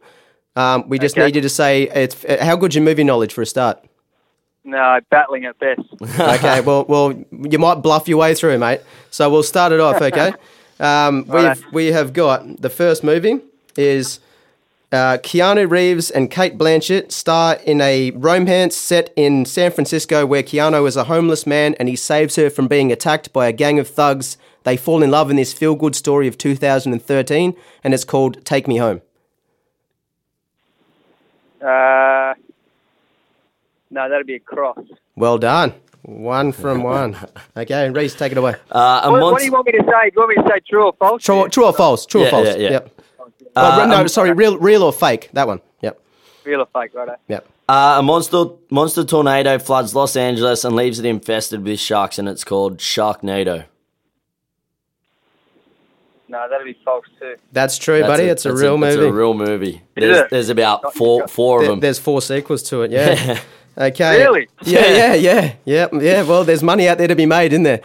Um, 0.56 0.88
we 0.88 1.00
just 1.00 1.18
Okay. 1.18 1.26
need 1.26 1.36
you 1.36 1.42
to 1.42 1.50
say 1.50 1.84
it's 1.84 2.24
how 2.42 2.56
good's 2.56 2.76
your 2.76 2.84
movie 2.84 3.04
knowledge 3.04 3.34
for 3.34 3.42
a 3.42 3.46
start. 3.46 3.84
No, 4.64 5.00
battling 5.10 5.46
at 5.46 5.60
best. 5.60 5.82
Okay, 6.20 6.62
well, 6.62 6.86
well, 6.88 7.14
you 7.32 7.60
might 7.60 7.76
bluff 7.76 8.08
your 8.08 8.18
way 8.18 8.34
through, 8.34 8.58
mate. 8.60 8.82
So 9.12 9.30
we'll 9.30 9.44
start 9.44 9.72
it 9.74 9.80
off. 9.80 10.02
Okay, 10.02 10.32
um, 10.80 11.26
we've 11.28 11.64
we 11.74 11.88
have 11.88 12.14
got 12.14 12.62
the 12.62 12.70
first 12.70 13.04
movie 13.04 13.40
is 13.78 14.20
Uh, 14.94 15.18
Keanu 15.18 15.68
Reeves 15.68 16.12
and 16.12 16.30
Cate 16.30 16.56
Blanchett 16.56 17.12
star 17.12 17.56
in 17.66 17.82
a 17.82 18.12
romance 18.12 18.76
set 18.76 19.12
in 19.16 19.44
San 19.44 19.72
Francisco 19.72 20.24
where 20.24 20.44
Keanu 20.44 20.88
is 20.88 20.96
a 20.96 21.06
homeless 21.06 21.48
man 21.48 21.74
and 21.80 21.90
he 21.90 21.96
saves 21.96 22.36
her 22.36 22.48
from 22.52 22.68
being 22.68 22.92
attacked 22.92 23.34
by 23.34 23.48
a 23.48 23.52
gang 23.52 23.80
of 23.80 23.88
thugs. 23.88 24.38
They 24.66 24.78
fall 24.78 25.02
in 25.02 25.10
love 25.10 25.32
in 25.32 25.36
this 25.36 25.52
feel 25.52 25.74
good 25.74 25.96
story 25.96 26.28
of 26.28 26.38
2013, 26.38 27.56
and 27.84 27.94
it's 27.94 28.06
called 28.06 28.46
Take 28.46 28.68
Me 28.68 28.78
Home. 28.78 29.02
Uh, 31.60 32.34
no, 33.94 34.10
that'd 34.10 34.28
be 34.28 34.36
a 34.36 34.40
cross. 34.40 34.78
Well 35.16 35.38
done. 35.38 35.74
One 36.02 36.52
from 36.52 36.84
one. 36.98 37.16
Okay, 37.56 37.90
Reese, 37.90 38.16
take 38.16 38.32
it 38.34 38.38
away. 38.38 38.56
Uh, 38.72 39.02
a 39.06 39.12
What, 39.12 39.22
what 39.22 39.40
do 39.40 39.46
you 39.46 39.52
want 39.52 39.66
me 39.68 39.72
to 39.74 39.80
say? 39.84 40.10
Do 40.10 40.14
you 40.16 40.22
want 40.22 40.30
me 40.30 40.44
to 40.44 40.50
say 40.50 40.60
true 40.68 40.86
or 40.86 40.94
false? 41.00 41.24
True, 41.24 41.48
true 41.50 41.66
or 41.66 41.74
false? 41.74 42.06
True 42.06 42.26
or 42.26 42.30
false? 42.30 42.48
yeah, 42.48 42.56
yeah. 42.56 42.70
Yep. 42.72 43.00
Uh, 43.56 43.80
oh, 43.84 43.88
no, 43.88 44.02
um, 44.02 44.08
sorry, 44.08 44.34
real, 44.34 44.58
real 44.58 44.84
or 44.84 44.92
fake? 44.92 45.30
That 45.34 45.48
one. 45.48 45.62
Yep. 45.82 46.00
Real 46.44 46.62
or 46.62 46.68
fake, 46.74 46.94
right? 46.94 47.18
Yep. 47.28 47.48
Uh, 47.70 47.96
a 48.00 48.04
monster 48.04 48.46
monster 48.70 49.06
tornado 49.06 49.58
floods 49.60 49.96
Los 49.96 50.18
Angeles 50.18 50.66
and 50.66 50.76
leaves 50.76 51.00
it 51.00 51.06
infested 51.06 51.64
with 51.64 51.80
sharks, 51.80 52.20
and 52.20 52.28
it's 52.28 52.44
called 52.44 52.80
Sharknado. 52.80 53.66
No, 56.28 56.48
that'd 56.50 56.66
be 56.66 56.78
false 56.84 57.06
too. 57.20 57.36
That's 57.52 57.78
true, 57.78 58.00
That's 58.00 58.08
buddy. 58.10 58.24
it's 58.24 58.46
a 58.46 58.50
that's 58.50 58.62
real 58.62 58.78
movie. 58.78 58.94
It's 58.94 59.04
a 59.04 59.14
real 59.14 59.34
movie. 59.34 59.82
There's, 59.96 60.30
there's 60.30 60.50
about 60.50 60.94
four 60.96 61.28
four 61.28 61.60
of 61.60 61.62
There- 61.64 61.72
them. 61.72 61.80
there's 61.80 62.00
four 62.00 62.22
sequels 62.22 62.64
to 62.64 62.82
it. 62.82 62.92
Yeah. 62.92 63.40
okay. 63.78 64.20
Really? 64.20 64.48
Yeah, 64.64 64.80
yeah, 64.88 65.14
yeah, 65.14 65.56
yeah, 65.66 65.88
yeah. 65.94 66.24
Well, 66.24 66.44
there's 66.44 66.64
money 66.64 66.88
out 66.88 66.98
there 66.98 67.08
to 67.08 67.16
be 67.16 67.26
made, 67.26 67.54
isn't 67.54 67.64
there? 67.64 67.82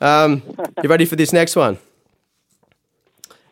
Um, 0.00 0.42
you 0.82 0.88
ready 0.88 1.04
for 1.04 1.16
this 1.16 1.32
next 1.32 1.56
one? 1.56 1.78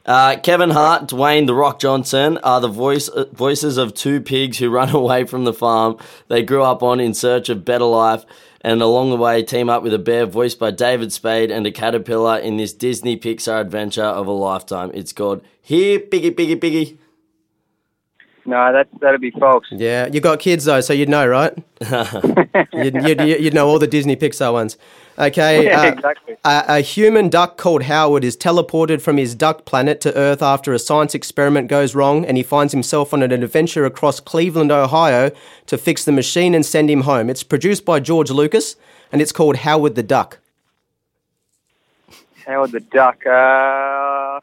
Uh, 0.09 0.38
Kevin 0.38 0.70
Hart, 0.70 1.07
Dwayne 1.09 1.46
The 1.46 1.55
Rock 1.55 1.81
Johnson 1.81 2.38
are 2.38 2.62
the 2.62 2.68
voice 2.68 3.09
uh, 3.09 3.27
voices 3.31 3.77
of 3.77 3.92
two 3.92 4.22
pigs 4.22 4.57
who 4.57 4.70
run 4.70 4.88
away 4.94 5.24
from 5.24 5.44
the 5.44 5.53
farm 5.53 5.98
they 6.29 6.42
grew 6.42 6.62
up 6.62 6.83
on 6.83 6.98
in 6.98 7.12
search 7.12 7.51
of 7.51 7.66
better 7.66 7.85
life, 7.85 8.24
and 8.62 8.81
along 8.81 9.11
the 9.11 9.16
way 9.16 9.42
team 9.42 9.68
up 9.68 9.83
with 9.83 9.92
a 9.92 9.98
bear 9.98 10.24
voiced 10.24 10.59
by 10.59 10.70
David 10.70 11.12
Spade 11.12 11.51
and 11.51 11.66
a 11.66 11.70
caterpillar 11.70 12.38
in 12.38 12.57
this 12.57 12.72
Disney 12.72 13.18
Pixar 13.18 13.61
adventure 13.61 14.03
of 14.03 14.27
a 14.27 14.33
lifetime. 14.33 14.90
It's 14.94 15.12
called 15.12 15.44
Here 15.61 16.01
Piggy 16.01 16.31
Piggy 16.31 16.57
Piggy. 16.57 16.98
No, 18.48 18.72
that 18.72 18.88
that'd 19.00 19.20
be 19.20 19.30
false. 19.30 19.66
Yeah, 19.70 20.06
you 20.06 20.22
got 20.22 20.38
kids 20.38 20.64
though, 20.64 20.80
so 20.80 20.94
you'd 20.94 21.11
know, 21.11 21.26
right? 21.26 21.52
you'd, 22.72 22.94
you'd, 22.94 23.20
you'd 23.20 23.52
know 23.52 23.68
all 23.68 23.78
the 23.78 23.87
Disney 23.87 24.16
Pixar 24.16 24.54
ones. 24.54 24.78
Okay. 25.18 25.66
Yeah, 25.66 25.82
uh, 25.82 25.84
exactly. 25.88 26.37
A, 26.46 26.64
a 26.68 26.80
human 26.80 27.28
duck 27.28 27.58
called 27.58 27.82
Howard 27.82 28.24
is 28.24 28.38
teleported 28.38 29.02
from 29.02 29.18
his 29.18 29.34
duck 29.34 29.66
planet 29.66 30.00
to 30.00 30.16
Earth 30.16 30.40
after 30.40 30.72
a 30.72 30.78
science 30.78 31.14
experiment 31.14 31.68
goes 31.68 31.94
wrong, 31.94 32.24
and 32.24 32.38
he 32.38 32.42
finds 32.42 32.72
himself 32.72 33.12
on 33.12 33.22
an 33.22 33.32
adventure 33.32 33.84
across 33.84 34.18
Cleveland, 34.18 34.72
Ohio, 34.72 35.30
to 35.66 35.76
fix 35.76 36.06
the 36.06 36.12
machine 36.12 36.54
and 36.54 36.64
send 36.64 36.88
him 36.88 37.02
home. 37.02 37.28
It's 37.28 37.42
produced 37.42 37.84
by 37.84 38.00
George 38.00 38.30
Lucas, 38.30 38.76
and 39.12 39.20
it's 39.20 39.32
called 39.32 39.56
Howard 39.56 39.94
the 39.94 40.02
Duck. 40.02 40.38
Howard 42.46 42.72
the 42.72 42.80
Duck. 42.80 43.26
Uh, 43.26 44.40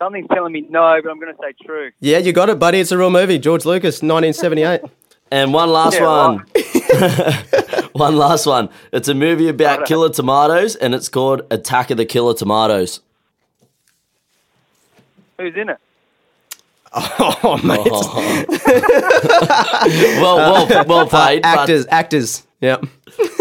something's 0.00 0.26
telling 0.32 0.52
me 0.52 0.62
no, 0.68 1.00
but 1.02 1.10
I'm 1.10 1.20
going 1.20 1.32
to 1.32 1.38
say 1.40 1.52
true. 1.64 1.90
Yeah, 2.00 2.18
you 2.18 2.32
got 2.32 2.48
it, 2.48 2.58
buddy. 2.58 2.80
It's 2.80 2.90
a 2.90 2.98
real 2.98 3.10
movie. 3.10 3.38
George 3.38 3.64
Lucas, 3.64 4.02
1978. 4.02 4.80
And 5.32 5.54
one 5.54 5.70
last 5.70 5.94
Yeah, 5.94 6.08
one. 6.08 6.44
one 7.92 8.16
last 8.16 8.46
one. 8.46 8.68
It's 8.92 9.06
a 9.06 9.14
movie 9.14 9.46
about 9.48 9.86
killer 9.86 10.10
tomatoes, 10.10 10.74
and 10.74 10.92
it's 10.92 11.08
called 11.08 11.42
Attack 11.52 11.92
of 11.92 11.98
the 11.98 12.04
Killer 12.04 12.34
Tomatoes. 12.34 12.98
Who's 15.38 15.54
in 15.54 15.68
it? 15.68 15.78
oh, 16.92 17.60
mate. 17.62 17.86
Well, 20.20 20.36
well, 20.36 20.66
well 20.88 20.98
uh, 20.98 21.06
played. 21.06 21.42
but 21.42 21.58
actors, 21.60 21.86
actors. 21.88 22.44
Yep. 22.60 22.86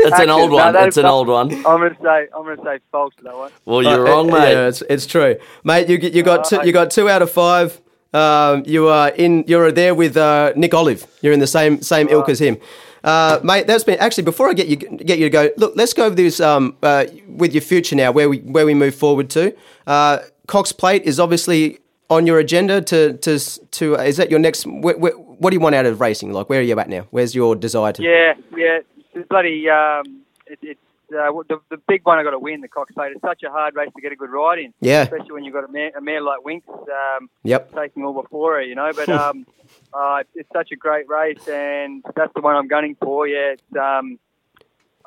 It's 0.08 0.20
an 0.20 0.30
old 0.30 0.52
one. 0.52 0.74
that 0.74 0.88
It's 0.88 0.98
an 0.98 1.04
not- 1.04 1.14
old 1.14 1.28
one. 1.28 1.52
I'm 1.54 1.62
going 1.64 1.96
to 1.96 2.02
say 2.02 2.28
I'm 2.36 2.44
going 2.44 2.58
to 2.58 2.64
say 2.64 2.80
false 2.92 3.14
to 3.18 3.24
that 3.24 3.36
one. 3.38 3.52
Well, 3.66 3.82
you're 3.84 4.08
Uh, 4.08 4.12
wrong, 4.12 4.28
mate. 4.28 4.52
Yeah, 4.54 4.68
it's, 4.68 4.82
it's 4.90 5.06
true, 5.06 5.36
mate. 5.64 5.90
You 5.90 5.98
get- 5.98 6.14
you 6.14 6.24
got 6.24 6.46
two, 6.46 6.60
Uh, 6.60 6.64
you 6.64 6.72
got 6.72 6.90
two 6.92 7.08
out 7.10 7.22
of 7.22 7.32
five. 7.32 7.80
Um, 8.14 8.64
you 8.66 8.88
are 8.88 9.10
in. 9.10 9.44
You're 9.48 9.72
there 9.72 9.94
with 9.94 10.18
uh, 10.18 10.54
Nick 10.56 10.74
Olive. 10.74 11.06
You're 11.22 11.34
in 11.34 11.40
the 11.40 11.48
same 11.48 11.82
same 11.84 12.08
ilk 12.10 12.28
as 12.30 12.40
him, 12.42 12.58
uh, 13.04 13.40
mate. 13.44 13.68
That's 13.68 13.84
been 13.84 14.00
actually. 14.00 14.24
Before 14.24 14.50
I 14.50 14.54
get 14.54 14.68
you 14.68 14.78
get 14.78 15.20
you 15.20 15.26
to 15.26 15.30
go, 15.30 15.50
look. 15.58 15.74
Let's 15.76 15.94
go 15.94 16.06
over 16.06 16.16
this 16.16 16.40
um, 16.40 16.76
uh, 16.82 17.06
with 17.28 17.54
your 17.54 17.62
future 17.62 17.96
now. 17.96 18.12
Where 18.12 18.28
we 18.28 18.40
where 18.40 18.66
we 18.66 18.74
move 18.74 18.96
forward 18.96 19.30
to. 19.32 19.54
Uh, 19.86 20.20
Cox 20.48 20.72
Plate 20.72 21.04
is 21.04 21.20
obviously 21.20 21.78
on 22.10 22.26
your 22.26 22.40
agenda 22.40 22.82
to 22.82 23.14
to 23.18 23.38
to. 23.78 23.94
Is 23.96 24.18
that 24.18 24.32
your 24.32 24.40
next? 24.40 24.64
Wh- 24.64 24.98
wh- 24.98 25.40
what 25.40 25.52
do 25.52 25.56
you 25.56 25.60
want 25.60 25.76
out 25.76 25.86
of 25.86 26.02
racing? 26.02 26.34
Like, 26.34 26.50
where 26.50 26.62
are 26.62 26.64
you 26.64 26.80
at 26.80 26.90
now? 26.90 27.06
Where's 27.12 27.36
your 27.36 27.56
desire 27.56 27.94
to? 27.94 28.02
Yeah, 28.02 28.34
yeah. 28.58 28.80
It's 29.20 29.28
bloody. 29.30 29.70
Um, 29.70 30.22
it, 30.48 30.60
it's 30.62 30.80
uh, 31.12 31.32
the, 31.48 31.60
the 31.70 31.78
big 31.88 32.06
one 32.06 32.20
I 32.20 32.24
got 32.24 32.32
to 32.32 32.40
win. 32.40 32.62
The 32.62 32.68
Cox 32.68 32.94
Plate. 32.94 33.12
It's 33.14 33.22
such 33.22 33.44
a 33.44 33.50
hard 33.50 33.76
race 33.76 33.90
to 33.96 34.02
get 34.02 34.12
a 34.12 34.16
good 34.16 34.30
ride 34.30 34.60
in. 34.60 34.74
Yeah. 34.80 35.02
Especially 35.04 35.32
when 35.32 35.44
you've 35.44 35.54
got 35.54 35.64
a 35.68 35.72
mare, 35.72 35.92
a 35.98 36.02
mare 36.02 36.22
like 36.22 36.44
Winks 36.44 36.68
um, 36.70 37.30
Yep. 37.44 37.74
taking 37.76 38.04
all 38.06 38.20
before 38.22 38.56
her, 38.56 38.62
you 38.62 38.76
know. 38.76 38.92
But 38.96 39.10
um, 39.24 39.46
uh, 39.94 40.24
it's 40.36 40.50
such 40.54 40.72
a 40.72 40.76
great 40.76 41.08
race, 41.10 41.48
and 41.48 42.04
that's 42.16 42.34
the 42.34 42.42
one 42.42 42.56
I'm 42.56 42.68
gunning 42.68 42.96
for. 43.02 43.28
Yeah. 43.28 43.54
It's, 43.54 43.76
um, 43.80 44.20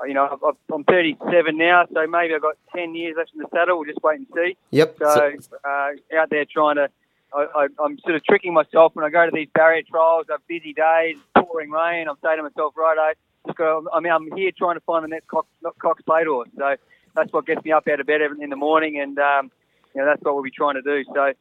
you 0.07 0.15
know, 0.15 0.25
I've- 0.25 0.45
I've- 0.45 0.59
I'm 0.75 0.83
37 0.85 1.57
now, 1.57 1.85
so 1.93 2.07
maybe 2.09 2.35
I've 2.35 2.43
got 2.43 2.57
10 2.75 2.95
years 2.97 3.15
left 3.17 3.31
in 3.35 3.41
the 3.41 3.47
saddle. 3.55 3.79
We'll 3.79 3.87
just 3.89 4.03
wait 4.03 4.19
and 4.19 4.27
see. 4.35 4.57
Yep. 4.71 4.97
So 4.99 5.33
uh, 5.65 5.89
out 6.19 6.29
there 6.31 6.45
trying 6.45 6.77
to, 6.77 6.89
I, 7.33 7.47
I, 7.55 7.67
I'm 7.85 7.99
sort 8.01 8.17
of 8.17 8.25
tricking 8.25 8.53
myself 8.53 8.97
when 8.97 9.05
I 9.05 9.11
go 9.11 9.25
to 9.25 9.31
these 9.33 9.49
barrier 9.55 9.83
trials. 9.89 10.27
I've 10.33 10.45
busy 10.49 10.73
days, 10.73 11.17
pouring 11.37 11.71
rain. 11.71 12.09
I'm 12.09 12.17
saying 12.25 12.39
to 12.39 12.43
myself, 12.43 12.75
righto, 12.77 13.13
I 13.49 14.01
mean, 14.01 14.13
I'm 14.13 14.31
here 14.37 14.51
trying 14.57 14.77
to 14.77 14.81
find 14.81 15.05
the 15.05 15.09
next 15.09 15.29
Cox, 15.29 15.47
Cox 15.81 16.03
Plate 16.03 16.27
horse. 16.27 16.49
So 16.57 16.77
that's 17.15 17.33
what 17.33 17.47
gets 17.47 17.65
me 17.65 17.73
up 17.73 17.87
out 17.89 18.01
of 18.01 18.07
bed 18.07 18.21
in 18.41 18.51
the 18.51 18.57
morning, 18.57 19.01
and 19.01 19.19
um, 19.19 19.51
you 19.95 20.01
know 20.01 20.07
that's 20.07 20.23
what 20.23 20.35
we'll 20.35 20.43
be 20.45 20.51
trying 20.51 20.75
to 20.75 20.83
do. 20.83 21.05
So 21.15 21.33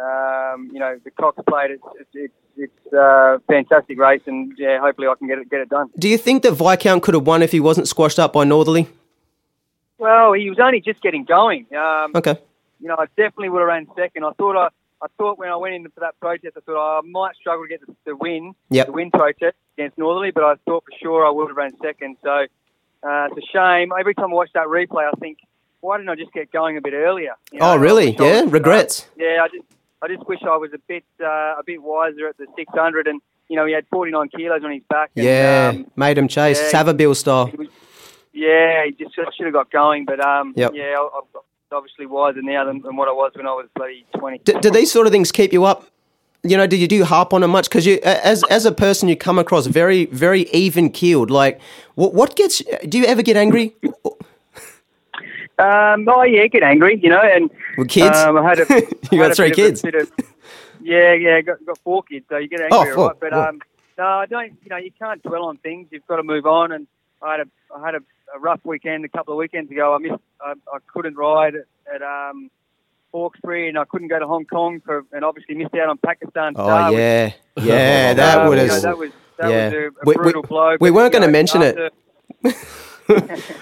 um, 0.00 0.70
you 0.72 0.78
know, 0.78 0.98
the 1.04 1.10
Cox 1.10 1.38
Plate, 1.48 1.70
it's 1.72 1.82
it's 2.00 2.10
it's, 2.14 2.34
it's 2.86 2.92
a 2.92 3.40
fantastic 3.48 3.98
race, 3.98 4.22
and 4.26 4.52
yeah, 4.58 4.78
hopefully 4.80 5.08
I 5.08 5.14
can 5.18 5.26
get 5.28 5.38
it 5.38 5.50
get 5.50 5.60
it 5.60 5.68
done. 5.68 5.90
Do 5.98 6.08
you 6.08 6.18
think 6.18 6.42
that 6.44 6.52
Viscount 6.52 7.02
could 7.02 7.14
have 7.14 7.26
won 7.26 7.42
if 7.42 7.52
he 7.52 7.60
wasn't 7.60 7.88
squashed 7.88 8.18
up 8.18 8.32
by 8.32 8.44
Northerly? 8.44 8.88
Well, 9.98 10.32
he 10.32 10.48
was 10.48 10.58
only 10.60 10.80
just 10.80 11.02
getting 11.02 11.24
going. 11.24 11.66
Um, 11.76 12.12
Okay. 12.14 12.36
you 12.80 12.86
know, 12.86 12.94
I 12.96 13.06
definitely 13.16 13.48
would 13.48 13.58
have 13.58 13.66
ran 13.68 13.88
second. 13.96 14.24
I 14.24 14.30
thought 14.38 14.56
I, 14.56 14.68
I 15.02 15.08
thought 15.18 15.38
when 15.38 15.48
I 15.48 15.56
went 15.56 15.74
in 15.74 15.82
for 15.90 16.00
that 16.00 16.18
protest, 16.20 16.56
I 16.56 16.60
thought 16.60 16.98
I 16.98 17.00
might 17.02 17.34
struggle 17.34 17.64
to 17.64 17.68
get 17.68 17.80
the, 17.84 17.92
the 18.04 18.14
win, 18.16 18.54
Yep. 18.70 18.86
the 18.86 18.92
win 18.92 19.10
protest 19.10 19.56
against 19.78 19.96
Northerly, 19.98 20.30
but 20.32 20.42
I 20.44 20.54
thought 20.64 20.84
for 20.84 20.98
sure 21.00 21.26
I 21.26 21.30
would 21.30 21.48
have 21.48 21.56
ran 21.56 21.70
second. 21.82 22.16
So 22.22 22.30
uh, 22.30 23.28
it's 23.30 23.36
a 23.38 23.46
shame. 23.52 23.92
Every 23.98 24.14
time 24.14 24.30
I 24.30 24.34
watch 24.34 24.50
that 24.54 24.66
replay, 24.66 25.04
I 25.06 25.12
think, 25.20 25.38
why 25.80 25.96
didn't 25.98 26.10
I 26.10 26.16
just 26.16 26.32
get 26.32 26.50
going 26.50 26.76
a 26.76 26.80
bit 26.80 26.94
earlier? 26.94 27.34
You 27.52 27.60
Oh, 27.62 27.76
really? 27.76 28.10
wish 28.10 28.20
Yeah? 28.20 28.42
was, 28.42 28.42
uh, 28.42 28.46
Regrets? 28.50 29.08
yeah, 29.16 29.38
I 29.44 29.48
just, 29.48 29.64
I 30.02 30.08
just 30.08 30.26
wish 30.26 30.40
I 30.42 30.56
was 30.56 30.70
a 30.74 30.78
bit, 30.88 31.04
uh, 31.22 31.26
a 31.26 31.62
bit 31.64 31.80
wiser 31.82 32.26
at 32.28 32.36
the 32.36 32.46
600, 32.56 33.06
and 33.06 33.20
you 33.48 33.56
know, 33.56 33.64
he 33.64 33.72
had 33.72 33.86
49 33.90 34.28
kilos 34.36 34.62
on 34.64 34.72
his 34.72 34.82
back. 34.90 35.10
And, 35.16 35.24
Yeah, 35.24 35.72
um, 35.74 35.86
made 35.96 36.18
him 36.18 36.28
chase 36.28 36.60
yeah. 36.60 36.70
Savabeel 36.82 37.14
style. 37.16 37.50
yeah, 38.32 38.84
he 38.84 38.92
just 38.92 39.14
should 39.14 39.46
have 39.46 39.52
got 39.54 39.70
going, 39.70 40.04
but 40.04 40.20
um, 40.24 40.52
Yep. 40.56 40.72
yeah, 40.74 40.96
I- 40.98 41.08
I'm 41.18 41.42
obviously 41.72 42.06
wiser 42.06 42.42
now 42.42 42.64
than, 42.64 42.82
than 42.82 42.96
what 42.96 43.08
I 43.08 43.12
was 43.12 43.32
when 43.36 43.46
I 43.46 43.52
was 43.52 43.66
bloody 43.76 44.04
20. 44.18 44.38
Do, 44.38 44.58
do 44.60 44.70
these 44.70 44.90
sort 44.90 45.06
of 45.06 45.12
things 45.12 45.30
keep 45.32 45.52
you 45.52 45.64
up? 45.64 45.84
You 46.44 46.56
know, 46.56 46.66
do 46.66 46.76
you 46.76 46.86
do 46.86 47.04
harp 47.04 47.32
on 47.34 47.42
it 47.42 47.48
much? 47.48 47.68
Because 47.68 47.84
you, 47.84 47.98
as 48.04 48.44
as 48.44 48.64
a 48.64 48.72
person, 48.72 49.08
you 49.08 49.16
come 49.16 49.38
across 49.38 49.66
very 49.66 50.06
very 50.06 50.42
even 50.50 50.90
keeled. 50.90 51.30
Like, 51.30 51.60
what 51.96 52.14
what 52.14 52.36
gets? 52.36 52.62
Do 52.88 52.98
you 52.98 53.04
ever 53.06 53.22
get 53.22 53.36
angry 53.36 53.74
Um, 55.58 56.06
oh 56.08 56.22
yeah, 56.22 56.46
get 56.46 56.62
angry, 56.62 57.00
you 57.02 57.10
know, 57.10 57.20
and 57.20 57.50
with 57.76 57.88
kids? 57.88 58.16
Um, 58.16 58.36
I 58.38 58.48
had 58.48 58.60
a, 58.60 58.66
You 59.10 59.18
got 59.18 59.34
three 59.34 59.50
of 59.50 59.56
kids? 59.56 59.82
of- 59.84 60.12
yeah, 60.80 61.12
yeah, 61.14 61.40
got, 61.40 61.64
got 61.66 61.78
four 61.78 62.04
kids, 62.04 62.24
so 62.28 62.36
you 62.36 62.46
get 62.48 62.60
Oh, 62.70 62.80
angry, 62.82 62.94
four. 62.94 63.08
right? 63.08 63.16
But 63.20 63.32
Four. 63.32 63.48
um, 63.48 63.60
no, 63.98 64.04
I 64.06 64.26
don't. 64.26 64.52
You 64.62 64.68
know, 64.70 64.76
you 64.76 64.92
can't 64.96 65.20
dwell 65.24 65.46
on 65.46 65.56
things. 65.56 65.88
You've 65.90 66.06
got 66.06 66.16
to 66.18 66.22
move 66.22 66.46
on. 66.46 66.70
And 66.70 66.86
I 67.20 67.32
had 67.32 67.40
a, 67.40 67.46
I 67.76 67.84
had 67.84 67.94
a, 67.96 68.00
a 68.36 68.38
rough 68.38 68.60
weekend 68.62 69.04
a 69.04 69.08
couple 69.08 69.34
of 69.34 69.38
weekends 69.38 69.68
ago. 69.72 69.92
I 69.92 69.98
missed, 69.98 70.22
I, 70.40 70.52
I 70.72 70.78
couldn't 70.86 71.16
ride 71.16 71.56
at, 71.56 71.64
at 71.92 72.02
um, 72.02 72.48
Hawkesbury, 73.12 73.68
and 73.68 73.78
I 73.78 73.84
couldn't 73.84 74.08
go 74.08 74.18
to 74.18 74.26
Hong 74.26 74.44
Kong 74.44 74.80
for, 74.84 75.04
and 75.12 75.24
obviously 75.24 75.54
missed 75.54 75.74
out 75.74 75.88
on 75.88 75.98
Pakistan. 75.98 76.52
oh 76.56 76.64
Star, 76.66 76.90
which, 76.90 76.98
yeah, 76.98 77.32
yeah, 77.62 78.14
that 78.14 78.48
would 78.48 78.58
you 78.58 78.66
know, 78.66 78.72
have. 78.74 78.82
that 78.82 78.98
was 78.98 79.10
that 79.38 79.50
yeah. 79.50 79.64
was 79.66 79.72
a, 79.74 79.76
a 79.76 79.90
We- 80.04 80.14
we- 80.14 80.14
brutal 80.16 80.42
blow. 80.42 80.76
we 80.80 80.90
weren't 80.90 81.12
gonna 81.12 81.26
know, 81.26 81.32
mention 81.32 81.62
it. 81.62 81.92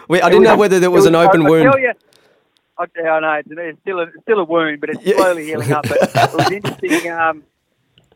We, 0.09 0.21
I 0.21 0.29
didn't 0.29 0.43
know 0.43 0.57
whether 0.57 0.81
there 0.81 0.91
was 0.91 1.05
It 1.07 1.11
an 1.11 1.15
open 1.15 1.43
I, 1.43 1.47
I 1.47 1.51
wound. 1.51 1.71
tell 1.71 1.79
you, 1.79 1.93
I, 2.79 2.85
I 3.09 3.21
know 3.21 3.33
it's, 3.39 3.49
it's 3.53 3.81
still 3.83 4.01
a, 4.01 4.07
still 4.23 4.41
a 4.41 4.45
wound, 4.45 4.81
but 4.81 4.91
it's 4.91 5.05
slowly 5.05 5.45
healing 5.45 5.71
up. 5.73 5.87
But 5.89 5.99
it 6.03 6.35
was 6.35 6.51
interesting. 6.51 7.11
Um, 7.13 7.45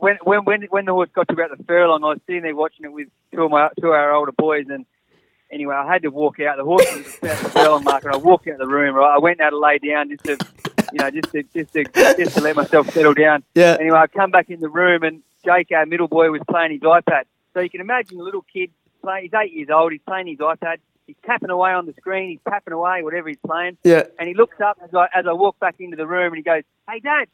when 0.01 0.17
when 0.25 0.45
when 0.45 0.63
when 0.71 0.85
the 0.87 0.93
horse 0.93 1.09
got 1.15 1.29
to 1.29 1.35
about 1.35 1.57
the 1.57 1.63
furlong, 1.65 2.03
I 2.03 2.09
was 2.09 2.19
sitting 2.27 2.43
there 2.43 2.57
watching 2.57 2.85
it 2.87 2.93
with 2.93 3.09
two 3.33 3.43
of 3.43 3.51
my 3.53 3.69
two 3.81 3.89
of 3.89 3.93
our 3.93 4.13
older 4.13 4.33
boys, 4.33 4.65
and 4.69 4.87
anyway, 5.53 5.75
I 5.77 5.87
had 5.93 6.03
to 6.03 6.09
walk 6.09 6.41
out. 6.41 6.57
The 6.57 6.65
horse 6.65 6.85
was 6.93 7.19
about 7.23 7.39
the 7.43 7.51
furlong 7.51 7.85
mark, 7.85 8.05
and 8.05 8.15
I 8.15 8.17
walked 8.17 8.49
out 8.49 8.55
of 8.55 8.59
the 8.61 8.67
room. 8.67 8.95
Right, 8.97 9.15
I 9.15 9.19
went 9.19 9.41
out 9.41 9.51
to 9.51 9.59
lay 9.59 9.79
down 9.79 10.09
just 10.09 10.25
to, 10.25 10.37
you 10.93 10.99
know, 11.01 11.11
just 11.11 11.31
to 11.33 11.43
just 11.55 11.73
to 11.75 11.85
just 12.17 12.37
to 12.37 12.41
let 12.43 12.57
myself 12.57 12.91
settle 12.91 13.15
down. 13.15 13.43
Yeah. 13.55 13.77
Anyway, 13.81 13.97
I 13.99 14.07
come 14.07 14.31
back 14.31 14.51
in 14.51 14.61
the 14.61 14.69
room, 14.69 15.03
and 15.03 15.23
Jake, 15.45 15.69
our 15.73 15.87
middle 15.87 16.09
boy, 16.09 16.31
was 16.31 16.43
playing 16.49 16.73
his 16.73 16.81
iPad. 16.81 17.25
So 17.55 17.61
you 17.61 17.71
can 17.71 17.81
imagine 17.81 18.19
a 18.21 18.23
little 18.23 18.45
kid 18.53 18.71
playing. 19.03 19.25
He's 19.25 19.35
eight 19.35 19.53
years 19.53 19.69
old. 19.71 19.93
He's 19.93 20.01
playing 20.07 20.27
his 20.29 20.39
iPad. 20.39 20.77
He's 21.07 21.17
tapping 21.27 21.51
away 21.51 21.73
on 21.73 21.87
the 21.87 21.93
screen. 21.95 22.31
He's 22.31 22.39
tapping 22.49 22.73
away 22.73 23.03
whatever 23.03 23.29
he's 23.29 23.39
playing. 23.45 23.77
Yeah. 23.83 24.05
And 24.19 24.29
he 24.29 24.35
looks 24.35 24.61
up 24.61 24.79
as 24.83 24.95
I 24.95 25.09
as 25.15 25.27
I 25.27 25.33
walk 25.33 25.59
back 25.59 25.77
into 25.81 25.97
the 25.97 26.07
room, 26.07 26.29
and 26.33 26.37
he 26.37 26.43
goes, 26.43 26.63
"Hey, 26.89 27.01
Dad, 27.01 27.27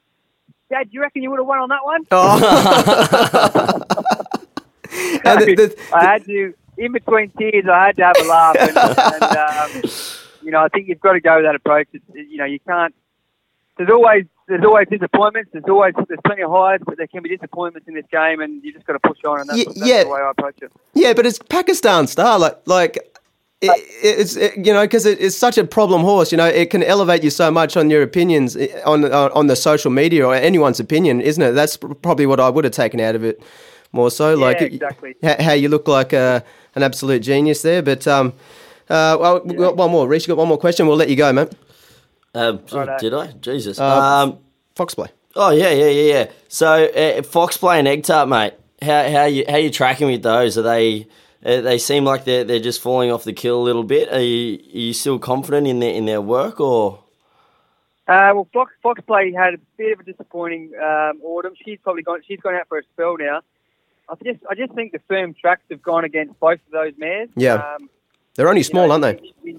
Dad, 0.71 0.85
do 0.85 0.95
you 0.95 1.01
reckon 1.03 1.23
you 1.23 1.31
would 1.31 1.39
have 1.41 1.47
won 1.47 1.59
on 1.59 1.69
that 1.69 1.85
one?" 1.85 2.07
Oh. 2.11 3.83
And 5.25 5.41
the- 5.43 5.55
the- 5.57 5.77
I 5.95 6.05
had 6.05 6.25
to, 6.27 6.55
in 6.79 6.93
between 6.93 7.31
tears, 7.31 7.65
I 7.71 7.87
had 7.87 7.97
to 7.97 8.05
have 8.05 8.17
a 8.19 8.25
laugh. 8.25 8.57
And, 8.59 8.77
and 8.79 9.23
um, 9.85 9.91
you 10.43 10.51
know, 10.53 10.61
I 10.63 10.69
think 10.69 10.89
you've 10.89 11.01
got 11.01 11.15
to 11.15 11.21
go 11.21 11.37
with 11.37 11.45
that 11.45 11.55
approach. 11.57 11.89
It's, 11.93 12.05
you 12.15 12.39
know, 12.39 12.45
you 12.45 12.61
can't. 12.61 12.95
There's 13.77 13.91
always 13.91 14.25
there's 14.49 14.65
always 14.65 14.87
disappointments. 14.91 15.51
There's 15.53 15.65
always 15.69 15.95
there's 16.09 16.21
plenty 16.25 16.43
of 16.43 16.51
highs, 16.51 16.81
but 16.87 16.97
there 16.97 17.07
can 17.07 17.23
be 17.23 17.29
disappointments 17.29 17.89
in 17.89 17.95
this 17.95 18.07
game, 18.11 18.41
and 18.41 18.63
you 18.65 18.73
just 18.73 18.87
got 18.87 18.95
to 18.95 19.01
push 19.01 19.19
on. 19.27 19.41
And 19.41 19.49
that's, 19.49 19.59
Ye- 19.59 19.65
that's 19.65 19.79
yeah. 19.87 20.05
the 20.05 20.11
way 20.11 20.21
I 20.21 20.31
approach 20.31 20.59
it. 20.63 20.73
Yeah, 20.95 21.13
but 21.13 21.27
it's 21.27 21.39
Pakistan 21.39 22.07
star. 22.07 22.39
Like, 22.39 22.59
like 22.67 22.97
it, 23.61 23.71
it's 24.03 24.37
it, 24.37 24.57
you 24.67 24.73
know 24.73 24.83
because 24.85 25.05
it, 25.05 25.21
it's 25.21 25.37
such 25.37 25.59
a 25.59 25.65
problem 25.65 26.03
horse. 26.03 26.31
You 26.33 26.39
know, 26.39 26.47
it 26.47 26.71
can 26.71 26.83
elevate 26.83 27.23
you 27.25 27.31
so 27.31 27.51
much 27.51 27.77
on 27.77 27.91
your 27.91 28.03
opinions 28.03 28.57
eh, 28.57 28.69
on 28.87 29.05
on 29.05 29.31
on 29.33 29.47
the 29.49 29.57
social 29.57 29.91
media 29.91 30.27
or 30.27 30.35
anyone's 30.35 30.81
opinion, 30.81 31.21
isn't 31.21 31.43
it? 31.43 31.53
That's 31.53 31.77
probably 31.77 32.27
what 32.27 32.41
I 32.41 32.49
would 32.49 32.65
have 32.65 32.73
taken 32.75 33.01
out 33.01 33.15
of 33.15 33.25
it 33.25 33.43
more 33.93 34.11
so. 34.11 34.35
like 34.35 34.61
Yeah, 34.61 34.67
it- 34.67 34.73
exactly. 34.75 35.15
how, 35.23 35.37
how 35.43 35.53
you 35.53 35.69
look 35.69 35.87
like 35.89 36.13
a, 36.13 36.43
an 36.75 36.83
absolute 36.83 37.21
genius 37.21 37.63
there. 37.63 37.83
But 37.83 38.07
um, 38.07 38.33
uh, 38.89 39.17
well, 39.21 39.41
we've 39.45 39.59
got 39.59 39.77
one 39.77 39.91
more. 39.91 40.07
Reece, 40.07 40.27
you 40.27 40.33
got 40.35 40.39
one 40.39 40.49
more 40.49 40.59
question? 40.59 40.87
We'll 40.87 40.97
let 40.97 41.09
you 41.11 41.17
go, 41.17 41.33
mate. 41.33 41.53
Um, 42.37 42.61
Righto. 42.73 42.97
did 42.99 43.15
I? 43.15 43.27
Jesus. 43.41 43.79
Uh, 43.81 43.85
um, 43.87 44.39
Fox 44.75 44.95
play. 44.95 45.09
oh 45.35 45.51
yeah, 45.51 45.71
yeah, 45.71 45.87
yeah, 45.87 46.13
yeah. 46.15 46.31
So 46.49 46.85
uh, 46.87 47.23
Fox 47.23 47.57
play 47.57 47.79
and 47.79 47.89
egg 47.89 48.05
tart, 48.05 48.29
mate. 48.29 48.55
How 48.83 49.09
how 49.11 49.25
you 49.25 49.45
how 49.49 49.57
you 49.57 49.71
tracking 49.71 50.09
with 50.09 50.23
those? 50.23 50.59
Are 50.59 50.63
they? 50.63 51.07
Uh, 51.45 51.61
they 51.61 51.79
seem 51.79 52.05
like 52.05 52.25
they're 52.25 52.45
they're 52.45 52.61
just 52.61 52.81
falling 52.83 53.11
off 53.11 53.25
the 53.25 53.33
kill 53.33 53.61
a 53.61 53.65
little 53.65 53.85
bit. 53.85 54.13
Are 54.13 54.21
you 54.21 54.57
are 54.75 54.79
you 54.79 54.93
still 54.93 55.19
confident 55.19 55.67
in 55.67 55.79
their 55.81 55.93
in 55.93 56.05
their 56.07 56.21
work 56.21 56.61
or? 56.61 57.03
Uh, 58.09 58.31
well, 58.35 58.49
Fox 58.53 58.73
Fox 58.83 59.01
Play 59.07 59.33
had 59.33 59.55
a 59.55 59.59
bit 59.77 59.93
of 59.93 60.01
a 60.01 60.05
disappointing 60.05 60.73
um, 60.81 61.21
autumn. 61.25 61.55
She's 61.65 61.79
probably 61.83 62.03
gone. 62.03 62.21
She's 62.27 62.41
gone 62.41 62.55
out 62.55 62.69
for 62.69 62.79
a 62.79 62.83
spell 62.95 63.17
now. 63.19 63.41
I 64.09 64.15
just 64.25 64.41
I 64.49 64.55
just 64.55 64.73
think 64.75 64.93
the 64.93 65.01
firm 65.09 65.35
tracks 65.35 65.63
have 65.71 65.83
gone 65.83 66.05
against 66.05 66.39
both 66.39 66.61
of 66.67 66.73
those 66.73 66.93
mares. 66.99 67.29
Yeah. 67.35 67.55
Um, 67.55 67.89
They're 68.35 68.49
only 68.49 68.63
small, 68.63 68.87
know, 68.87 68.93
aren't 68.93 69.03
they? 69.21 69.33
we- 69.43 69.59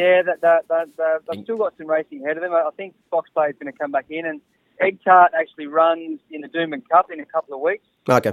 Yeah, 0.00 0.22
that, 0.22 0.40
that, 0.40 0.68
that, 0.68 0.96
that, 0.96 1.18
they've 1.30 1.44
still 1.44 1.58
got 1.58 1.74
some 1.78 1.86
racing 1.86 2.24
ahead 2.24 2.36
of 2.36 2.42
them. 2.42 2.52
I 2.52 2.70
think 2.76 2.94
Fox 3.10 3.28
Play 3.34 3.48
is 3.48 3.54
going 3.60 3.72
to 3.72 3.78
come 3.78 3.90
back 3.90 4.06
in, 4.10 4.24
and 4.26 4.40
Egg 4.80 4.98
Tart 5.04 5.32
actually 5.38 5.66
runs 5.66 6.20
in 6.30 6.40
the 6.40 6.48
Doomben 6.48 6.82
Cup 6.90 7.10
in 7.12 7.20
a 7.20 7.24
couple 7.26 7.54
of 7.54 7.60
weeks. 7.60 7.84
Okay. 8.08 8.32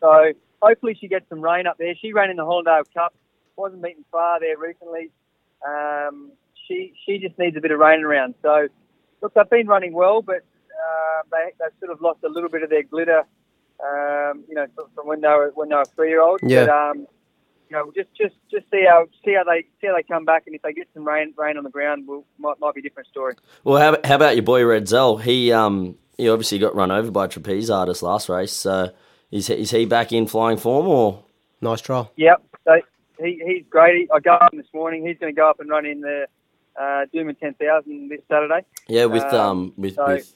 So 0.00 0.32
hopefully 0.62 0.96
she 1.00 1.08
gets 1.08 1.28
some 1.28 1.40
rain 1.40 1.66
up 1.66 1.78
there. 1.78 1.94
She 2.00 2.12
ran 2.12 2.30
in 2.30 2.36
the 2.36 2.44
Hollindale 2.44 2.84
Cup, 2.94 3.14
wasn't 3.56 3.82
beaten 3.82 4.04
far 4.12 4.38
there 4.40 4.56
recently. 4.58 5.10
Um, 5.66 6.32
she 6.68 6.92
she 7.04 7.18
just 7.18 7.38
needs 7.38 7.56
a 7.56 7.60
bit 7.60 7.70
of 7.70 7.78
rain 7.78 8.02
around. 8.04 8.34
So 8.42 8.68
look, 9.22 9.34
they've 9.34 9.48
been 9.50 9.66
running 9.66 9.92
well, 9.94 10.22
but 10.22 10.36
uh, 10.36 11.22
they 11.32 11.52
they've 11.58 11.72
sort 11.80 11.90
of 11.92 12.00
lost 12.00 12.20
a 12.24 12.28
little 12.28 12.48
bit 12.50 12.62
of 12.62 12.70
their 12.70 12.82
glitter. 12.82 13.22
Um, 13.84 14.44
you 14.48 14.54
know, 14.54 14.66
from- 14.74 14.90
from 14.94 15.06
when 15.08 15.20
they 15.20 15.28
were 15.28 15.50
when 15.54 15.68
they 15.70 15.74
were 15.74 15.84
three 15.96 16.08
year 16.10 16.22
olds. 16.22 16.42
Yeah. 16.46 16.66
But, 16.66 16.70
um, 16.72 17.06
you 17.70 17.76
know, 17.76 17.92
just 17.94 18.08
just 18.14 18.34
just 18.50 18.70
see 18.70 18.84
how 18.88 19.06
see 19.24 19.34
how 19.34 19.44
they 19.44 19.62
see 19.80 19.86
how 19.88 19.96
they 19.96 20.02
come 20.02 20.24
back, 20.24 20.44
and 20.46 20.54
if 20.54 20.62
they 20.62 20.72
get 20.72 20.88
some 20.94 21.04
rain 21.06 21.32
rain 21.36 21.56
on 21.56 21.64
the 21.64 21.70
ground, 21.70 22.06
will 22.06 22.24
might 22.38 22.58
might 22.60 22.74
be 22.74 22.80
a 22.80 22.82
different 22.82 23.08
story. 23.08 23.34
Well, 23.64 23.80
how, 23.80 23.98
how 24.06 24.16
about 24.16 24.36
your 24.36 24.42
boy 24.44 24.60
Redzel? 24.62 25.20
He 25.22 25.52
um 25.52 25.96
he 26.16 26.28
obviously 26.28 26.58
got 26.58 26.74
run 26.74 26.90
over 26.90 27.10
by 27.10 27.24
a 27.24 27.28
trapeze 27.28 27.70
artist 27.70 28.02
last 28.02 28.28
race. 28.28 28.52
So 28.52 28.90
is 29.30 29.46
he- 29.48 29.54
is 29.54 29.70
he 29.70 29.84
back 29.86 30.12
in 30.12 30.26
flying 30.26 30.58
form 30.58 30.86
or? 30.86 31.24
Nice 31.60 31.80
trial. 31.80 32.12
Yep. 32.16 32.42
So 32.64 32.72
he, 33.18 33.40
he's 33.46 33.64
great. 33.70 34.08
I 34.14 34.20
got 34.20 34.52
him 34.52 34.58
this 34.58 34.68
morning. 34.74 35.06
He's 35.06 35.16
going 35.18 35.34
to 35.34 35.36
go 35.36 35.48
up 35.48 35.60
and 35.60 35.70
run 35.70 35.86
in 35.86 36.02
the 36.02 36.26
uh, 36.78 37.06
Doomben 37.14 37.38
10,000 37.40 38.10
this 38.10 38.20
Saturday. 38.30 38.66
Yeah, 38.86 39.06
with 39.06 39.22
um, 39.24 39.32
Um, 39.50 39.72
with, 39.78 39.94
so- 39.94 40.06
with 40.06 40.34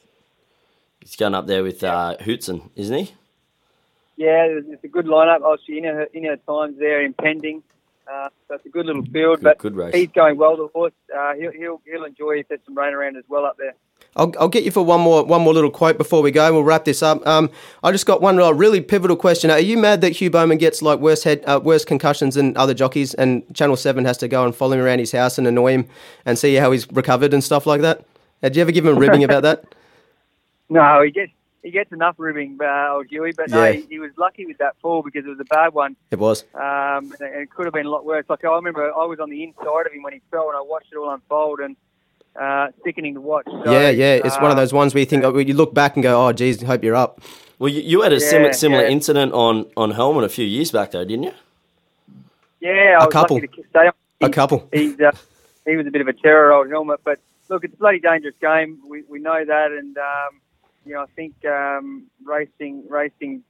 he's 1.01 1.17
going 1.17 1.35
up 1.35 1.47
there 1.47 1.62
with 1.62 1.85
uh, 1.85 2.17
Houtzen, 2.21 2.71
isn't 2.77 2.97
he? 2.97 3.14
Yeah, 4.19 4.45
it's 4.51 4.67
it's 4.69 4.85
a 4.85 4.89
good 4.89 5.07
lineup. 5.07 5.43
Obviously, 5.43 5.79
in 5.79 5.85
her, 5.85 6.03
in 6.13 6.25
her 6.25 6.37
times 6.37 6.77
there, 6.79 7.01
impending. 7.03 7.63
Uh, 8.11 8.29
so 8.49 8.55
it's 8.55 8.67
a 8.67 8.69
good 8.71 8.87
little 8.87 9.05
field, 9.05 9.37
Good- 9.39 9.45
but 9.45 9.59
good 9.59 9.77
race. 9.77 9.95
he's 9.95 10.09
going 10.11 10.37
well. 10.39 10.57
The 10.57 10.69
horse, 10.75 10.93
uh, 11.17 11.35
he'll, 11.35 11.53
he'll 11.53 11.81
he'll 11.87 12.05
enjoy 12.05 12.39
if 12.41 12.49
there's 12.49 12.61
some 12.67 12.77
rain 12.77 12.95
around 12.95 13.17
as 13.17 13.25
well 13.29 13.45
up 13.45 13.57
there. 13.59 13.75
I'll, 14.17 14.33
I'll 14.41 14.49
get 14.49 14.65
you 14.65 14.71
for 14.71 14.83
one 14.85 15.01
more 15.03 15.25
one 15.25 15.43
more 15.43 15.53
little 15.55 15.71
quote 15.71 15.99
before 15.99 16.23
we 16.23 16.31
go. 16.33 16.53
We'll 16.53 16.65
wrap 16.65 16.85
this 16.85 17.03
up. 17.03 17.25
Um, 17.27 17.51
I 17.85 17.93
just 17.93 18.07
got 18.07 18.21
one 18.23 18.41
uh, 18.41 18.51
really 18.53 18.81
pivotal 18.81 19.15
question. 19.17 19.51
Are 19.51 19.61
you 19.61 19.77
mad 19.79 20.01
that 20.01 20.11
Hugh 20.17 20.31
Bowman 20.31 20.59
gets 20.59 20.81
like 20.83 20.99
worse 21.01 21.23
head 21.23 21.45
uh, 21.47 21.61
worse 21.63 21.85
concussions 21.85 22.35
than 22.35 22.57
other 22.57 22.75
jockeys, 22.75 23.15
and 23.15 23.43
Channel 23.55 23.77
Seven 23.77 24.05
has 24.07 24.17
to 24.19 24.27
go 24.27 24.45
and 24.45 24.57
follow 24.57 24.73
him 24.73 24.81
around 24.85 24.99
his 25.01 25.13
house 25.13 25.37
and 25.39 25.47
annoy 25.47 25.73
him 25.73 25.87
and 26.25 26.39
see 26.39 26.55
how 26.57 26.73
he's 26.73 26.91
recovered 26.91 27.33
and 27.35 27.45
stuff 27.45 27.67
like 27.67 27.83
that? 27.83 28.05
Did 28.43 28.57
you 28.57 28.63
ever 28.63 28.73
give 28.73 28.87
him 28.87 28.97
a 28.97 28.99
ribbing 28.99 29.23
about 29.23 29.43
that? 29.45 29.65
No, 30.71 31.01
he 31.01 31.11
gets 31.11 31.33
he 31.62 31.71
gets 31.71 31.92
enough 31.92 32.14
ribbing, 32.18 32.59
uh, 32.62 32.92
old 32.94 33.07
Huey. 33.09 33.33
But 33.37 33.51
no, 33.51 33.64
Yeah. 33.64 33.73
he, 33.73 33.87
he 33.88 33.99
was 33.99 34.11
lucky 34.16 34.47
with 34.47 34.59
that 34.59 34.77
fall 34.81 35.03
because 35.03 35.25
it 35.25 35.29
was 35.29 35.40
a 35.40 35.44
bad 35.44 35.75
one. 35.75 35.97
It 36.11 36.18
was. 36.18 36.44
Um, 36.55 37.12
and 37.21 37.42
it 37.42 37.51
could 37.51 37.64
have 37.66 37.75
been 37.75 37.87
a 37.87 37.90
lot 37.90 38.05
worse. 38.05 38.25
Like 38.29 38.44
I 38.44 38.55
remember, 38.55 38.85
I 38.92 39.05
was 39.07 39.18
on 39.21 39.31
the 39.31 39.42
inside 39.44 39.87
of 39.87 39.92
him 39.92 40.03
when 40.03 40.12
he 40.12 40.21
fell, 40.31 40.49
and 40.49 40.57
I 40.57 40.61
watched 40.62 40.92
it 40.92 40.97
all 40.97 41.11
unfold, 41.11 41.61
and 41.61 41.77
uh, 42.40 42.68
sickening 42.85 43.14
to 43.14 43.21
watch. 43.21 43.47
So, 43.47 43.71
yeah, 43.73 43.90
yeah. 43.90 44.21
It's 44.25 44.37
one 44.37 44.51
of 44.51 44.57
uh, 44.59 44.61
those 44.61 44.73
ones 44.73 44.94
where 44.94 45.01
you 45.01 45.07
think 45.07 45.25
oh, 45.25 45.37
you 45.38 45.55
look 45.55 45.75
back 45.75 45.97
and 45.97 46.03
go, 46.03 46.25
"Oh, 46.27 46.33
geez, 46.33 46.62
hope 46.62 46.85
you're 46.85 46.94
up." 46.97 47.21
Well, 47.59 47.68
you, 47.68 47.81
you 47.83 48.03
had 48.03 48.12
a 48.12 48.21
similar 48.21 48.51
Yeah, 48.51 48.53
similar 48.53 48.83
yeah. 48.85 48.90
incident 48.90 49.33
on 49.33 49.66
on 49.77 49.90
helmet 49.92 50.25
a 50.25 50.29
few 50.29 50.44
years 50.47 50.71
back 50.71 50.92
though, 50.92 51.05
didn't 51.05 51.25
you? 51.25 51.33
Yeah, 52.61 52.99
I 53.01 53.03
A 53.03 53.07
was 53.07 53.12
couple. 53.12 53.37
lucky 53.37 53.49
to 53.49 53.64
stay 53.71 53.87
on. 53.87 53.92
A 54.21 54.31
couple. 54.31 54.68
He's 54.73 54.99
uh, 55.01 55.12
he 55.66 55.77
was 55.77 55.87
a 55.87 55.90
bit 55.90 56.01
of 56.01 56.09
a 56.09 56.12
terror 56.12 56.53
old 56.53 56.68
helmet, 56.71 57.01
but 57.05 57.18
look, 57.49 57.64
it's 57.64 57.75
a 57.75 57.77
bloody 57.77 58.01
dangerous 58.01 58.35
game. 58.40 58.79
We 58.88 59.03
we 59.09 59.18
know 59.21 59.44
that, 59.44 59.71
and 59.73 59.97
um, 59.99 60.40
you 60.88 60.94
know 60.94 61.03
I 61.03 61.07
think 61.14 61.35
um, 61.44 62.07
racing 62.24 62.85
racing 62.88 63.42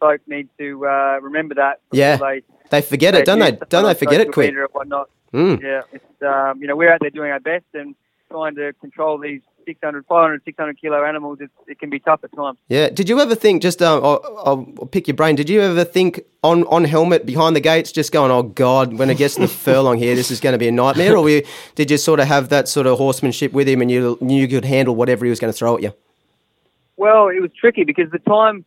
folk 0.00 0.20
need 0.26 0.48
to 0.58 0.86
uh, 0.86 1.18
remember 1.20 1.54
that. 1.54 1.80
Yeah. 1.92 2.16
they, 2.16 2.42
They 2.70 2.82
forget 2.82 3.14
it, 3.14 3.24
don't 3.24 3.38
they? 3.38 3.52
Don't 3.68 3.84
they 3.84 3.94
forget 3.94 4.20
it 4.20 4.32
quick? 4.32 4.50
and 4.50 4.68
whatnot. 4.72 5.10
Mm. 5.32 5.62
Yeah, 5.62 5.82
it's 5.92 6.22
um, 6.22 6.60
you 6.60 6.68
know 6.68 6.76
we're 6.76 6.92
out 6.92 7.00
there 7.00 7.10
doing 7.10 7.30
our 7.30 7.40
best 7.40 7.64
and 7.72 7.94
trying 8.30 8.54
to 8.56 8.72
control 8.74 9.18
these 9.18 9.40
600, 9.64 10.04
500, 10.06 10.42
600 10.44 10.80
kilo 10.80 11.04
animals. 11.04 11.38
It's, 11.40 11.52
it 11.66 11.78
can 11.78 11.90
be 11.90 12.00
tough 12.00 12.20
at 12.24 12.34
times. 12.34 12.58
Yeah. 12.68 12.88
Did 12.88 13.08
you 13.08 13.20
ever 13.20 13.34
think? 13.34 13.62
Just 13.62 13.80
uh, 13.80 14.00
I'll, 14.00 14.42
I'll 14.44 14.86
pick 14.86 15.06
your 15.06 15.14
brain. 15.14 15.36
Did 15.36 15.48
you 15.48 15.60
ever 15.62 15.84
think 15.84 16.20
on 16.42 16.64
on 16.64 16.84
helmet 16.84 17.24
behind 17.24 17.56
the 17.56 17.60
gates, 17.60 17.92
just 17.92 18.12
going, 18.12 18.30
"Oh 18.30 18.42
God, 18.42 18.94
when 18.94 19.08
it 19.08 19.16
gets 19.16 19.36
to 19.36 19.42
the 19.42 19.48
furlong 19.64 19.98
here, 19.98 20.14
this 20.14 20.30
is 20.30 20.40
going 20.40 20.52
to 20.52 20.58
be 20.58 20.68
a 20.68 20.72
nightmare"? 20.72 21.16
Or 21.16 21.22
were 21.22 21.30
you, 21.30 21.42
did 21.74 21.90
you 21.90 21.96
sort 21.96 22.20
of 22.20 22.26
have 22.26 22.48
that 22.50 22.68
sort 22.68 22.86
of 22.86 22.98
horsemanship 22.98 23.52
with 23.52 23.68
him, 23.68 23.80
and 23.80 23.90
you 23.90 24.18
knew 24.20 24.40
you 24.40 24.48
could 24.48 24.64
handle 24.64 24.94
whatever 24.94 25.24
he 25.24 25.30
was 25.30 25.40
going 25.40 25.52
to 25.52 25.56
throw 25.56 25.76
at 25.76 25.82
you? 25.82 25.94
Well, 27.02 27.30
it 27.30 27.40
was 27.40 27.50
tricky 27.58 27.82
because 27.82 28.12
the 28.12 28.20
time, 28.20 28.64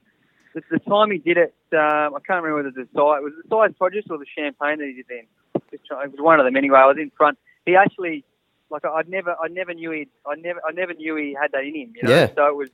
the, 0.54 0.62
the 0.70 0.80
time 0.80 1.10
he 1.10 1.20
did 1.20 1.38
it, 1.38 1.56
um, 1.72 2.16
I 2.16 2.20
can't 2.20 2.44
remember 2.44 2.56
whether 2.58 2.68
it 2.68 2.76
was 2.76 2.88
the 2.94 3.00
size, 3.00 3.24
was 3.24 3.32
it 3.40 3.48
the 3.48 3.56
Sires' 3.56 3.74
Produce 3.80 4.06
or 4.10 4.18
the 4.18 4.26
champagne 4.38 4.80
that 4.80 4.88
he 4.88 4.94
did 4.94 5.06
then. 5.08 5.62
Just 5.72 5.84
It 5.90 6.12
was 6.12 6.20
one 6.20 6.42
of 6.42 6.46
them 6.46 6.58
anyway. 6.58 6.80
I 6.80 6.86
was 6.86 6.98
in 6.98 7.12
front. 7.16 7.38
He 7.66 7.78
actually, 7.78 8.26
like, 8.70 8.84
I'd 8.84 9.08
never, 9.08 9.38
I 9.42 9.48
never 9.48 9.74
knew 9.74 9.92
he, 9.92 10.10
I 10.28 10.36
never, 10.36 10.60
I 10.68 10.74
never 10.74 10.94
knew 10.94 11.16
he 11.16 11.34
had 11.34 11.54
that 11.54 11.64
in 11.64 11.76
him. 11.76 11.94
You 11.96 12.04
know? 12.04 12.10
Yeah. 12.10 12.28
So 12.36 12.48
it 12.48 12.56
was, 12.58 12.70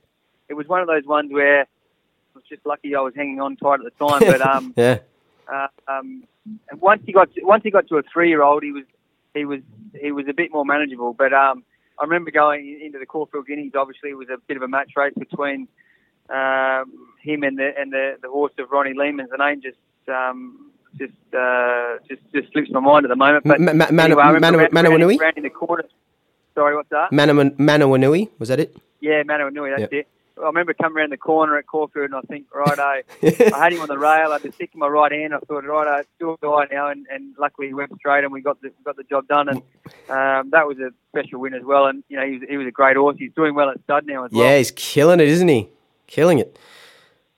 it 0.48 0.54
was 0.54 0.66
one 0.66 0.80
of 0.80 0.88
those 0.88 1.04
ones 1.06 1.32
where 1.32 1.60
I 1.60 1.66
was 2.34 2.42
just 2.48 2.66
lucky 2.66 2.96
I 2.96 3.00
was 3.00 3.14
hanging 3.14 3.40
on 3.40 3.54
tight 3.54 3.78
at 3.78 3.84
the 3.84 4.04
time. 4.04 4.20
But 4.20 4.40
um, 4.42 4.74
Yeah. 4.76 4.98
uh, 5.46 5.68
um, 5.86 6.24
and 6.72 6.80
once 6.80 7.02
he 7.06 7.12
got, 7.12 7.32
to, 7.34 7.40
once 7.44 7.62
he 7.62 7.70
got 7.70 7.86
to 7.86 7.98
a 7.98 8.02
three-year-old, 8.12 8.64
he 8.64 8.72
was, 8.72 8.84
he 9.32 9.44
was, 9.44 9.60
he 9.94 10.10
was 10.10 10.26
a 10.28 10.34
bit 10.34 10.50
more 10.50 10.64
manageable. 10.64 11.14
But 11.14 11.32
um, 11.32 11.62
I 12.00 12.04
remember 12.04 12.30
going 12.30 12.80
into 12.82 12.98
the 12.98 13.06
Caulfield 13.06 13.46
Guineas. 13.46 13.72
Obviously, 13.76 14.10
it 14.10 14.14
was 14.16 14.28
a 14.28 14.38
bit 14.48 14.56
of 14.56 14.62
a 14.62 14.68
match 14.68 14.92
race 14.96 15.12
between 15.18 15.68
um, 16.30 16.92
him 17.22 17.42
and 17.42 17.58
the 17.58 17.70
and 17.78 17.92
the, 17.92 18.16
the 18.22 18.28
horse 18.28 18.52
of 18.58 18.70
Ronnie 18.70 18.94
Leemon's. 18.94 19.30
The 19.30 19.36
name 19.38 19.60
just 19.62 19.78
um, 20.08 20.70
just 20.98 21.12
uh, 21.36 21.96
just 22.08 22.22
just 22.34 22.52
slips 22.52 22.70
my 22.70 22.80
mind 22.80 23.04
at 23.04 23.08
the 23.08 23.16
moment. 23.16 23.44
But 23.44 23.60
Ma- 23.60 23.72
ma- 23.72 23.86
Manu- 23.90 24.14
anyway, 24.18 24.32
remember 24.32 24.40
Manu- 24.40 24.58
ran- 24.58 24.68
ran 24.72 24.86
in- 24.86 24.92
Manawanui? 25.08 25.20
ran 25.20 25.32
in 25.36 25.42
the 25.44 25.50
quarter. 25.50 25.84
Sorry, 26.54 26.76
what's 26.76 26.90
that? 26.90 27.10
Manawan- 27.12 27.56
Manawanui 27.56 28.28
was 28.38 28.48
that 28.50 28.60
it? 28.60 28.76
Yeah, 29.00 29.22
Manawanui, 29.22 29.70
that's 29.70 29.92
Yep. 29.92 29.92
it. 29.92 30.08
I 30.40 30.46
remember 30.46 30.74
coming 30.74 30.98
around 30.98 31.10
the 31.12 31.16
corner 31.16 31.56
at 31.58 31.66
Caulfield 31.66 32.06
and 32.06 32.14
I 32.14 32.20
think, 32.22 32.46
right, 32.54 32.78
I, 32.78 33.02
I 33.22 33.58
had 33.64 33.72
him 33.72 33.80
on 33.80 33.88
the 33.88 33.98
rail. 33.98 34.28
I 34.30 34.34
had 34.34 34.42
to 34.42 34.52
stick 34.52 34.70
in 34.74 34.80
my 34.80 34.88
right 34.88 35.10
hand. 35.12 35.34
I 35.34 35.38
thought, 35.40 35.64
right, 35.64 35.86
I 35.88 36.02
still 36.16 36.36
guy 36.42 36.66
now, 36.70 36.88
and, 36.88 37.06
and 37.10 37.34
luckily 37.38 37.68
he 37.68 37.74
went 37.74 37.94
straight 37.96 38.24
and 38.24 38.32
we 38.32 38.40
got 38.40 38.60
the 38.62 38.70
got 38.84 38.96
the 38.96 39.04
job 39.04 39.26
done. 39.28 39.48
And 39.48 39.58
um, 40.08 40.50
that 40.50 40.66
was 40.66 40.78
a 40.78 40.90
special 41.10 41.40
win 41.40 41.54
as 41.54 41.62
well. 41.64 41.86
And 41.86 42.04
you 42.08 42.16
know, 42.18 42.24
he 42.26 42.32
was 42.38 42.42
he 42.48 42.56
was 42.56 42.66
a 42.66 42.70
great 42.70 42.96
horse. 42.96 43.16
He's 43.18 43.32
doing 43.34 43.54
well 43.54 43.70
at 43.70 43.80
stud 43.84 44.06
now 44.06 44.24
as 44.24 44.30
well. 44.32 44.44
Yeah, 44.44 44.58
he's 44.58 44.70
killing 44.70 45.20
it, 45.20 45.28
isn't 45.28 45.48
he? 45.48 45.68
Killing 46.06 46.38
it. 46.38 46.58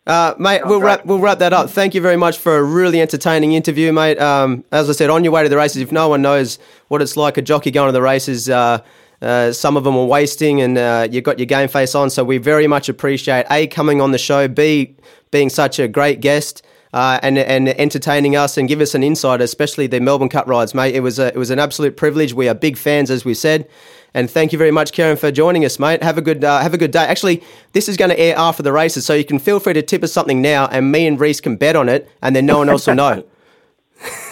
Uh, 0.06 0.34
mate, 0.38 0.60
Oh, 0.62 0.68
we'll 0.68 0.80
great. 0.80 0.86
wrap 0.98 1.06
we'll 1.06 1.18
wrap 1.18 1.38
that 1.38 1.54
up. 1.54 1.70
Thank 1.70 1.94
you 1.94 2.00
very 2.02 2.16
much 2.16 2.36
for 2.36 2.58
a 2.58 2.62
really 2.62 3.00
entertaining 3.00 3.52
interview, 3.54 3.90
mate. 3.90 4.18
Um, 4.20 4.62
as 4.70 4.90
I 4.90 4.92
said, 4.92 5.08
on 5.08 5.24
your 5.24 5.32
way 5.32 5.42
to 5.44 5.48
the 5.48 5.56
races, 5.56 5.80
if 5.80 5.90
no 5.90 6.08
one 6.08 6.20
knows 6.20 6.58
what 6.88 7.00
it's 7.00 7.16
like 7.16 7.38
a 7.38 7.42
jockey 7.42 7.70
going 7.70 7.88
to 7.88 7.92
the 7.92 8.02
races, 8.02 8.50
uh, 8.50 8.82
Uh, 9.22 9.52
some 9.52 9.76
of 9.76 9.84
them 9.84 9.96
are 9.96 10.04
wasting, 10.04 10.60
and 10.60 10.76
uh, 10.76 11.08
you 11.10 11.20
got 11.20 11.38
your 11.38 11.46
game 11.46 11.68
face 11.68 11.94
on. 11.94 12.10
So 12.10 12.24
we 12.24 12.38
very 12.38 12.66
much 12.66 12.88
appreciate 12.88 13.46
a 13.50 13.66
coming 13.66 14.00
on 14.00 14.10
the 14.10 14.18
show, 14.18 14.48
b 14.48 14.96
being 15.30 15.50
such 15.50 15.78
a 15.78 15.88
great 15.88 16.20
guest. 16.20 16.64
Uh, 16.92 17.18
and 17.24 17.36
and 17.38 17.68
entertaining 17.70 18.36
us 18.36 18.56
and 18.56 18.68
give 18.68 18.80
us 18.80 18.94
an 18.94 19.02
insight, 19.02 19.40
especially 19.40 19.88
the 19.88 19.98
Melbourne 19.98 20.28
Cup 20.28 20.46
rides, 20.46 20.74
mate. 20.74 20.94
It 20.94 21.00
was 21.00 21.18
a, 21.18 21.26
it 21.26 21.36
was 21.36 21.50
an 21.50 21.58
absolute 21.58 21.96
privilege. 21.96 22.32
We 22.32 22.48
are 22.48 22.54
big 22.54 22.76
fans, 22.76 23.10
as 23.10 23.24
we 23.24 23.34
said, 23.34 23.68
and 24.14 24.30
thank 24.30 24.52
you 24.52 24.58
very 24.58 24.70
much, 24.70 24.92
Kerrin, 24.92 25.18
for 25.18 25.32
joining 25.32 25.64
us, 25.64 25.80
mate. 25.80 26.04
Have 26.04 26.18
a 26.18 26.22
good 26.22 26.44
uh, 26.44 26.60
have 26.60 26.72
a 26.72 26.78
good 26.78 26.92
day. 26.92 27.04
Actually, 27.04 27.42
this 27.72 27.88
is 27.88 27.96
going 27.96 28.10
to 28.10 28.20
air 28.20 28.38
after 28.38 28.62
the 28.62 28.70
races, 28.72 29.04
so 29.04 29.12
you 29.12 29.24
can 29.24 29.40
feel 29.40 29.58
free 29.58 29.72
to 29.72 29.82
tip 29.82 30.04
us 30.04 30.12
something 30.12 30.40
now, 30.40 30.68
and 30.68 30.92
me 30.92 31.08
and 31.08 31.18
Reese 31.18 31.40
can 31.40 31.56
bet 31.56 31.74
on 31.74 31.88
it, 31.88 32.08
and 32.22 32.36
then 32.36 32.46
no 32.46 32.58
one 32.58 32.68
else 32.68 32.86
will 32.86 32.94
know. 32.94 33.24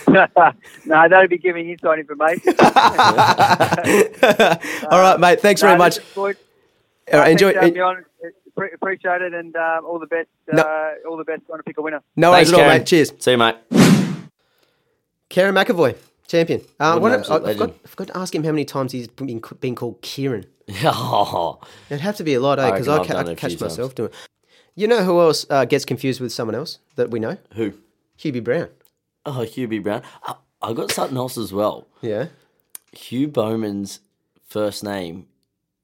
no, 0.86 1.08
that'd 1.08 1.30
be 1.30 1.38
giving 1.38 1.68
inside 1.70 1.98
information. 2.00 2.54
All 4.90 5.00
right, 5.00 5.16
mate. 5.18 5.40
Thanks 5.40 5.60
very 5.60 5.76
much. 5.78 5.96
this 5.96 6.04
is 6.08 6.14
good. 6.14 6.36
All 7.12 7.20
right, 7.20 7.32
enjoy. 7.32 7.52
Thanks 7.52 7.58
for 7.58 7.60
having 7.60 7.74
me 7.74 7.80
on. 7.80 8.04
Appre- 8.56 8.74
Appreciate 8.74 9.22
it, 9.22 9.34
and 9.34 9.54
um, 9.56 9.84
all 9.86 9.98
the 9.98 10.06
best. 10.06 10.28
No. 10.52 10.62
Uh, 10.62 11.08
all 11.08 11.16
the 11.16 11.24
best. 11.24 11.42
Trying 11.46 11.58
to 11.58 11.62
pick 11.64 11.78
a 11.78 11.82
winner. 11.82 12.00
No 12.16 12.30
worries 12.30 12.52
at 12.52 12.58
all, 12.58 12.64
Kerrin. 12.64 12.78
mate. 12.80 12.86
Cheers. 12.86 13.12
See 13.18 13.30
you, 13.32 13.38
mate. 13.38 13.56
Kieran 15.30 15.54
McEvoy, 15.54 15.96
champion. 16.26 16.60
Uh, 16.78 16.98
What 16.98 17.02
what 17.02 17.12
an 17.12 17.14
I, 17.14 17.18
absolute 17.20 17.36
I, 17.36 17.52
forgot, 17.52 17.60
legend. 17.60 17.80
I 17.84 17.88
forgot 17.88 18.06
to 18.08 18.16
ask 18.18 18.34
him 18.34 18.44
how 18.44 18.50
many 18.50 18.64
times 18.66 18.92
he's 18.92 19.08
been, 19.08 19.40
been 19.60 19.74
called 19.74 20.00
Kieran. 20.02 20.44
Oh, 20.84 21.58
It'd 21.90 22.02
have 22.02 22.16
to 22.16 22.24
be 22.24 22.34
a 22.34 22.40
lot, 22.40 22.58
eh? 22.58 22.66
I 22.66 22.70
Because 22.72 22.88
I, 22.88 23.04
ca- 23.06 23.14
I 23.16 23.20
it 23.20 23.22
a 23.22 23.26
few 23.28 23.36
catch 23.36 23.50
times. 23.52 23.62
myself 23.62 23.94
doing 23.94 24.10
it. 24.10 24.14
You 24.74 24.88
know 24.88 25.02
who 25.04 25.20
else 25.20 25.44
uh, 25.50 25.64
gets 25.64 25.84
confused 25.86 26.20
with 26.20 26.32
someone 26.32 26.54
else 26.54 26.78
that 26.96 27.10
we 27.10 27.18
know? 27.20 27.36
who? 27.54 27.72
Hubie 28.18 28.44
Brown. 28.44 28.68
Oh, 29.24 29.42
Hugh 29.42 29.68
B. 29.68 29.78
Brown. 29.78 30.02
I, 30.24 30.34
I 30.60 30.72
got 30.72 30.90
something 30.90 31.16
else 31.16 31.38
as 31.38 31.52
well. 31.52 31.86
Yeah. 32.00 32.26
Hugh 32.92 33.28
Bowman's 33.28 34.00
first 34.48 34.84
name 34.84 35.26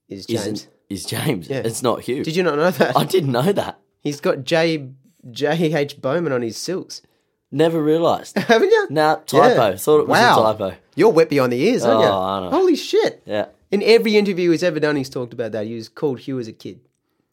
Is 0.08 0.26
James. 0.26 0.40
isn't 0.40 0.68
is 0.88 1.04
James. 1.04 1.48
Yeah. 1.48 1.62
It's 1.64 1.82
not 1.82 2.02
Hugh. 2.02 2.24
Did 2.24 2.36
you 2.36 2.42
not 2.42 2.56
know 2.56 2.70
that? 2.70 2.96
I 2.96 3.04
didn't 3.04 3.32
know 3.32 3.52
that. 3.52 3.78
He's 4.00 4.20
got 4.20 4.44
J 4.44 4.90
J 5.30 5.74
H 5.74 6.00
Bowman 6.00 6.32
on 6.32 6.42
his 6.42 6.56
silks. 6.56 7.02
Never 7.50 7.82
realised. 7.82 8.36
Haven't 8.38 8.70
you? 8.70 8.86
Now 8.90 9.16
typo. 9.16 9.76
Thought 9.76 10.00
it 10.00 10.08
was 10.08 10.18
wow. 10.18 10.40
a 10.40 10.52
typo. 10.52 10.76
You're 10.96 11.10
wet 11.10 11.30
behind 11.30 11.52
the 11.52 11.60
ears, 11.60 11.84
aren't 11.84 12.00
you? 12.00 12.06
Oh, 12.06 12.20
I 12.20 12.40
know. 12.40 12.50
Holy 12.50 12.76
shit. 12.76 13.22
Yeah. 13.24 13.46
In 13.70 13.82
every 13.82 14.16
interview 14.16 14.50
he's 14.50 14.62
ever 14.62 14.80
done, 14.80 14.96
he's 14.96 15.10
talked 15.10 15.32
about 15.32 15.52
that. 15.52 15.66
He 15.66 15.74
was 15.74 15.88
called 15.88 16.20
Hugh 16.20 16.38
as 16.38 16.48
a 16.48 16.52
kid. 16.52 16.80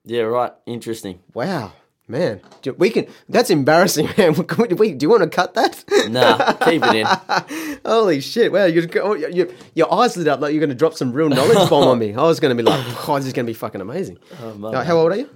Yeah, 0.03 0.21
right. 0.21 0.53
Interesting. 0.65 1.19
Wow, 1.33 1.73
man. 2.07 2.41
Do- 2.61 2.73
We 2.77 2.89
can. 2.89 3.07
That's 3.29 3.49
embarrassing, 3.49 4.09
man. 4.17 4.33
We- 4.33 4.67
do 4.67 4.75
we- 4.75 4.93
do 4.93 5.03
you 5.05 5.09
want 5.09 5.23
to 5.23 5.29
cut 5.29 5.53
that? 5.55 5.83
Nah, 6.09 6.53
keep 6.53 6.81
it 6.83 6.95
in. 6.95 7.79
Holy 7.85 8.19
shit! 8.21 8.51
Wow, 8.51 8.65
you, 8.65 8.87
oh, 9.01 9.13
you, 9.15 9.53
your 9.73 9.93
eyes 9.93 10.15
lit 10.17 10.27
up 10.27 10.39
like 10.41 10.53
you're 10.53 10.59
going 10.59 10.69
to 10.69 10.75
drop 10.75 10.93
some 10.93 11.11
real 11.13 11.29
knowledge 11.29 11.69
bomb 11.69 11.87
on 11.87 11.99
me. 11.99 12.13
I 12.17 12.23
was 12.23 12.39
going 12.39 12.55
to 12.55 12.63
be 12.63 12.67
like, 12.67 12.83
oh, 13.07 13.15
this 13.17 13.25
is 13.27 13.33
going 13.33 13.45
to 13.45 13.49
be 13.49 13.53
fucking 13.53 13.81
amazing. 13.81 14.17
my 14.57 14.69
Uh, 14.69 14.83
how 14.83 14.97
old 14.97 15.11
are 15.11 15.17
you? 15.17 15.29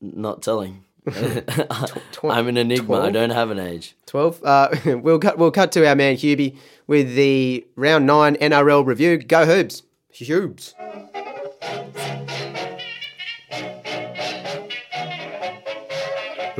Not 0.00 0.42
telling. 0.42 0.84
Tw- 1.06 2.24
I'm 2.24 2.48
an 2.48 2.56
enigma. 2.56 3.00
I 3.00 3.10
don't 3.10 3.30
have 3.30 3.50
an 3.50 3.58
age. 3.58 3.96
Twelve. 4.06 4.42
Uh, 4.44 4.68
we'll 4.84 5.18
cut. 5.18 5.38
We'll 5.38 5.50
cut 5.50 5.72
to 5.72 5.86
our 5.88 5.94
man 5.96 6.16
Hubie 6.16 6.56
with 6.86 7.14
the 7.14 7.66
round 7.76 8.06
nine 8.06 8.36
NRL 8.36 8.84
review. 8.86 9.18
Go 9.18 9.44
Hoobs. 9.46 9.82
Hoobs. 10.14 10.74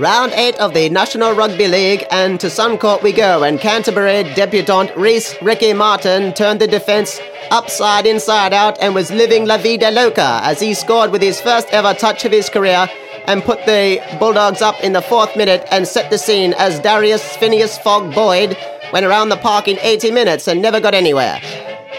Round 0.01 0.33
8 0.33 0.57
of 0.57 0.73
the 0.73 0.89
National 0.89 1.35
Rugby 1.35 1.69
League, 1.69 2.07
and 2.11 2.41
to 2.41 2.47
Suncorp 2.47 3.03
we 3.03 3.13
go, 3.13 3.43
and 3.43 3.61
Canterbury 3.61 4.23
debutant 4.35 4.97
Reese 4.97 5.37
Ricky 5.43 5.75
Martin 5.75 6.33
turned 6.33 6.59
the 6.59 6.67
defence 6.67 7.21
upside 7.51 8.07
inside 8.07 8.55
out 8.55 8.79
and 8.81 8.95
was 8.95 9.11
living 9.11 9.45
La 9.45 9.59
Vida 9.59 9.91
Loca 9.91 10.41
as 10.43 10.59
he 10.59 10.73
scored 10.73 11.11
with 11.11 11.21
his 11.21 11.39
first 11.39 11.69
ever 11.69 11.93
touch 11.93 12.25
of 12.25 12.33
his 12.33 12.49
career 12.49 12.89
and 13.27 13.43
put 13.43 13.67
the 13.67 14.01
Bulldogs 14.19 14.63
up 14.63 14.83
in 14.83 14.95
the 14.95 15.03
fourth 15.03 15.37
minute 15.37 15.69
and 15.71 15.87
set 15.87 16.09
the 16.09 16.17
scene 16.17 16.55
as 16.55 16.81
Darius 16.81 17.37
Phineas 17.37 17.77
Fogg 17.77 18.15
Boyd 18.15 18.57
went 18.95 19.05
around 19.05 19.29
the 19.29 19.37
park 19.37 19.69
in 19.69 19.79
80 19.81 20.13
minutes 20.13 20.49
and 20.49 20.63
never 20.63 20.81
got 20.81 20.95
anywhere. 20.95 21.39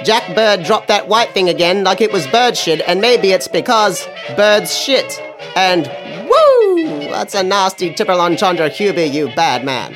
Jack 0.04 0.36
Bird 0.36 0.64
dropped 0.64 0.88
that 0.88 1.08
white 1.08 1.30
thing 1.36 1.50
again 1.50 1.84
like 1.84 2.02
it 2.02 2.12
was 2.12 2.26
bird 2.26 2.58
shit, 2.58 2.82
and 2.88 3.00
maybe 3.00 3.30
it's 3.30 3.48
because 3.48 4.08
birds 4.36 4.76
shit. 4.76 5.22
And! 5.56 6.11
That's 7.12 7.36
a 7.36 7.44
nasty 7.44 7.94
triple 7.94 8.22
entendre, 8.22 8.70
Hubie, 8.70 9.14
you 9.14 9.28
bad 9.36 9.66
man. 9.66 9.96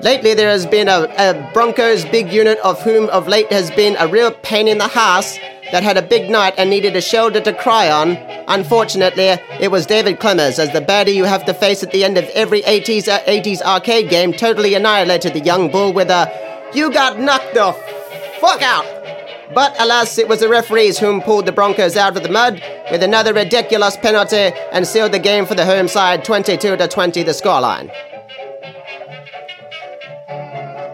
Lately, 0.00 0.32
there 0.32 0.48
has 0.48 0.64
been 0.64 0.88
a, 0.88 1.02
a 1.18 1.50
Broncos 1.52 2.06
big 2.06 2.32
unit 2.32 2.58
of 2.60 2.80
whom 2.82 3.10
of 3.10 3.28
late 3.28 3.52
has 3.52 3.70
been 3.72 3.96
a 3.98 4.08
real 4.08 4.30
pain 4.30 4.66
in 4.66 4.78
the 4.78 4.88
house 4.88 5.36
that 5.72 5.82
had 5.82 5.98
a 5.98 6.02
big 6.02 6.30
night 6.30 6.54
and 6.56 6.70
needed 6.70 6.96
a 6.96 7.00
shoulder 7.02 7.40
to 7.40 7.52
cry 7.52 7.90
on. 7.90 8.16
Unfortunately, 8.48 9.36
it 9.60 9.70
was 9.70 9.84
David 9.86 10.18
Klemmer's 10.18 10.58
as 10.58 10.72
the 10.72 10.80
baddie 10.80 11.14
you 11.14 11.24
have 11.24 11.44
to 11.44 11.52
face 11.52 11.82
at 11.82 11.92
the 11.92 12.04
end 12.04 12.16
of 12.16 12.24
every 12.30 12.62
80s, 12.62 13.08
uh, 13.08 13.20
80s 13.20 13.60
arcade 13.60 14.08
game 14.08 14.32
totally 14.32 14.74
annihilated 14.74 15.34
the 15.34 15.40
young 15.40 15.70
bull 15.70 15.92
with 15.92 16.08
a 16.08 16.70
You 16.72 16.90
got 16.92 17.18
knocked 17.18 17.54
the 17.54 17.72
fuck 18.40 18.62
out! 18.62 18.99
But 19.52 19.74
alas, 19.80 20.16
it 20.18 20.28
was 20.28 20.40
the 20.40 20.48
referees 20.48 20.98
whom 20.98 21.20
pulled 21.20 21.46
the 21.46 21.52
Broncos 21.52 21.96
out 21.96 22.16
of 22.16 22.22
the 22.22 22.28
mud 22.28 22.62
with 22.90 23.02
another 23.02 23.34
ridiculous 23.34 23.96
penalty 23.96 24.52
and 24.72 24.86
sealed 24.86 25.12
the 25.12 25.18
game 25.18 25.44
for 25.44 25.56
the 25.56 25.64
home 25.64 25.88
side 25.88 26.24
22 26.24 26.76
to 26.76 26.88
20 26.88 27.22
the 27.24 27.32
scoreline. 27.32 27.90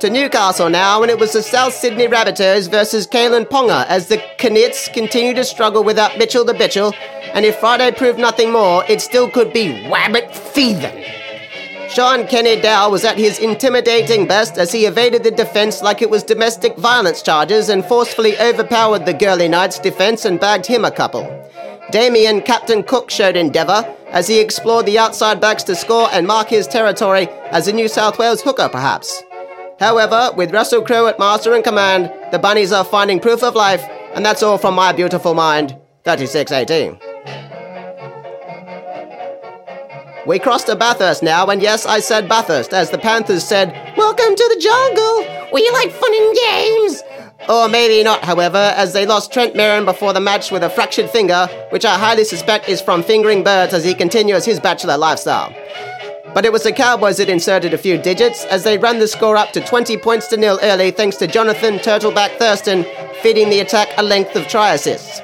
To 0.00 0.10
Newcastle 0.10 0.70
now, 0.70 1.02
and 1.02 1.10
it 1.10 1.18
was 1.18 1.32
the 1.32 1.42
South 1.42 1.72
Sydney 1.72 2.06
Rabbitohs 2.06 2.70
versus 2.70 3.06
Kalyn 3.06 3.44
Ponga 3.44 3.86
as 3.86 4.08
the 4.08 4.22
Knits 4.38 4.88
continue 4.88 5.34
to 5.34 5.44
struggle 5.44 5.84
without 5.84 6.18
Mitchell 6.18 6.44
the 6.44 6.52
Bitchell, 6.52 6.94
and 7.32 7.44
if 7.44 7.58
Friday 7.58 7.90
proved 7.92 8.18
nothing 8.18 8.52
more, 8.52 8.84
it 8.88 9.00
still 9.00 9.30
could 9.30 9.52
be 9.52 9.84
Wabbit 9.88 10.30
Feathen. 10.30 11.25
Shaun 11.96 12.26
Kenny-Dowall 12.26 12.90
was 12.90 13.06
at 13.06 13.16
his 13.16 13.38
intimidating 13.38 14.26
best 14.26 14.58
as 14.58 14.70
he 14.70 14.84
evaded 14.84 15.24
the 15.24 15.30
defense 15.30 15.80
like 15.80 16.02
it 16.02 16.10
was 16.10 16.22
domestic 16.22 16.76
violence 16.76 17.22
charges 17.22 17.70
and 17.70 17.82
forcefully 17.82 18.38
overpowered 18.38 19.06
the 19.06 19.14
Girly 19.14 19.48
Knights 19.48 19.78
defense 19.78 20.26
and 20.26 20.38
bagged 20.38 20.66
him 20.66 20.84
a 20.84 20.90
couple. 20.90 21.24
Damien 21.92 22.42
Captain 22.42 22.82
Cook 22.82 23.08
showed 23.08 23.34
endeavour 23.34 23.96
as 24.08 24.28
he 24.28 24.38
explored 24.38 24.84
the 24.84 24.98
outside 24.98 25.40
backs 25.40 25.62
to 25.62 25.74
score 25.74 26.10
and 26.12 26.26
mark 26.26 26.50
his 26.50 26.66
territory 26.66 27.28
as 27.50 27.66
a 27.66 27.72
New 27.72 27.88
South 27.88 28.18
Wales 28.18 28.42
hooker, 28.42 28.68
perhaps. 28.68 29.22
However, 29.80 30.32
with 30.36 30.52
Russell 30.52 30.82
Crowe 30.82 31.06
at 31.06 31.18
master 31.18 31.54
and 31.54 31.64
command, 31.64 32.12
the 32.30 32.38
Bunnies 32.38 32.72
are 32.72 32.84
finding 32.84 33.20
proof 33.20 33.42
of 33.42 33.54
life, 33.54 33.82
and 34.14 34.22
that's 34.22 34.42
all 34.42 34.58
from 34.58 34.74
my 34.74 34.92
beautiful 34.92 35.32
mind. 35.32 35.70
3618. 36.04 37.05
We 40.26 40.40
crossed 40.40 40.66
to 40.66 40.74
Bathurst 40.74 41.22
now, 41.22 41.46
and 41.46 41.62
yes, 41.62 41.86
I 41.86 42.00
said 42.00 42.28
Bathurst, 42.28 42.74
as 42.74 42.90
the 42.90 42.98
Panthers 42.98 43.44
said, 43.44 43.68
Welcome 43.96 44.34
to 44.34 44.54
the 44.54 44.60
jungle! 44.60 45.50
We 45.52 45.70
like 45.70 45.92
fun 45.92 46.12
and 46.12 46.36
games! 46.48 47.02
Or 47.48 47.68
maybe 47.68 48.02
not, 48.02 48.24
however, 48.24 48.74
as 48.76 48.92
they 48.92 49.06
lost 49.06 49.32
Trent 49.32 49.54
Merrin 49.54 49.84
before 49.84 50.12
the 50.12 50.20
match 50.20 50.50
with 50.50 50.64
a 50.64 50.70
fractured 50.70 51.10
finger, 51.10 51.46
which 51.70 51.84
I 51.84 51.96
highly 51.96 52.24
suspect 52.24 52.68
is 52.68 52.80
from 52.80 53.04
fingering 53.04 53.44
birds 53.44 53.72
as 53.72 53.84
he 53.84 53.94
continues 53.94 54.44
his 54.44 54.58
bachelor 54.58 54.98
lifestyle. 54.98 55.54
But 56.34 56.44
it 56.44 56.52
was 56.52 56.64
the 56.64 56.72
Cowboys 56.72 57.18
that 57.18 57.28
inserted 57.28 57.72
a 57.72 57.78
few 57.78 57.96
digits 57.96 58.44
as 58.46 58.64
they 58.64 58.78
ran 58.78 58.98
the 58.98 59.06
score 59.06 59.36
up 59.36 59.52
to 59.52 59.60
20 59.60 59.96
points 59.98 60.26
to 60.28 60.36
nil 60.36 60.58
early 60.60 60.90
thanks 60.90 61.16
to 61.18 61.28
Jonathan 61.28 61.76
Turtleback 61.78 62.36
Thurston 62.36 62.84
feeding 63.22 63.48
the 63.48 63.60
attack 63.60 63.90
a 63.96 64.02
length 64.02 64.34
of 64.34 64.48
try 64.48 64.74
assists. 64.74 65.20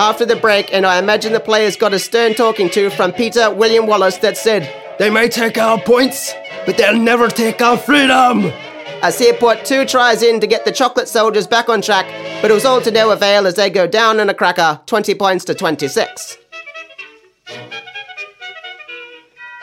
After 0.00 0.24
the 0.24 0.34
break, 0.34 0.72
and 0.72 0.86
I 0.86 0.98
imagine 0.98 1.34
the 1.34 1.40
players 1.40 1.76
got 1.76 1.92
a 1.92 1.98
stern 1.98 2.32
talking 2.32 2.70
to 2.70 2.88
from 2.88 3.12
Peter 3.12 3.50
William 3.50 3.86
Wallace 3.86 4.16
that 4.16 4.38
said, 4.38 4.66
They 4.98 5.10
may 5.10 5.28
take 5.28 5.58
our 5.58 5.78
points, 5.78 6.32
but 6.64 6.78
they'll 6.78 6.98
never 6.98 7.28
take 7.28 7.60
our 7.60 7.76
freedom! 7.76 8.50
As 9.02 9.18
he 9.18 9.30
put 9.34 9.66
two 9.66 9.84
tries 9.84 10.22
in 10.22 10.40
to 10.40 10.46
get 10.46 10.64
the 10.64 10.72
Chocolate 10.72 11.06
Soldiers 11.06 11.46
back 11.46 11.68
on 11.68 11.82
track, 11.82 12.06
but 12.40 12.50
it 12.50 12.54
was 12.54 12.64
all 12.64 12.80
to 12.80 12.90
no 12.90 13.10
avail 13.10 13.46
as 13.46 13.56
they 13.56 13.68
go 13.68 13.86
down 13.86 14.20
in 14.20 14.30
a 14.30 14.34
cracker, 14.34 14.80
20 14.86 15.14
points 15.16 15.44
to 15.44 15.54
26. 15.54 16.38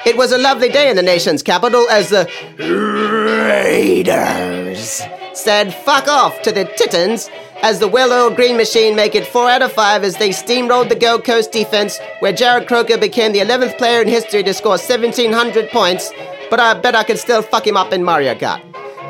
It 0.08 0.16
was 0.16 0.32
a 0.32 0.38
lovely 0.38 0.70
day 0.70 0.90
in 0.90 0.96
the 0.96 1.04
nation's 1.04 1.44
capital 1.44 1.90
as 1.90 2.08
the 2.08 2.30
Raiders 3.44 5.02
said 5.34 5.74
fuck 5.74 6.08
off 6.08 6.42
to 6.44 6.52
the 6.54 6.64
Titans 6.64 7.30
as 7.62 7.80
the 7.80 7.90
well-oiled 7.90 8.38
green 8.38 8.56
machine 8.56 8.96
make 8.96 9.16
it 9.16 9.28
4 9.28 9.50
out 9.50 9.62
of 9.62 9.74
5 9.74 10.06
as 10.06 10.16
they 10.16 10.30
steamrolled 10.30 10.88
the 10.88 10.96
Gold 10.96 11.26
Coast 11.26 11.52
defense 11.52 12.00
where 12.22 12.32
Jarrod 12.32 12.68
Croker 12.70 12.98
became 12.98 13.34
the 13.34 13.40
11th 13.40 13.78
player 13.78 14.02
in 14.02 14.08
history 14.08 14.44
to 14.44 14.54
score 14.54 14.78
1700 14.78 15.70
points, 15.72 16.14
but 16.50 16.62
I 16.62 16.74
bet 16.76 16.96
I 16.96 17.04
could 17.04 17.20
still 17.20 17.42
fuck 17.42 17.68
him 17.68 17.76
up 17.76 17.92
in 17.92 18.02
Mario 18.02 18.34
Kart. 18.34 18.62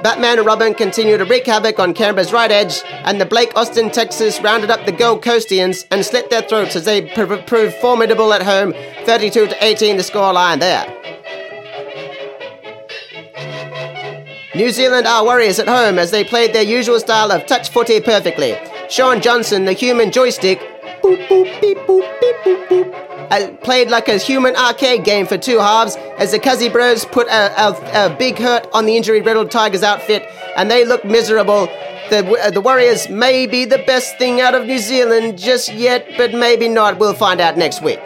Batman 0.03 0.37
and 0.37 0.45
Robin 0.45 0.73
continue 0.73 1.17
to 1.17 1.25
wreak 1.25 1.45
havoc 1.47 1.79
on 1.79 1.93
Canberra's 1.93 2.31
right 2.31 2.51
edge, 2.51 2.81
and 3.03 3.19
the 3.19 3.25
Blake 3.25 3.51
Austin 3.55 3.89
Texas 3.89 4.39
rounded 4.41 4.69
up 4.69 4.85
the 4.85 4.91
Gold 4.91 5.23
Coastians 5.23 5.85
and 5.91 6.05
slit 6.05 6.29
their 6.29 6.43
throats 6.43 6.75
as 6.75 6.85
they 6.85 7.01
pr- 7.13 7.35
proved 7.47 7.75
formidable 7.75 8.31
at 8.33 8.43
home, 8.43 8.73
32 9.05 9.47
to 9.47 9.63
18 9.63 9.97
the 9.97 10.03
scoreline 10.03 10.59
there. 10.59 10.85
New 14.55 14.71
Zealand 14.71 15.07
are 15.07 15.23
warriors 15.23 15.59
at 15.59 15.67
home 15.67 15.99
as 15.99 16.11
they 16.11 16.23
played 16.23 16.53
their 16.53 16.63
usual 16.63 16.99
style 16.99 17.31
of 17.31 17.45
touch 17.45 17.69
footy 17.69 17.99
perfectly. 17.99 18.55
Shaun 18.89 19.21
Johnson, 19.21 19.65
the 19.65 19.73
human 19.73 20.11
joystick, 20.11 20.59
boop, 21.01 21.27
boop, 21.27 21.61
beep, 21.61 21.77
boop, 21.79 22.21
beep, 22.21 22.35
boop, 22.43 22.67
boop, 22.67 23.06
played 23.61 23.89
like 23.89 24.07
a 24.07 24.17
human 24.17 24.55
arcade 24.55 25.03
game 25.03 25.25
for 25.25 25.37
two 25.37 25.59
halves 25.59 25.95
as 26.17 26.31
the 26.31 26.39
Cuzzy 26.39 26.71
Bros 26.71 27.05
put 27.05 27.27
a, 27.27 27.61
a, 27.61 28.07
a 28.07 28.15
big 28.17 28.37
hurt 28.37 28.67
on 28.73 28.85
the 28.85 28.95
injury 28.95 29.21
riddled 29.21 29.51
Tigers 29.51 29.83
outfit 29.83 30.23
and 30.55 30.69
they 30.69 30.85
look 30.85 31.03
miserable. 31.05 31.67
The, 32.09 32.25
uh, 32.41 32.51
the 32.51 32.61
Warriors 32.61 33.09
may 33.09 33.47
be 33.47 33.65
the 33.65 33.79
best 33.79 34.17
thing 34.17 34.39
out 34.39 34.55
of 34.55 34.65
New 34.65 34.79
Zealand 34.79 35.37
just 35.37 35.73
yet, 35.73 36.07
but 36.17 36.33
maybe 36.33 36.69
not. 36.69 36.99
We'll 36.99 37.13
find 37.13 37.41
out 37.41 37.57
next 37.57 37.81
week. 37.81 37.99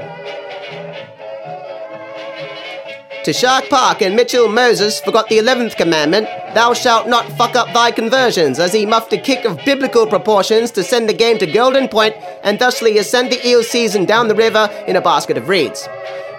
To 3.26 3.34
Shark 3.34 3.70
Park 3.70 4.02
and 4.02 4.16
Mitchell 4.16 4.48
Moses 4.48 5.00
forgot 5.00 5.30
the 5.30 5.38
11th 5.38 5.78
commandment 5.78 6.26
Thou 6.56 6.74
shalt 6.74 7.08
not 7.08 7.32
fuck 7.34 7.56
up 7.56 7.72
thy 7.72 7.92
conversions, 7.92 8.58
as 8.58 8.74
he 8.74 8.84
muffed 8.84 9.14
a 9.14 9.18
kick 9.18 9.46
of 9.46 9.64
biblical 9.64 10.08
proportions 10.08 10.72
to 10.72 10.84
send 10.84 11.08
the 11.08 11.14
game 11.14 11.38
to 11.38 11.46
Golden 11.46 11.88
Point 11.88 12.16
and 12.44 12.58
thusly 12.58 12.98
ascend 12.98 13.32
the 13.32 13.48
eel 13.48 13.62
season 13.64 14.06
down 14.06 14.28
the 14.28 14.34
river 14.34 14.68
in 14.88 14.96
a 14.96 15.02
basket 15.02 15.38
of 15.38 15.50
reeds. 15.50 15.88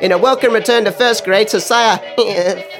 In 0.01 0.11
a 0.11 0.19
welcome 0.19 0.53
return 0.53 0.85
to 0.85 0.91
first 0.91 1.25
grade, 1.25 1.51
Josiah 1.51 1.99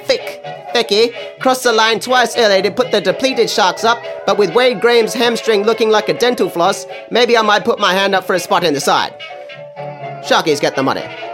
Thick 0.03 0.43
Becky 0.73 1.13
crossed 1.39 1.63
the 1.63 1.71
line 1.71 2.01
twice 2.01 2.37
early 2.37 2.61
to 2.61 2.71
put 2.71 2.91
the 2.91 2.99
depleted 2.99 3.49
Sharks 3.49 3.85
up, 3.85 4.03
but 4.25 4.37
with 4.37 4.53
Wade 4.53 4.81
Graham's 4.81 5.13
hamstring 5.13 5.63
looking 5.63 5.89
like 5.89 6.09
a 6.09 6.13
dental 6.13 6.49
floss, 6.49 6.85
maybe 7.09 7.37
I 7.37 7.41
might 7.41 7.63
put 7.63 7.79
my 7.79 7.93
hand 7.93 8.15
up 8.15 8.25
for 8.25 8.33
a 8.33 8.39
spot 8.39 8.65
in 8.65 8.73
the 8.73 8.81
side. 8.81 9.17
Sharkies 10.25 10.59
get 10.59 10.75
the 10.75 10.83
money. 10.83 11.32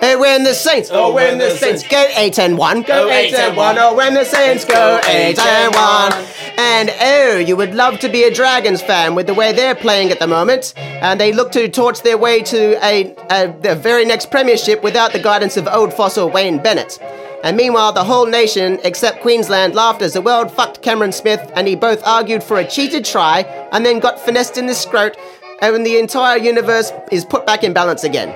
Hey, 0.00 0.16
when 0.16 0.44
the 0.44 0.54
Saints, 0.54 0.88
oh, 0.90 1.12
when 1.12 1.36
the 1.36 1.50
Saints 1.50 1.86
go 1.86 2.06
8 2.16 2.38
and 2.38 2.56
1, 2.56 2.82
go 2.84 3.10
8 3.10 3.34
and 3.34 3.54
1, 3.54 3.78
oh, 3.78 3.94
when 3.94 4.14
the 4.14 4.24
Saints 4.24 4.64
go 4.64 4.98
8 5.04 5.38
and 5.38 5.74
1. 5.74 6.12
And 6.56 6.90
oh, 6.98 7.36
you 7.36 7.54
would 7.54 7.74
love 7.74 7.98
to 8.00 8.08
be 8.08 8.22
a 8.22 8.32
Dragons 8.32 8.80
fan 8.80 9.14
with 9.14 9.26
the 9.26 9.34
way 9.34 9.52
they're 9.52 9.74
playing 9.74 10.10
at 10.10 10.18
the 10.18 10.26
moment. 10.26 10.72
And 10.78 11.20
they 11.20 11.34
look 11.34 11.52
to 11.52 11.68
torch 11.68 12.00
their 12.00 12.16
way 12.16 12.40
to 12.44 12.82
a, 12.82 13.14
a 13.28 13.54
the 13.60 13.74
very 13.74 14.06
next 14.06 14.30
premiership 14.30 14.82
without 14.82 15.12
the 15.12 15.18
guidance 15.18 15.58
of 15.58 15.68
old 15.68 15.92
fossil 15.92 16.30
Wayne 16.30 16.62
Bennett. 16.62 16.98
And 17.44 17.54
meanwhile, 17.54 17.92
the 17.92 18.04
whole 18.04 18.26
nation, 18.26 18.78
except 18.84 19.20
Queensland, 19.20 19.74
laughed 19.74 20.00
as 20.00 20.14
the 20.14 20.22
world 20.22 20.50
fucked 20.50 20.80
Cameron 20.80 21.12
Smith, 21.12 21.52
and 21.54 21.68
he 21.68 21.74
both 21.76 22.02
argued 22.06 22.42
for 22.42 22.58
a 22.58 22.66
cheated 22.66 23.04
try 23.04 23.40
and 23.70 23.84
then 23.84 23.98
got 23.98 24.18
finessed 24.18 24.56
in 24.56 24.64
the 24.64 24.74
scrot, 24.74 25.14
and 25.60 25.84
the 25.84 25.98
entire 25.98 26.38
universe 26.38 26.90
is 27.12 27.26
put 27.26 27.44
back 27.44 27.64
in 27.64 27.74
balance 27.74 28.04
again. 28.04 28.34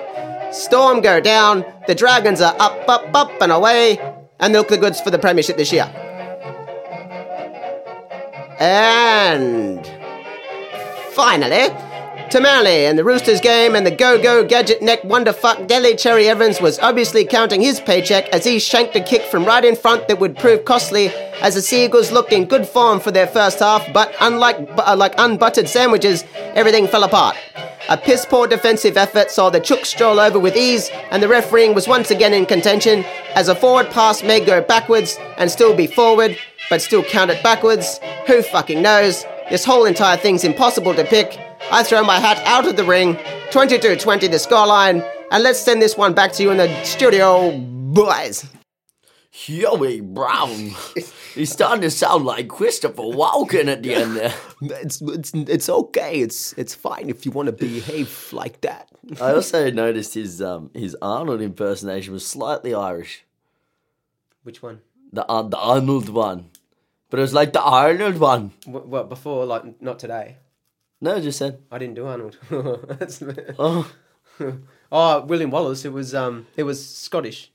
Storm 0.55 1.01
go 1.01 1.19
down, 1.19 1.65
the 1.89 1.97
Dragons 1.97 2.41
are 2.41 2.55
up, 2.61 2.89
up, 2.89 3.13
up, 3.13 3.43
and 3.43 3.51
away, 3.51 3.99
and 4.39 4.55
they 4.55 4.59
look 4.59 4.69
the 4.69 4.79
goods 4.79 5.01
for 5.01 5.11
the 5.11 5.19
Premiership 5.19 5.57
this 5.57 5.73
year. 5.73 5.91
And 8.61 9.85
finally, 11.11 11.75
Tamale 12.35 12.87
and 12.87 12.99
the 12.99 13.05
Roosters 13.05 13.41
game 13.41 13.77
and 13.77 13.87
the 13.87 13.93
go 13.93 14.21
go 14.21 14.43
gadget 14.45 14.83
neck 14.83 15.03
wonderfuck 15.03 15.69
Daly 15.69 15.95
Cherry 15.95 16.27
Evans 16.27 16.61
was 16.61 16.81
obviously 16.81 17.25
counting 17.25 17.61
his 17.61 17.79
paycheck 17.79 18.29
as 18.31 18.45
he 18.45 18.59
shanked 18.59 18.97
a 18.97 19.01
kick 19.01 19.23
from 19.23 19.45
right 19.45 19.65
in 19.65 19.77
front 19.77 20.09
that 20.09 20.19
would 20.19 20.37
prove 20.37 20.65
costly 20.65 21.11
as 21.43 21.55
the 21.55 21.63
Seagulls 21.63 22.11
looked 22.11 22.33
in 22.33 22.45
good 22.47 22.67
form 22.67 22.99
for 22.99 23.13
their 23.13 23.29
first 23.29 23.61
half, 23.61 23.87
but 23.93 24.13
unlike 24.21 24.57
uh, 24.79 24.97
like 24.99 25.15
unbuttered 25.17 25.69
sandwiches, 25.69 26.25
everything 26.57 26.89
fell 26.89 27.05
apart. 27.05 27.37
A 27.89 27.97
piss 27.97 28.27
poor 28.27 28.49
defensive 28.49 28.97
effort 28.97 29.31
saw 29.31 29.49
the 29.49 29.61
Chooks 29.61 29.87
stroll 29.87 30.19
over 30.19 30.41
with 30.41 30.57
ease, 30.57 30.91
and 31.13 31.23
the 31.23 31.29
refereeing 31.29 31.73
was 31.73 31.87
once 31.87 32.11
again 32.11 32.35
in 32.35 32.47
contention 32.47 33.05
as 33.37 33.47
a 33.47 33.55
forward 33.55 33.91
pass 33.91 34.25
may 34.25 34.45
go 34.45 34.61
backwards 34.61 35.17
and 35.37 35.49
still 35.49 35.77
be 35.77 35.87
forward, 35.87 36.37
but 36.69 36.83
still 36.83 37.05
count 37.05 37.31
it 37.31 37.41
backwards. 37.45 38.01
Who 38.27 38.43
fucking 38.43 38.83
knows? 38.83 39.25
This 39.51 39.65
whole 39.65 39.85
entire 39.85 40.17
thing's 40.17 40.43
impossible 40.43 40.95
to 40.95 41.05
pick. 41.05 41.39
I 41.71 41.83
throw 41.83 42.03
my 42.03 42.21
hat 42.21 42.43
out 42.47 42.67
of 42.69 42.77
the 42.77 42.85
ring, 42.85 43.19
22 43.51 43.97
20 43.97 44.29
the 44.29 44.37
scoreline, 44.37 45.09
and 45.31 45.43
let's 45.43 45.61
send 45.61 45.81
this 45.81 45.97
one 45.97 46.15
back 46.15 46.33
to 46.33 46.43
you 46.43 46.51
in 46.51 46.59
the 46.59 46.85
studio, 46.85 47.57
boys. 47.59 48.47
Huey 49.31 50.01
Brown. 50.01 50.71
He's 51.35 51.51
starting 51.51 51.83
to 51.83 51.91
sound 51.91 52.25
like 52.25 52.47
Christopher 52.47 53.03
Walken 53.03 53.67
at 53.67 53.83
the 53.83 53.95
end 53.95 54.17
there. 54.17 54.35
It's, 54.63 55.03
it's, 55.03 55.35
it's 55.35 55.69
okay. 55.69 56.21
It's, 56.21 56.53
it's 56.53 56.75
fine 56.75 57.11
if 57.11 57.27
you 57.27 57.33
want 57.33 57.47
to 57.47 57.53
behave 57.53 58.29
like 58.33 58.61
that. 58.61 58.89
I 59.21 59.33
also 59.33 59.71
noticed 59.71 60.15
his 60.15 60.41
um 60.41 60.71
his 60.73 60.97
Arnold 61.03 61.43
impersonation 61.43 62.13
was 62.13 62.27
slightly 62.27 62.73
Irish. 62.73 63.25
Which 64.45 64.63
one? 64.63 64.81
The 65.13 65.27
uh, 65.27 65.43
the 65.43 65.59
Arnold 65.59 66.09
one, 66.09 66.51
but 67.11 67.19
it 67.19 67.23
was 67.23 67.35
like 67.35 67.53
the 67.53 67.61
Arnold 67.61 68.19
one. 68.19 68.53
What, 68.65 68.87
what 68.87 69.09
before? 69.09 69.45
Like 69.45 69.83
not 69.83 69.99
today. 69.99 70.37
No, 71.01 71.17
I 71.17 71.21
just 71.21 71.39
said. 71.39 71.61
I 71.71 71.79
didn't 71.79 71.95
do 71.95 72.07
Arnold. 72.07 72.39
Oh, 73.59 73.91
oh, 74.93 75.25
William 75.27 75.51
Wallace. 75.51 75.85
It 75.85 75.93
was 75.93 76.15
um, 76.15 76.47
it 76.57 76.65
was 76.65 76.85
Scottish. 76.85 77.51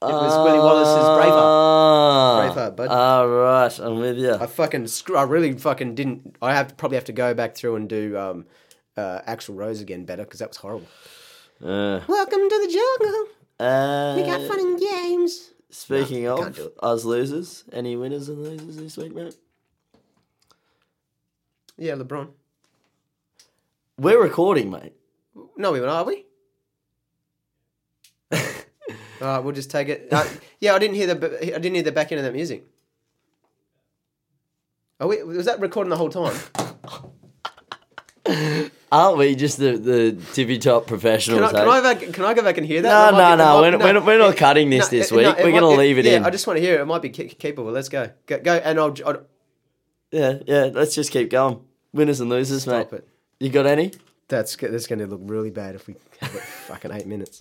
It 0.00 0.06
was 0.06 0.36
Willie 0.44 0.58
Wallace's 0.58 1.04
Braveheart. 1.04 1.42
Ah, 1.42 2.40
Braveheart, 2.54 2.76
bud. 2.76 2.88
Ah, 2.90 3.22
right, 3.24 3.78
I'm 3.80 3.98
with 3.98 4.16
you. 4.18 4.32
I 4.34 4.46
fucking 4.46 4.86
screw. 4.86 5.16
I 5.16 5.24
really 5.24 5.52
fucking 5.58 5.94
didn't. 5.96 6.36
I 6.40 6.54
have 6.54 6.68
to 6.68 6.74
probably 6.76 6.96
have 6.96 7.04
to 7.06 7.12
go 7.12 7.34
back 7.34 7.56
through 7.56 7.74
and 7.76 7.88
do 7.88 8.16
um, 8.16 8.46
uh, 8.96 9.20
Axl 9.28 9.56
Rose 9.56 9.80
again 9.80 10.04
better 10.04 10.22
because 10.22 10.38
that 10.38 10.48
was 10.50 10.56
horrible. 10.58 10.86
Uh, 11.62 12.00
Welcome 12.06 12.48
to 12.48 12.66
the 12.66 12.72
jungle. 12.72 13.26
uh, 13.58 14.14
We 14.16 14.22
got 14.22 14.46
fun 14.48 14.60
and 14.60 14.80
games. 14.80 15.50
Speaking 15.70 16.24
can't 16.24 16.56
of 16.58 16.70
us 16.80 17.04
losers, 17.04 17.64
any 17.72 17.96
winners 17.96 18.28
and 18.30 18.42
losers 18.42 18.76
this 18.76 18.96
week, 18.96 19.14
mate? 19.14 19.36
Yeah, 21.76 21.94
LeBron. 21.96 22.28
We're 23.98 24.22
recording, 24.22 24.70
mate. 24.70 24.92
No, 25.56 25.72
we 25.72 25.80
weren't, 25.80 25.90
are 25.92 26.04
we? 26.04 26.24
All 28.32 28.38
right, 29.20 29.38
we'll 29.40 29.54
just 29.54 29.70
take 29.70 29.88
it. 29.88 30.08
Uh, 30.12 30.24
yeah, 30.60 30.74
I 30.74 30.78
didn't 30.78 30.94
hear 30.94 31.12
the. 31.12 31.54
I 31.54 31.58
didn't 31.58 31.74
hear 31.74 31.82
the 31.82 31.90
back 31.92 32.12
end 32.12 32.20
of 32.20 32.24
that 32.24 32.32
music. 32.32 32.64
Oh, 35.00 35.08
wait, 35.08 35.26
was 35.26 35.46
that 35.46 35.60
recording 35.60 35.90
the 35.90 35.96
whole 35.96 36.10
time? 36.10 36.36
Aren't 38.92 39.18
we 39.18 39.34
just 39.34 39.58
the, 39.58 39.76
the 39.78 40.12
tippy 40.32 40.58
top 40.58 40.84
Can 40.86 40.88
professionals? 40.88 41.42
I, 41.42 41.50
can, 41.50 41.68
eh? 41.68 41.70
I 41.70 41.80
back, 41.80 42.00
can 42.12 42.24
I 42.24 42.34
go 42.34 42.42
back 42.42 42.58
and 42.58 42.66
hear 42.66 42.82
that? 42.82 43.12
No, 43.12 43.18
might 43.18 43.34
no, 43.36 43.36
be- 43.36 43.38
no, 43.38 43.44
might- 43.78 43.84
we're 43.84 43.92
not- 43.92 44.04
we're 44.06 44.18
not- 44.18 44.36
cutting 44.36 44.70
this 44.70 44.88
this 44.88 45.10
week. 45.10 45.26
We're 45.38 45.52
gonna 45.52 45.68
leave 45.68 45.98
it 45.98 46.04
yeah, 46.04 46.18
in. 46.18 46.24
I 46.24 46.30
just 46.30 46.46
want 46.46 46.58
to 46.58 46.60
hear 46.60 46.76
it. 46.76 46.80
It 46.80 46.86
might 46.86 47.02
be 47.02 47.10
capable. 47.10 47.70
Let's 47.72 47.88
go. 47.88 48.10
Go, 48.26 48.38
go 48.38 48.54
and 48.54 48.78
I'll, 48.78 48.94
I'll 49.06 49.22
yeah, 50.10 50.38
yeah. 50.46 50.70
Let's 50.72 50.94
just 50.94 51.10
keep 51.10 51.30
going. 51.30 51.60
Winners 51.92 52.20
and 52.20 52.30
losers, 52.30 52.62
stop 52.62 52.92
mate. 52.92 52.98
it. 52.98 53.08
You 53.40 53.50
got 53.50 53.66
any? 53.66 53.92
That's 54.28 54.56
go- 54.56 54.68
that's 54.70 54.86
going 54.86 54.98
to 54.98 55.06
look 55.06 55.20
really 55.24 55.50
bad 55.50 55.74
if 55.74 55.86
we 55.86 55.94
have 56.20 56.34
it 56.34 56.42
fucking 56.42 56.92
eight 56.92 57.06
minutes. 57.06 57.40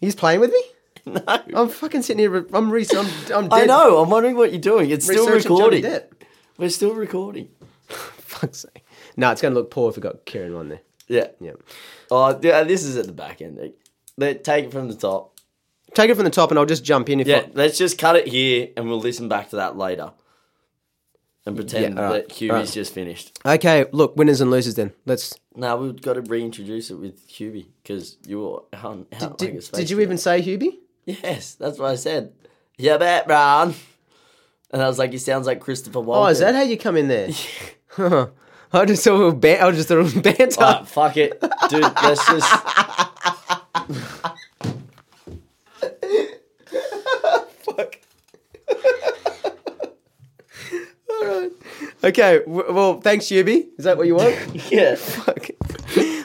He's 0.00 0.14
playing 0.14 0.40
with 0.40 0.50
me. 0.52 0.62
No. 1.08 1.22
I'm 1.54 1.68
fucking 1.68 2.02
sitting 2.02 2.18
here. 2.18 2.44
I'm 2.52 2.68
re- 2.68 2.84
I'm, 2.92 3.06
I'm 3.32 3.48
dead. 3.48 3.52
I 3.52 3.64
know. 3.66 4.02
I'm 4.02 4.10
wondering 4.10 4.34
what 4.34 4.50
you're 4.50 4.60
doing. 4.60 4.90
It's 4.90 5.04
still 5.04 5.24
researching 5.28 5.56
Johnny 5.56 5.76
recording. 5.76 5.84
Depp. 5.84 6.04
We're 6.58 6.68
still 6.68 6.94
recording. 6.94 7.48
Fuck's 7.86 8.58
sake. 8.62 8.84
No, 9.16 9.30
it's 9.30 9.40
going 9.40 9.54
to 9.54 9.60
look 9.60 9.70
poor 9.70 9.90
if 9.90 9.94
we 9.96 10.02
got 10.02 10.24
Kieran 10.24 10.54
on 10.56 10.68
there. 10.68 10.80
Yeah. 11.06 11.28
Yeah. 11.40 11.52
Oh, 12.10 12.36
yeah. 12.42 12.54
Uh, 12.54 12.64
this 12.64 12.82
is 12.82 12.96
at 12.96 13.06
the 13.06 13.12
back 13.12 13.40
end. 13.40 13.72
They 14.18 14.34
take 14.34 14.64
it 14.64 14.72
from 14.72 14.88
the 14.88 14.96
top. 14.96 15.38
Take 15.94 16.10
it 16.10 16.16
from 16.16 16.24
the 16.24 16.30
top, 16.30 16.50
and 16.50 16.58
I'll 16.58 16.66
just 16.66 16.82
jump 16.84 17.08
in 17.08 17.20
if 17.20 17.28
Yeah. 17.28 17.36
I, 17.36 17.50
Let's 17.54 17.78
just 17.78 17.98
cut 17.98 18.16
it 18.16 18.26
here, 18.26 18.70
and 18.76 18.88
we'll 18.88 18.98
listen 18.98 19.28
back 19.28 19.50
to 19.50 19.56
that 19.56 19.76
later, 19.78 20.10
and 21.46 21.56
pretend 21.56 21.96
Yeah, 21.96 22.02
right, 22.02 22.28
that 22.28 22.34
Hubie's 22.34 22.50
right. 22.50 22.68
just 22.68 22.92
finished. 22.92 23.38
Okay, 23.46 23.86
look, 23.92 24.16
winners 24.16 24.40
and 24.40 24.50
losers. 24.50 24.74
Then 24.74 24.92
let's. 25.06 25.34
Now 25.54 25.76
we've 25.76 26.00
got 26.00 26.14
to 26.14 26.20
reintroduce 26.22 26.90
it 26.90 26.96
with 26.96 27.26
Hubie 27.28 27.68
because 27.82 28.18
you 28.26 28.40
were 28.40 28.62
how, 28.76 29.06
how 29.12 29.28
Did, 29.28 29.50
like 29.50 29.58
a 29.58 29.62
space 29.62 29.78
did 29.80 29.90
you 29.90 30.00
even 30.00 30.18
say 30.18 30.42
Hubie? 30.42 30.78
Yes, 31.06 31.54
that's 31.54 31.78
what 31.78 31.90
I 31.90 31.94
said. 31.94 32.32
Yeah, 32.76 32.98
bet, 32.98 33.26
Brown. 33.26 33.74
And 34.72 34.82
I 34.82 34.88
was 34.88 34.98
like, 34.98 35.12
he 35.12 35.18
sounds 35.18 35.46
like 35.46 35.60
Christopher 35.60 36.00
Walken. 36.00 36.16
Oh, 36.16 36.26
is 36.26 36.40
that 36.40 36.54
how 36.54 36.62
you 36.62 36.76
come 36.76 36.96
in 36.96 37.08
there? 37.08 37.30
I 38.72 38.84
just 38.84 39.04
thought 39.04 39.20
it 39.20 39.24
was 39.24 39.34
ban- 39.34 39.62
I 39.62 39.70
just 39.70 39.88
thought 39.88 39.98
it 39.98 40.02
was 40.02 40.14
banter. 40.14 40.60
Alright, 40.60 40.88
fuck 40.88 41.16
it, 41.16 41.40
dude. 41.70 41.82
Let's 41.82 42.26
just. 42.26 42.50
Fuck. 47.64 47.98
All 51.08 51.26
right. 51.26 51.52
Okay. 52.06 52.40
w- 52.46 52.72
Well, 52.72 53.00
thanks, 53.00 53.26
Yubi. 53.26 53.66
Is 53.78 53.84
that 53.84 53.96
what 53.98 54.06
you 54.06 54.14
want? 54.14 54.36
Yeah. 54.70 54.94
Fuck. 54.96 55.48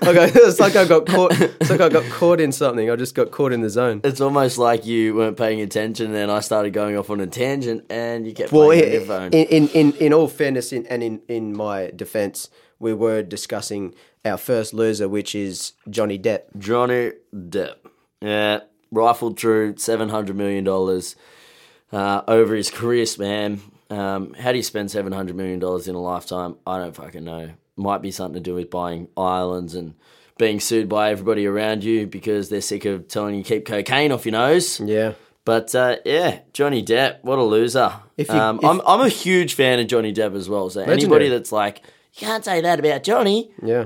Okay. 0.03 0.31
It's 0.33 0.59
like 0.59 0.75
I 0.75 0.85
got 0.85 1.05
caught. 1.05 1.31
It's 1.39 1.69
like 1.69 1.81
I 1.81 1.89
got 1.89 2.03
caught 2.11 2.39
in 2.41 2.51
something. 2.51 2.89
I 2.89 2.95
just 2.95 3.13
got 3.15 3.31
caught 3.31 3.53
in 3.53 3.61
the 3.61 3.69
zone. 3.69 4.01
It's 4.03 4.19
almost 4.21 4.57
like 4.57 4.85
you 4.85 5.15
weren't 5.15 5.37
paying 5.37 5.61
attention, 5.61 6.07
and 6.07 6.15
then 6.15 6.29
I 6.29 6.39
started 6.39 6.71
going 6.73 6.97
off 6.97 7.09
on 7.09 7.19
a 7.21 7.27
tangent, 7.27 7.85
and 7.89 8.25
you 8.27 8.33
kept 8.33 8.51
Well, 8.51 8.65
playing 8.67 8.85
in, 8.85 8.91
your 8.93 9.01
phone. 9.01 9.31
in, 9.31 9.67
in, 9.69 9.93
in 9.93 10.13
all 10.13 10.27
fairness, 10.27 10.73
in, 10.73 10.85
and 10.87 11.03
in, 11.03 11.21
in 11.27 11.55
my 11.55 11.91
defense, 11.95 12.49
we 12.79 12.93
were 12.93 13.21
discussing 13.21 13.93
our 14.25 14.37
first 14.37 14.73
loser, 14.73 15.07
which 15.07 15.35
is 15.35 15.73
Johnny 15.89 16.17
Depp. 16.17 16.41
Johnny 16.57 17.11
Depp. 17.33 17.75
Yeah, 18.21 18.61
rifled 18.91 19.39
through 19.39 19.77
seven 19.77 20.09
hundred 20.09 20.35
million 20.35 20.63
dollars 20.63 21.15
uh, 21.91 22.21
over 22.27 22.55
his 22.55 22.69
career 22.71 23.05
span. 23.05 23.61
Um, 23.91 24.33
how 24.33 24.51
do 24.51 24.57
you 24.57 24.63
spend 24.63 24.89
seven 24.89 25.11
hundred 25.13 25.35
million 25.35 25.59
dollars 25.59 25.87
in 25.87 25.95
a 25.95 26.01
lifetime? 26.01 26.55
I 26.65 26.77
don't 26.79 26.95
fucking 26.95 27.23
know. 27.23 27.51
Might 27.75 28.01
be 28.01 28.11
something 28.11 28.41
to 28.43 28.49
do 28.49 28.55
with 28.55 28.69
buying 28.69 29.07
islands 29.17 29.75
and 29.75 29.95
being 30.37 30.59
sued 30.59 30.87
by 30.89 31.11
everybody 31.11 31.45
around 31.45 31.83
you 31.83 32.07
because 32.07 32.49
they're 32.49 32.61
sick 32.61 32.85
of 32.85 33.07
telling 33.07 33.35
you 33.35 33.43
keep 33.43 33.65
cocaine 33.65 34.11
off 34.11 34.25
your 34.25 34.31
nose. 34.33 34.79
Yeah. 34.79 35.13
But 35.43 35.73
uh, 35.75 35.97
yeah, 36.05 36.39
Johnny 36.53 36.83
Depp, 36.83 37.23
what 37.23 37.37
a 37.39 37.43
loser. 37.43 37.93
If 38.17 38.29
you- 38.29 38.35
um, 38.35 38.59
if- 38.59 38.65
I'm 38.65 38.81
I'm 38.85 39.01
a 39.01 39.09
huge 39.09 39.55
fan 39.55 39.79
of 39.79 39.87
Johnny 39.87 40.13
Depp 40.13 40.35
as 40.35 40.47
well. 40.47 40.69
So 40.69 40.81
anybody 40.81 41.29
that's 41.29 41.51
like, 41.51 41.81
you 42.13 42.27
can't 42.27 42.45
say 42.45 42.61
that 42.61 42.79
about 42.79 43.03
Johnny, 43.03 43.51
Yeah. 43.61 43.85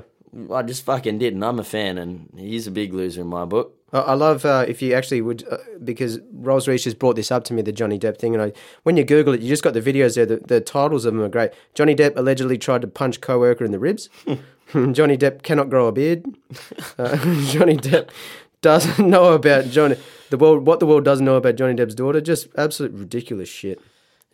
I 0.53 0.63
just 0.63 0.83
fucking 0.83 1.17
didn't. 1.19 1.41
I'm 1.43 1.59
a 1.59 1.63
fan, 1.63 1.97
and 1.97 2.29
he's 2.37 2.67
a 2.67 2.71
big 2.71 2.93
loser 2.93 3.21
in 3.21 3.27
my 3.27 3.45
book. 3.45 3.73
I 4.01 4.13
love 4.13 4.45
uh, 4.45 4.65
if 4.67 4.81
you 4.81 4.93
actually 4.93 5.21
would, 5.21 5.47
uh, 5.49 5.57
because 5.83 6.19
Rolls 6.33 6.67
Royce 6.67 6.83
just 6.83 6.99
brought 6.99 7.15
this 7.15 7.31
up 7.31 7.43
to 7.45 7.53
me, 7.53 7.61
the 7.61 7.71
Johnny 7.71 7.99
Depp 7.99 8.17
thing. 8.17 8.33
And 8.33 8.43
I, 8.43 8.53
when 8.83 8.97
you 8.97 9.03
Google 9.03 9.33
it, 9.33 9.41
you 9.41 9.49
just 9.49 9.63
got 9.63 9.73
the 9.73 9.81
videos 9.81 10.15
there. 10.15 10.25
The, 10.25 10.37
the 10.37 10.61
titles 10.61 11.05
of 11.05 11.13
them 11.13 11.23
are 11.23 11.29
great. 11.29 11.51
Johnny 11.73 11.95
Depp 11.95 12.17
allegedly 12.17 12.57
tried 12.57 12.81
to 12.81 12.87
punch 12.87 13.21
co-worker 13.21 13.63
in 13.63 13.71
the 13.71 13.79
ribs. 13.79 14.09
Johnny 14.73 15.17
Depp 15.17 15.43
cannot 15.43 15.69
grow 15.69 15.87
a 15.87 15.91
beard. 15.91 16.25
Uh, 16.97 17.17
Johnny 17.45 17.77
Depp 17.77 18.09
doesn't 18.61 19.07
know 19.09 19.33
about 19.33 19.65
Johnny 19.65 19.95
the 20.29 20.37
world. 20.37 20.65
What 20.65 20.79
the 20.79 20.87
world 20.87 21.05
doesn't 21.05 21.25
know 21.25 21.35
about 21.35 21.55
Johnny 21.55 21.75
Depp's 21.75 21.95
daughter. 21.95 22.19
Just 22.19 22.47
absolute 22.57 22.91
ridiculous 22.93 23.47
shit. 23.49 23.81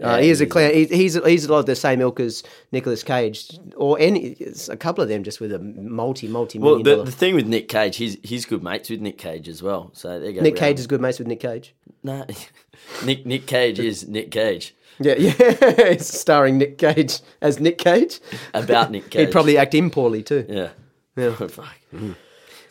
Uh, 0.02 0.18
he 0.18 0.30
is 0.30 0.41
a 0.41 0.45
clown. 0.45 0.74
He, 0.74 0.86
he's 0.86 1.16
a 1.16 1.22
lot 1.52 1.60
of 1.60 1.66
the 1.66 1.76
same 1.76 2.02
ilk 2.02 2.20
as 2.20 2.43
Nicolas 2.72 3.04
Cage, 3.04 3.58
or 3.76 3.99
any 3.99 4.36
a 4.70 4.76
couple 4.78 5.02
of 5.04 5.10
them, 5.10 5.24
just 5.24 5.39
with 5.39 5.52
a 5.54 5.60
multi 5.60 6.28
multi 6.28 6.58
Well, 6.60 6.78
million 6.80 6.99
the, 6.99 7.04
the 7.06 7.12
thing 7.12 7.36
with 7.36 7.47
Nick 7.47 7.68
Cage, 7.68 7.97
he's 7.97 8.18
he's 8.24 8.45
good 8.45 8.64
mates 8.64 8.89
with 8.89 9.02
Nick 9.02 9.18
Cage 9.18 9.47
as 9.47 9.62
well. 9.62 9.91
So 9.93 10.20
there 10.20 10.30
you 10.30 10.36
go. 10.38 10.41
Nick. 10.41 10.56
Cage 10.56 10.80
is 10.80 10.88
good 10.88 11.02
mates 11.02 11.20
with 11.20 11.28
Nick 11.28 11.39
Cage. 11.39 11.76
No, 12.04 12.26
Nick 13.06 13.26
Nick 13.26 13.45
Cage 13.45 13.78
is 13.80 14.08
Nick 14.08 14.32
Cage 14.32 14.74
Yeah, 14.99 15.14
yeah. 15.18 15.34
it's 15.39 16.08
starring 16.20 16.58
Nick 16.58 16.78
Cage 16.80 17.20
as 17.41 17.60
Nick 17.60 17.78
Cage. 17.78 18.20
about 18.54 18.89
Nick 18.91 19.10
Cage. 19.12 19.28
He'd 19.28 19.32
probably 19.32 19.58
act 19.58 19.76
in 19.76 19.89
poorly 19.91 20.24
too. 20.24 20.45
yeah. 20.49 20.70
Yeah. 21.16 21.36
Fuck. 21.36 21.68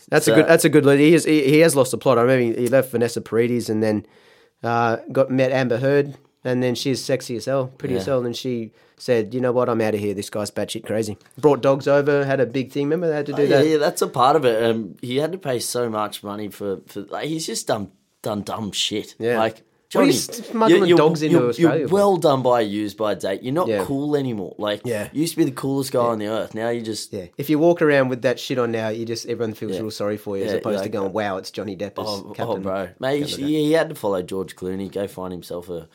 That's 0.08 0.26
a 0.26 0.30
So- 0.30 0.34
good. 0.34 0.46
That's 0.48 0.64
a 0.64 0.68
good. 0.68 0.84
lead. 0.84 0.98
He 0.98 1.14
is. 1.14 1.24
He, 1.24 1.44
he 1.44 1.58
has 1.60 1.76
lost 1.76 1.90
the 1.92 1.98
plot. 1.98 2.18
I 2.18 2.22
remember 2.22 2.58
he, 2.58 2.64
he 2.64 2.68
left 2.68 2.90
Vanessa 2.90 3.20
Paradis 3.20 3.68
and 3.68 3.82
then 3.82 4.04
uh, 4.64 4.96
got 5.12 5.30
met 5.30 5.52
Amber 5.52 5.76
Heard, 5.78 6.16
and 6.44 6.62
then 6.62 6.74
she's 6.74 7.02
sexy 7.02 7.36
as 7.36 7.44
hell, 7.46 7.68
pretty 7.78 7.96
as 7.96 8.06
hell. 8.06 8.24
And 8.24 8.34
she 8.36 8.72
said, 8.96 9.32
"You 9.34 9.40
know 9.40 9.52
what? 9.52 9.68
I'm 9.68 9.80
out 9.80 9.94
of 9.94 10.00
here. 10.00 10.14
This 10.14 10.30
guy's 10.30 10.50
batshit 10.50 10.84
crazy." 10.86 11.16
Brought 11.38 11.60
dogs 11.62 11.86
over. 11.88 12.24
Had 12.24 12.40
a 12.40 12.46
big 12.46 12.70
thing. 12.72 12.84
Remember 12.84 13.08
they 13.08 13.16
had 13.16 13.26
to 13.26 13.32
do 13.32 13.42
Oh, 13.42 13.44
yeah, 13.44 13.56
that. 13.58 13.66
yeah, 13.66 13.76
that's 13.78 14.02
a 14.02 14.08
part 14.08 14.36
of 14.36 14.44
it. 14.44 14.62
Um, 14.62 14.96
he 15.00 15.16
had 15.18 15.32
to 15.32 15.38
pay 15.38 15.58
so 15.58 15.88
much 15.88 16.22
money 16.22 16.48
for, 16.48 16.80
for 16.86 17.00
like, 17.02 17.28
he's 17.28 17.46
just 17.46 17.66
done 17.66 17.90
done 18.22 18.42
dumb 18.42 18.72
shit. 18.72 19.14
Yeah. 19.18 19.38
like 19.38 19.62
Johnny, 19.88 20.12
smuggling 20.12 20.94
dogs 20.94 21.20
into 21.20 21.38
you're, 21.38 21.48
Australia 21.48 21.78
You're 21.80 21.88
well 21.88 22.16
done 22.16 22.42
by 22.42 22.60
a 22.60 22.62
used 22.62 22.96
by 22.96 23.14
date. 23.14 23.42
You're 23.42 23.52
not 23.54 23.66
Yeah. 23.66 23.82
cool 23.84 24.14
anymore. 24.14 24.54
Like 24.56 24.82
Yeah. 24.84 25.08
you 25.12 25.22
used 25.22 25.32
to 25.32 25.38
be 25.38 25.44
the 25.44 25.50
coolest 25.50 25.90
guy 25.90 25.98
on 26.04 26.18
the 26.20 26.28
earth. 26.28 26.54
Now 26.54 26.68
you 26.68 26.80
just 26.80 27.12
Yeah. 27.12 27.24
If 27.38 27.50
you 27.50 27.58
walk 27.58 27.82
around 27.82 28.08
with 28.08 28.22
that 28.22 28.38
shit 28.38 28.56
on 28.58 28.70
now, 28.70 28.88
you 28.90 29.04
just 29.04 29.26
everyone 29.26 29.54
feels 29.54 29.72
Yeah. 29.72 29.80
real 29.80 29.90
sorry 29.90 30.16
for 30.16 30.36
you, 30.38 30.44
as 30.44 30.52
Yeah, 30.52 30.58
opposed 30.58 30.84
to 30.84 30.88
going, 30.90 31.12
"Wow, 31.12 31.38
it's 31.38 31.50
Johnny 31.50 31.76
Depp 31.76 31.94
Oh, 31.96 32.32
Captain." 32.36 32.46
oh, 32.46 32.60
bro, 32.60 32.88
mate, 33.00 33.26
he, 33.26 33.42
he 33.66 33.72
had 33.72 33.88
to 33.88 33.96
follow 33.96 34.22
George 34.22 34.54
Clooney, 34.54 34.92
go 34.92 35.08
find 35.08 35.32
himself 35.32 35.68
a, 35.68 35.88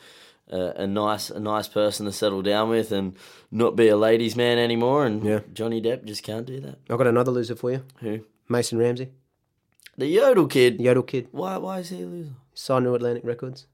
a 0.50 0.82
a 0.82 0.86
nice 0.86 1.30
a 1.30 1.40
nice 1.40 1.68
person 1.68 2.06
to 2.06 2.12
settle 2.12 2.42
down 2.42 2.68
with, 2.70 2.92
and 2.92 3.14
not 3.50 3.76
be 3.76 3.88
a 3.88 3.96
ladies' 3.96 4.36
man 4.36 4.58
anymore. 4.58 5.06
And 5.06 5.24
Yeah. 5.24 5.40
Johnny 5.52 5.80
Depp 5.82 6.04
just 6.04 6.22
can't 6.22 6.46
do 6.46 6.60
that. 6.60 6.78
I've 6.90 6.98
got 6.98 7.06
another 7.06 7.30
loser 7.32 7.54
for 7.56 7.70
you, 7.72 7.82
Who? 8.00 8.20
Mason 8.48 8.78
Ramsey, 8.78 9.08
The 9.96 10.06
Yodel 10.06 10.46
kid. 10.46 10.80
Yodel 10.80 11.02
Kid, 11.02 11.28
Why? 11.32 11.56
Why 11.56 11.80
is 11.80 11.88
he 11.90 12.02
a 12.02 12.06
loser? 12.06 12.30
signed 12.54 12.84
to 12.84 12.94
Atlantic 12.94 13.24
Records, 13.24 13.66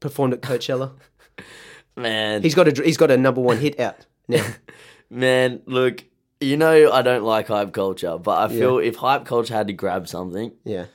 performed 0.00 0.32
at 0.34 0.40
Coachella. 0.42 0.92
Man, 1.96 2.42
he's 2.42 2.54
got 2.54 2.68
a 2.68 2.82
he's 2.84 2.96
got 2.98 3.10
a 3.10 3.16
number 3.16 3.40
one 3.40 3.58
hit 3.58 3.78
out 3.80 4.06
now. 4.28 4.44
man, 5.10 5.62
look. 5.66 6.04
You 6.38 6.58
know 6.58 6.92
I 6.92 7.00
don't 7.00 7.24
like 7.24 7.48
hype 7.48 7.72
culture, 7.72 8.18
but 8.18 8.38
I 8.50 8.54
feel 8.54 8.78
if 8.78 8.96
hype 8.96 9.24
culture 9.24 9.54
had 9.54 9.68
to 9.68 9.72
grab 9.72 10.06
something, 10.06 10.52
Yeah. 10.64 10.86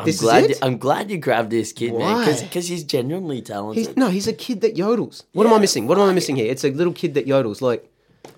I'm 0.00 0.06
This 0.06 0.16
is 0.16 0.20
glad. 0.22 0.44
it? 0.44 0.50
You, 0.50 0.56
I'm 0.62 0.78
glad 0.78 1.10
you 1.10 1.18
grabbed 1.18 1.50
this 1.50 1.72
kid, 1.72 1.94
man, 1.94 2.26
because 2.42 2.66
he's 2.68 2.84
genuinely 2.84 3.40
talented. 3.42 3.86
He's 3.86 3.96
no, 3.96 4.08
he's 4.08 4.26
a 4.26 4.32
kid 4.32 4.60
that 4.62 4.74
yodels. 4.76 5.22
What 5.32 5.46
am 5.46 5.52
I 5.52 5.58
missing? 5.58 5.86
What 5.86 5.98
am 5.98 6.08
I 6.08 6.12
missing 6.12 6.36
here? 6.36 6.50
It's 6.50 6.64
a 6.64 6.70
little 6.70 6.92
kid 6.92 7.14
that 7.14 7.26
yodels. 7.26 7.60
Like 7.60 7.88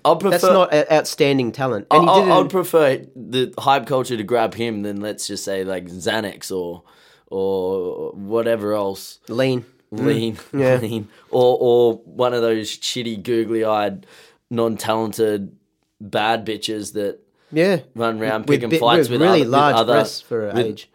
I'll 0.05 0.15
prefer. 0.17 0.31
that's 0.31 0.43
not 0.43 0.73
a- 0.73 0.93
outstanding 0.93 1.51
talent. 1.51 1.87
I, 1.91 1.97
And 1.97 2.09
he 2.09 2.15
did 2.15 2.27
it 2.27 2.31
I, 2.31 2.35
in- 2.37 2.43
would 2.43 2.51
prefer 2.51 3.01
the 3.15 3.53
hype 3.57 3.85
culture 3.87 4.15
to 4.17 4.23
grab 4.23 4.53
him 4.53 4.83
than 4.83 5.01
let's 5.01 5.27
just 5.27 5.43
say 5.43 5.63
like 5.63 5.85
Xanax 5.87 6.51
or 6.51 6.83
or 7.27 8.11
whatever 8.11 8.73
else. 8.73 9.19
lean. 9.29 9.65
Lean, 9.91 10.35
Mm. 10.37 10.59
Yeah. 10.59 10.75
lean, 10.81 11.07
or 11.29 11.57
or 11.59 11.93
one 12.05 12.33
of 12.33 12.41
those 12.41 12.69
shitty, 12.79 13.21
googly-eyed, 13.21 14.05
non-talented, 14.49 15.55
bad 16.01 16.45
bitches 16.45 16.93
that 16.93 17.19
Yeah. 17.51 17.79
run 17.95 18.19
around 18.21 18.47
With 18.47 18.61
picking 18.61 18.69
bi- 18.69 18.79
fights 18.79 19.09
with 19.09 19.11
with 19.11 19.21
really 19.21 19.41
other, 19.41 19.45
with 19.45 19.49
large 19.49 19.75
other, 19.75 19.93
breasts 19.93 20.21
for 20.21 20.41
her 20.41 20.47
with- 20.53 20.65
age. 20.65 20.89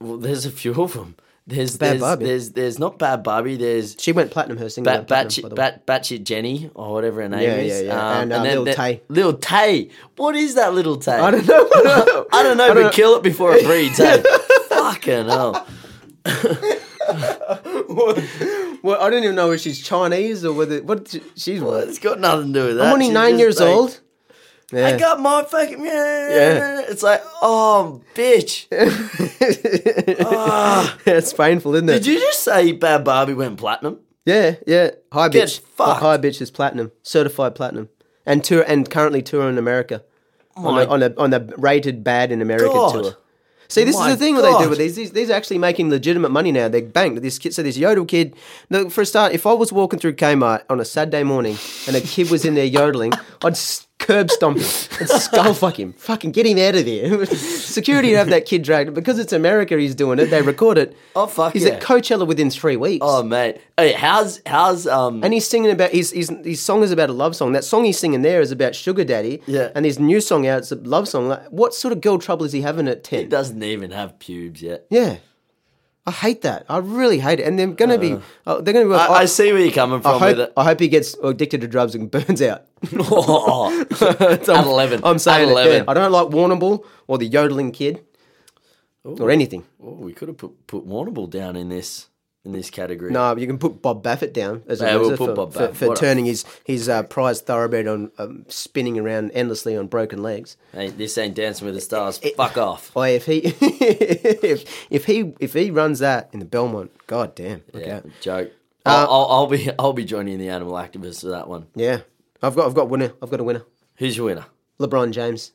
Well, 0.00 0.18
there's 0.18 0.44
a 0.46 0.50
few 0.50 0.80
of 0.82 0.92
them. 0.94 1.16
There's 1.48 1.76
Bad 1.78 1.90
there's, 1.92 2.00
Barbie. 2.00 2.24
there's 2.24 2.50
there's 2.50 2.78
not 2.80 2.98
bad 2.98 3.22
Barbie. 3.22 3.56
There's 3.56 3.94
She 4.00 4.10
went 4.10 4.32
platinum. 4.32 4.58
Her 4.58 4.68
single. 4.68 4.92
Bat, 4.92 5.06
platinum, 5.06 5.28
batshit, 5.30 5.42
by 5.42 5.48
the 5.48 5.54
way. 5.54 5.78
bat, 5.86 6.02
Jenny 6.24 6.70
or 6.74 6.92
whatever 6.92 7.22
her 7.22 7.28
name 7.28 7.40
Yeah, 7.42 7.54
is. 7.58 7.82
yeah, 7.82 7.86
yeah. 7.88 8.18
And, 8.20 8.32
uh, 8.32 8.42
Lil 8.42 8.64
then- 8.64 8.74
Tay. 8.74 9.02
Lil 9.08 9.32
Tay. 9.34 9.90
What 10.16 10.34
is 10.34 10.56
that 10.56 10.74
little 10.74 10.96
Tay? 10.96 11.12
I 11.12 11.30
don't 11.30 11.46
know. 11.46 11.68
I 12.32 12.42
don't 12.42 12.56
know, 12.56 12.74
but 12.74 12.92
kill 12.92 13.14
it 13.14 13.22
before 13.22 13.54
it 13.54 13.64
breeds. 13.64 14.00
eh? 14.00 14.20
Fucking 14.70 15.26
hell. 15.26 15.64
what, 17.86 18.24
well, 18.82 19.00
I 19.00 19.10
don't 19.10 19.22
even 19.22 19.36
know 19.36 19.52
if 19.52 19.60
she's 19.60 19.80
Chinese 19.80 20.44
or 20.44 20.52
whether 20.52 20.82
what 20.82 21.14
she's 21.36 21.60
Well, 21.60 21.72
what. 21.72 21.88
it's 21.88 21.98
got 21.98 22.18
nothing 22.20 22.52
to 22.52 22.60
do 22.60 22.66
with 22.66 22.76
that. 22.78 22.86
I'm 22.88 22.92
only 22.94 23.06
She's 23.06 23.14
nine 23.14 23.38
years 23.38 23.60
like, 23.60 23.68
old. 23.68 24.00
I 24.74 24.98
got 24.98 25.20
my 25.20 25.44
fucking 25.44 25.84
yeah. 25.84 26.28
Yeah. 26.28 26.80
It's 26.88 27.02
like, 27.02 27.22
oh, 27.42 28.02
bitch. 28.14 28.66
Ah. 30.28 30.98
it's 31.06 31.32
painful, 31.32 31.74
isn't 31.76 31.88
it? 31.88 31.92
Did 31.92 32.06
you 32.06 32.18
just 32.18 32.42
say 32.42 32.72
Bad 32.72 33.04
Barbie 33.04 33.34
went 33.34 33.58
platinum? 33.58 34.00
Yeah, 34.24 34.56
yeah. 34.66 34.90
High 35.12 35.28
bitch. 35.28 35.60
fucked. 35.60 36.00
High 36.00 36.18
bitch 36.18 36.40
is 36.42 36.50
platinum, 36.50 36.90
certified 37.02 37.54
platinum, 37.54 37.88
and 38.24 38.42
tour 38.42 38.64
and 38.66 38.90
currently 38.90 39.22
touring 39.22 39.50
in 39.50 39.58
America 39.58 40.02
oh 40.56 40.66
on 40.66 40.78
a, 40.78 40.86
on 40.86 41.02
a 41.02 41.14
on 41.16 41.32
a 41.32 41.54
rated 41.56 42.02
bad 42.02 42.32
in 42.32 42.42
America 42.42 42.72
God. 42.72 43.02
tour. 43.02 43.16
See, 43.68 43.84
this 43.84 43.96
My 43.96 44.10
is 44.10 44.18
the 44.18 44.24
oh 44.24 44.26
thing 44.26 44.34
what 44.36 44.42
they 44.42 44.64
do 44.64 44.70
with 44.70 44.78
these. 44.78 44.96
these. 44.96 45.12
These 45.12 45.30
are 45.30 45.34
actually 45.34 45.58
making 45.58 45.90
legitimate 45.90 46.30
money 46.30 46.52
now. 46.52 46.68
They're 46.68 46.82
banked. 46.82 47.22
This 47.22 47.38
kid, 47.38 47.54
so 47.54 47.62
this 47.62 47.76
yodel 47.76 48.04
kid. 48.04 48.34
Look, 48.70 48.90
for 48.90 49.00
a 49.00 49.06
start, 49.06 49.32
if 49.32 49.46
I 49.46 49.52
was 49.52 49.72
walking 49.72 49.98
through 49.98 50.14
Kmart 50.14 50.62
on 50.70 50.80
a 50.80 50.84
Saturday 50.84 51.24
morning 51.24 51.56
and 51.86 51.96
a 51.96 52.00
kid 52.00 52.30
was 52.30 52.44
in 52.44 52.54
there 52.54 52.64
yodeling, 52.64 53.12
I'd 53.44 53.56
curb 53.98 54.30
stomp 54.30 54.58
him 54.58 54.64
and 55.00 55.08
skull 55.08 55.54
fuck 55.54 55.78
him. 55.78 55.92
Fucking 55.94 56.32
get 56.32 56.46
him 56.46 56.58
out 56.58 56.74
of 56.74 56.84
there. 56.84 57.26
Security 57.36 58.12
have 58.12 58.28
that 58.28 58.46
kid 58.46 58.62
dragged 58.62 58.94
because 58.94 59.18
it's 59.18 59.32
America. 59.32 59.76
He's 59.76 59.94
doing 59.94 60.18
it. 60.18 60.26
They 60.26 60.42
record 60.42 60.78
it. 60.78 60.96
Oh, 61.14 61.26
fuck 61.26 61.52
He's 61.52 61.64
yeah. 61.64 61.74
at 61.74 61.82
Coachella 61.82 62.26
within 62.26 62.50
three 62.50 62.76
weeks. 62.76 63.04
Oh, 63.06 63.22
mate. 63.22 63.60
Hey, 63.76 63.92
how's, 63.92 64.40
how's, 64.46 64.86
um, 64.86 65.22
And 65.24 65.32
he's 65.32 65.46
singing 65.46 65.70
about 65.70 65.90
his, 65.90 66.10
his 66.12 66.32
his 66.44 66.62
song 66.62 66.82
is 66.82 66.90
about 66.90 67.10
a 67.10 67.12
love 67.12 67.34
song. 67.34 67.52
That 67.52 67.64
song 67.64 67.84
he's 67.84 67.98
singing 67.98 68.22
there 68.22 68.40
is 68.40 68.52
about 68.52 68.74
sugar 68.74 69.04
daddy. 69.04 69.42
Yeah. 69.46 69.70
And 69.74 69.84
his 69.84 69.98
new 69.98 70.20
song 70.20 70.46
out 70.46 70.62
is 70.62 70.72
a 70.72 70.76
love 70.76 71.08
song. 71.08 71.28
Like, 71.28 71.46
what 71.48 71.74
sort 71.74 71.92
of 71.92 72.00
girl 72.00 72.18
trouble 72.18 72.44
is 72.44 72.52
he 72.52 72.60
having 72.62 72.88
at 72.88 73.04
ten? 73.04 73.20
he 73.20 73.26
doesn't 73.26 73.62
even 73.62 73.90
have 73.90 74.18
pubes 74.18 74.62
yet. 74.62 74.86
Yeah. 74.90 75.16
I 76.08 76.12
hate 76.12 76.42
that. 76.42 76.64
I 76.68 76.78
really 76.78 77.18
hate 77.18 77.40
it. 77.40 77.46
And 77.48 77.58
they're 77.58 77.66
gonna 77.66 77.98
be 77.98 78.18
oh, 78.46 78.60
they're 78.60 78.72
gonna 78.74 78.86
be 78.86 78.94
I, 78.94 79.06
oh, 79.08 79.12
I 79.14 79.24
see 79.24 79.52
where 79.52 79.60
you're 79.60 79.72
coming 79.72 79.98
I 79.98 80.02
from 80.02 80.20
with 80.20 80.38
hope, 80.38 80.48
it. 80.48 80.52
I 80.56 80.64
hope 80.64 80.78
he 80.80 80.88
gets 80.88 81.14
addicted 81.22 81.60
to 81.62 81.68
drugs 81.68 81.94
and 81.96 82.10
burns 82.16 82.40
out. 82.42 82.62
Oh, 82.96 83.84
At 84.20 84.48
11. 84.48 85.00
I'm 85.02 85.18
saying 85.18 85.50
At 85.50 85.52
it, 85.52 85.54
yeah. 85.56 85.64
11. 85.82 85.88
I 85.88 85.94
don't 85.94 86.12
like 86.12 86.28
Warrnambool 86.28 86.84
or 87.08 87.18
the 87.18 87.26
yodeling 87.26 87.72
kid 87.72 88.04
or 89.04 89.30
anything. 89.30 89.64
oh, 89.82 89.94
we 89.94 90.12
could 90.12 90.28
have 90.28 90.36
put, 90.36 90.66
put 90.66 90.86
Warrnambool 90.86 91.28
down 91.30 91.56
in 91.56 91.68
this, 91.70 92.06
in 92.46 92.52
this 92.52 92.70
category. 92.70 93.10
No, 93.12 93.36
you 93.36 93.46
can 93.46 93.58
put 93.58 93.82
Bob 93.82 94.02
Baffert 94.02 94.32
down 94.32 94.62
as 94.66 94.80
a 94.80 94.86
Yeah, 94.86 94.96
we'll 94.96 95.16
for, 95.16 95.34
for, 95.50 95.74
for 95.74 95.88
What 95.88 95.98
a- 95.98 96.00
turning 96.00 96.24
his 96.24 96.44
his 96.64 96.88
uh, 96.88 97.02
prized 97.02 97.44
thoroughbred 97.44 97.86
on 97.86 98.10
um, 98.18 98.46
spinning 98.48 98.98
around 98.98 99.32
endlessly 99.32 99.76
on 99.76 99.86
broken 99.88 100.22
legs. 100.22 100.56
Hey, 100.72 100.88
this 100.88 101.18
ain't 101.18 101.34
Dancing 101.34 101.66
with 101.66 101.74
the 101.74 101.80
Stars. 101.82 102.18
Fuck 102.36 102.56
off. 102.56 102.90
Boy, 102.94 103.10
if 103.10 103.26
he 103.26 103.38
if 103.60 104.86
if 104.90 105.04
he 105.04 105.34
if 105.40 105.52
he 105.52 105.70
runs 105.70 105.98
that 105.98 106.30
in 106.32 106.38
the 106.38 106.46
Belmont, 106.46 106.90
god 107.06 107.34
damn, 107.34 107.62
Yeah, 107.74 107.96
out. 107.96 108.06
joke. 108.20 108.52
Uh, 108.84 109.06
I'll, 109.08 109.10
I'll, 109.10 109.26
I'll 109.32 109.46
be 109.48 109.70
I'll 109.78 109.92
be 109.92 110.04
joining 110.04 110.38
the 110.38 110.48
animal 110.48 110.74
activists 110.74 111.22
for 111.22 111.28
that 111.28 111.48
one. 111.48 111.66
Yeah, 111.74 112.00
I've 112.42 112.54
got 112.54 112.66
I've 112.66 112.74
got 112.74 112.88
winner. 112.88 113.12
I've 113.22 113.30
got 113.30 113.40
a 113.40 113.44
winner. 113.44 113.64
Who's 113.96 114.16
your 114.16 114.26
winner? 114.26 114.46
LeBron 114.78 115.10
James. 115.10 115.52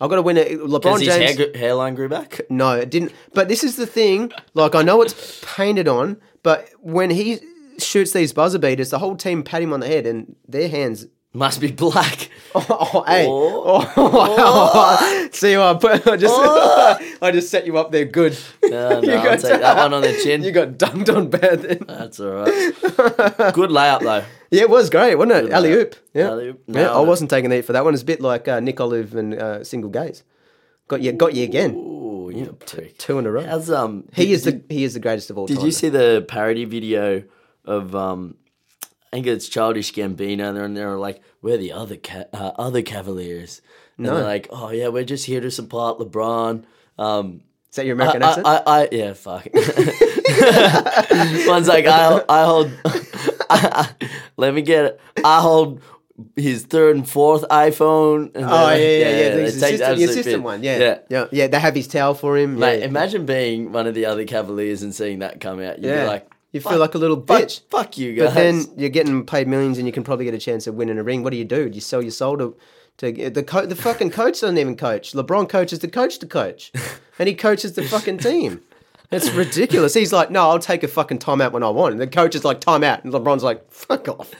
I've 0.00 0.10
got 0.10 0.16
to 0.16 0.22
win 0.22 0.36
it. 0.36 0.58
LeBron 0.60 0.82
Because 0.82 1.00
his 1.00 1.14
James. 1.16 1.38
hair, 1.38 1.48
hairline 1.54 1.94
grew 1.94 2.08
back. 2.08 2.40
No, 2.50 2.72
it 2.72 2.90
didn't. 2.90 3.12
But 3.32 3.48
this 3.48 3.64
is 3.64 3.76
the 3.76 3.86
thing. 3.86 4.30
Like 4.54 4.74
I 4.74 4.82
know 4.82 5.00
it's 5.02 5.42
painted 5.44 5.88
on, 5.88 6.18
but 6.42 6.68
when 6.80 7.10
he 7.10 7.38
shoots 7.78 8.12
these 8.12 8.32
buzzer 8.32 8.58
beaters, 8.58 8.90
the 8.90 8.98
whole 8.98 9.16
team 9.16 9.42
pat 9.42 9.62
him 9.62 9.72
on 9.72 9.80
the 9.80 9.86
head, 9.86 10.06
and 10.06 10.36
their 10.48 10.68
hands 10.68 11.06
Must 11.32 11.60
be 11.60 11.70
black. 11.72 12.28
Oh, 12.58 13.04
hey. 13.06 13.26
Oh. 13.28 13.92
Oh. 13.98 15.28
See, 15.32 15.54
I, 15.56 15.74
put, 15.74 16.06
I 16.06 16.16
just 16.16 16.34
oh. 16.34 16.98
I 17.22 17.30
just 17.30 17.50
set 17.50 17.66
you 17.66 17.76
up 17.76 17.92
there 17.92 18.06
good. 18.06 18.38
No, 18.64 19.00
no, 19.00 19.14
I'll 19.14 19.36
take 19.36 19.60
that 19.60 19.76
one 19.76 19.92
on 19.92 20.00
the 20.00 20.14
chin. 20.22 20.42
You 20.42 20.52
got 20.52 20.78
dunked 20.78 21.14
on 21.14 21.28
bad 21.28 21.60
then. 21.60 21.84
That's 21.86 22.18
all 22.18 22.30
right. 22.30 23.52
Good 23.52 23.70
layout 23.70 24.00
though. 24.02 24.24
Yeah, 24.50 24.62
it 24.62 24.70
was 24.70 24.90
great, 24.90 25.14
wasn't 25.16 25.46
it? 25.46 25.52
Alley 25.52 25.72
oop. 25.72 25.96
Yeah. 26.14 26.28
Alley-oop. 26.28 26.62
yeah. 26.68 26.90
I 26.92 27.00
wasn't 27.00 27.30
taking 27.30 27.50
the 27.50 27.56
heat 27.56 27.64
for 27.64 27.72
that 27.72 27.84
one. 27.84 27.94
It's 27.94 28.02
a 28.02 28.06
bit 28.06 28.20
like 28.20 28.46
uh, 28.48 28.60
Nick 28.60 28.80
Olive 28.80 29.14
and 29.14 29.34
uh, 29.34 29.64
Single 29.64 29.90
Gaze. 29.90 30.22
Got 30.88 31.02
you, 31.02 31.12
got 31.12 31.34
you 31.34 31.42
again. 31.44 31.74
Ooh, 31.74 32.30
you 32.32 32.56
prick. 32.64 32.96
Two 32.98 33.18
in 33.18 33.26
a 33.26 33.30
row. 33.32 33.42
How's 33.44 33.70
um? 33.70 34.04
he 34.12 34.26
did- 34.26 34.32
is 34.32 34.44
the 34.44 34.62
he 34.68 34.84
is 34.84 34.94
the 34.94 35.00
greatest 35.00 35.30
of 35.30 35.38
all 35.38 35.46
Did 35.46 35.56
time. 35.56 35.66
you 35.66 35.72
see 35.72 35.88
the 35.88 36.24
parody 36.28 36.64
video 36.64 37.24
of 37.64 37.94
um? 37.96 38.36
I 39.12 39.16
think 39.16 39.26
it's 39.28 39.48
Childish 39.48 39.92
Gambino, 39.94 40.46
and 40.48 40.56
they're, 40.56 40.64
and 40.64 40.76
they're 40.76 40.96
like, 40.96 41.22
"We're 41.42 41.56
the 41.56 41.72
other 41.72 41.96
ca- 41.96 42.26
uh, 42.32 42.52
other 42.56 42.82
Cavaliers." 42.82 43.62
And 43.96 44.06
No. 44.06 44.14
they're 44.16 44.24
like, 44.24 44.46
"Oh 44.50 44.70
yeah, 44.70 44.88
we're 44.88 45.04
just 45.04 45.26
here 45.26 45.40
to 45.40 45.50
support 45.50 45.98
LeBron." 45.98 46.64
Um, 46.98 47.40
Is 47.70 47.76
that 47.76 47.86
your 47.86 47.94
American 47.94 48.22
I, 48.22 48.28
accent? 48.28 48.46
I, 48.46 48.56
I, 48.56 48.82
I, 48.82 48.88
yeah, 48.92 49.12
fuck. 49.14 49.46
One's 51.48 51.68
like, 51.68 51.86
I, 51.86 52.22
I 52.28 52.44
hold. 52.44 52.70
let 54.36 54.54
me 54.54 54.62
get 54.62 54.84
it. 54.84 55.00
I 55.24 55.40
hold 55.40 55.80
his 56.34 56.64
third 56.64 56.96
and 56.96 57.08
fourth 57.08 57.42
iPhone. 57.48 58.34
And 58.34 58.44
oh 58.44 58.70
yeah, 58.70 58.74
yeah, 58.76 58.76
yeah. 58.76 59.06
they 59.36 59.44
The 59.50 59.60
take 59.60 59.74
assistant, 59.74 59.80
the 59.80 59.94
the 59.96 60.04
assistant 60.04 60.36
piss. 60.36 60.38
one. 60.44 60.62
Yeah. 60.62 60.78
yeah. 60.78 60.98
yeah, 61.08 61.26
yeah. 61.32 61.46
They 61.46 61.58
have 61.60 61.74
his 61.74 61.88
towel 61.88 62.14
for 62.14 62.36
him. 62.36 62.58
Mate, 62.58 62.80
yeah. 62.80 62.86
imagine 62.86 63.26
being 63.26 63.72
one 63.72 63.86
of 63.86 63.94
the 63.94 64.06
other 64.06 64.24
Cavaliers 64.24 64.82
and 64.82 64.94
seeing 64.94 65.18
that 65.20 65.40
come 65.40 65.60
out. 65.60 65.78
You'd 65.78 65.88
Yeah. 65.88 66.02
be 66.04 66.06
like, 66.08 66.30
You 66.52 66.60
feel 66.60 66.78
like 66.78 66.94
a 66.94 66.98
little 66.98 67.20
fuck, 67.22 67.42
bitch. 67.42 67.60
Fuck 67.70 67.98
you 67.98 68.14
guys. 68.14 68.28
But 68.28 68.34
then 68.34 68.64
you're 68.76 68.88
getting 68.88 69.26
paid 69.26 69.46
millions, 69.46 69.78
and 69.78 69.86
you 69.86 69.92
can 69.92 70.04
probably 70.04 70.24
get 70.24 70.34
a 70.34 70.38
chance 70.38 70.66
of 70.66 70.74
winning 70.74 70.98
a 70.98 71.02
ring. 71.02 71.22
What 71.22 71.30
do 71.30 71.36
you 71.36 71.44
do? 71.44 71.68
Do 71.68 71.74
you 71.74 71.80
sell 71.82 72.00
your 72.02 72.12
soul 72.12 72.38
to? 72.38 72.56
To 72.98 73.12
the 73.28 73.42
co- 73.42 73.66
the 73.66 73.76
fucking 73.76 74.08
coach 74.10 74.40
doesn't 74.40 74.56
even 74.56 74.74
coach. 74.74 75.12
LeBron 75.12 75.50
coaches 75.50 75.80
the 75.80 75.88
coach 75.88 76.18
to 76.20 76.26
coach, 76.26 76.72
and 77.18 77.28
he 77.28 77.34
coaches 77.34 77.74
the 77.74 77.82
fucking 77.82 78.16
team. 78.18 78.62
It's 79.10 79.30
ridiculous. 79.30 79.94
He's 79.94 80.12
like, 80.12 80.30
no, 80.30 80.48
I'll 80.50 80.58
take 80.58 80.82
a 80.82 80.88
fucking 80.88 81.18
timeout 81.18 81.52
when 81.52 81.62
I 81.62 81.68
want. 81.70 81.92
And 81.92 82.00
the 82.00 82.06
coach 82.06 82.34
is 82.34 82.44
like, 82.44 82.60
timeout, 82.60 83.04
and 83.04 83.12
LeBron's 83.12 83.42
like, 83.44 83.70
fuck 83.72 84.08
off. 84.08 84.32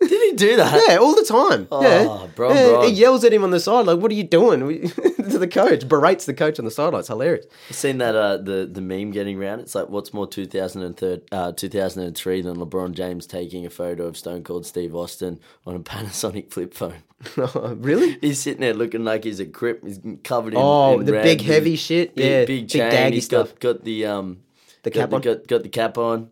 did 0.00 0.10
he 0.10 0.32
do 0.36 0.56
that? 0.56 0.84
Yeah, 0.88 0.96
all 0.96 1.14
the 1.14 1.24
time. 1.24 1.62
yeah, 1.82 2.06
Oh, 2.08 2.30
bro, 2.34 2.52
yeah. 2.52 2.68
bro. 2.68 2.82
He 2.86 2.92
yells 2.92 3.24
at 3.24 3.32
him 3.32 3.42
on 3.44 3.50
the 3.52 3.60
side, 3.60 3.86
like, 3.86 3.98
"What 4.00 4.10
are 4.10 4.14
you 4.14 4.24
doing?" 4.24 4.90
To 5.24 5.38
the 5.38 5.48
coach, 5.48 5.88
berates 5.88 6.26
the 6.26 6.34
coach 6.34 6.58
on 6.58 6.64
the 6.66 6.70
sideline. 6.70 7.00
It's 7.00 7.08
hilarious. 7.08 7.46
I've 7.70 7.76
Seen 7.76 7.98
that 7.98 8.14
uh, 8.14 8.36
the 8.36 8.68
the 8.70 8.82
meme 8.82 9.10
getting 9.10 9.40
around? 9.40 9.60
It's 9.60 9.74
like, 9.74 9.88
what's 9.88 10.12
more 10.12 10.26
2003, 10.26 11.20
uh, 11.32 11.52
2003 11.52 12.42
than 12.42 12.56
LeBron 12.56 12.92
James 12.92 13.26
taking 13.26 13.64
a 13.64 13.70
photo 13.70 14.04
of 14.06 14.16
Stone 14.18 14.44
Cold 14.44 14.66
Steve 14.66 14.94
Austin 14.94 15.40
on 15.66 15.74
a 15.74 15.80
Panasonic 15.80 16.50
flip 16.52 16.74
phone? 16.74 17.02
really? 17.76 18.18
He's 18.20 18.40
sitting 18.40 18.60
there 18.60 18.74
looking 18.74 19.04
like 19.04 19.24
he's 19.24 19.40
a 19.40 19.46
crip. 19.46 19.84
He's 19.84 20.00
covered 20.22 20.54
in 20.54 20.60
Oh, 20.62 21.00
in 21.00 21.06
the 21.06 21.12
big 21.12 21.40
heavy 21.40 21.76
shit. 21.76 22.14
big, 22.14 22.24
yeah, 22.24 22.44
big 22.44 22.62
big 22.62 22.68
chain. 22.68 22.92
daggy 22.92 23.12
He's 23.14 23.24
stuff. 23.26 23.50
got 23.58 23.60
got 23.78 23.84
the 23.84 24.06
um 24.06 24.38
The 24.82 24.90
got 24.90 25.00
cap 25.00 25.10
the, 25.10 25.16
on. 25.16 25.22
got, 25.22 25.46
got 25.46 25.62
the 25.62 25.68
cap 25.68 25.98
on. 25.98 26.30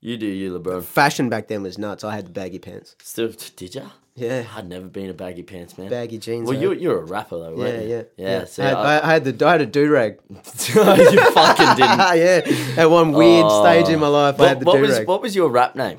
You 0.00 0.16
do 0.16 0.26
you, 0.26 0.58
LeBron. 0.58 0.82
Fashion 0.82 1.28
back 1.28 1.48
then 1.48 1.62
was 1.62 1.76
nuts. 1.76 2.04
I 2.04 2.14
had 2.14 2.26
the 2.26 2.30
baggy 2.30 2.58
pants. 2.58 2.96
Still, 3.02 3.32
did 3.56 3.74
ya? 3.74 3.82
Yeah. 4.16 4.44
I'd 4.56 4.66
never 4.68 4.86
been 4.86 5.08
a 5.10 5.14
baggy 5.14 5.42
pants 5.42 5.76
man. 5.78 5.88
Baggy 5.90 6.18
jeans, 6.18 6.48
Well, 6.48 6.58
you're 6.58 6.74
you're 6.74 6.98
a 7.00 7.04
rapper 7.04 7.36
though, 7.38 7.50
Yeah, 7.50 7.56
weren't 7.56 7.82
you? 7.84 7.90
yeah, 7.90 8.02
yeah. 8.16 8.44
See, 8.44 8.62
I, 8.62 8.66
had, 8.68 8.76
I- 8.76 8.96
I, 8.98 9.08
I 9.08 9.12
had 9.12 9.24
the 9.24 9.46
I 9.46 9.52
had 9.52 9.60
a 9.60 9.66
do 9.66 9.90
rag. 9.90 10.18
you 10.30 10.36
fucking 10.36 11.76
didn't. 11.76 12.00
Ah, 12.00 12.12
yeah. 12.24 12.40
At 12.76 12.90
one 12.90 13.12
weird 13.12 13.44
Oh. 13.46 13.62
stage 13.64 13.88
in 13.92 14.00
my 14.00 14.08
life, 14.08 14.36
I 14.36 14.38
What, 14.42 14.48
had 14.48 14.60
the 14.60 14.72
do 14.72 14.80
was 14.80 14.98
rag. 14.98 15.06
what 15.06 15.22
was 15.22 15.36
your 15.36 15.48
rap 15.50 15.76
name? 15.76 15.98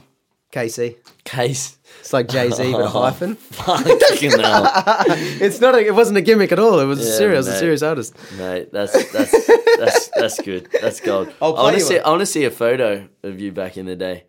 KC. 0.51 0.97
Case. 1.23 1.77
It's 2.01 2.11
like 2.13 2.27
Jay 2.27 2.49
Z 2.51 2.63
with 2.75 2.81
a 2.81 2.83
oh, 2.85 2.87
hyphen. 2.89 3.35
Fucking 3.35 4.31
hell, 4.31 4.65
It's 5.39 5.61
not. 5.61 5.75
A, 5.75 5.79
it 5.85 5.95
wasn't 5.95 6.17
a 6.17 6.21
gimmick 6.21 6.51
at 6.51 6.59
all. 6.59 6.79
It 6.79 6.85
was 6.85 6.99
a 6.99 7.09
Yeah, 7.09 7.17
serious, 7.17 7.47
a 7.47 7.57
serious 7.57 7.81
artist. 7.81 8.15
mate. 8.37 8.71
That's 8.73 8.91
that's 9.13 9.31
that's 9.77 10.07
that's 10.15 10.41
good. 10.41 10.67
That's 10.81 10.99
gold. 10.99 11.31
I'll 11.41 11.53
want 11.53 11.75
to 11.77 11.81
see. 11.81 11.99
I 11.99 12.09
want 12.09 12.19
to 12.21 12.25
see 12.25 12.43
a 12.45 12.51
photo 12.51 13.07
of 13.23 13.39
you 13.39 13.51
back 13.51 13.77
in 13.77 13.85
the 13.85 13.95
day. 13.95 14.25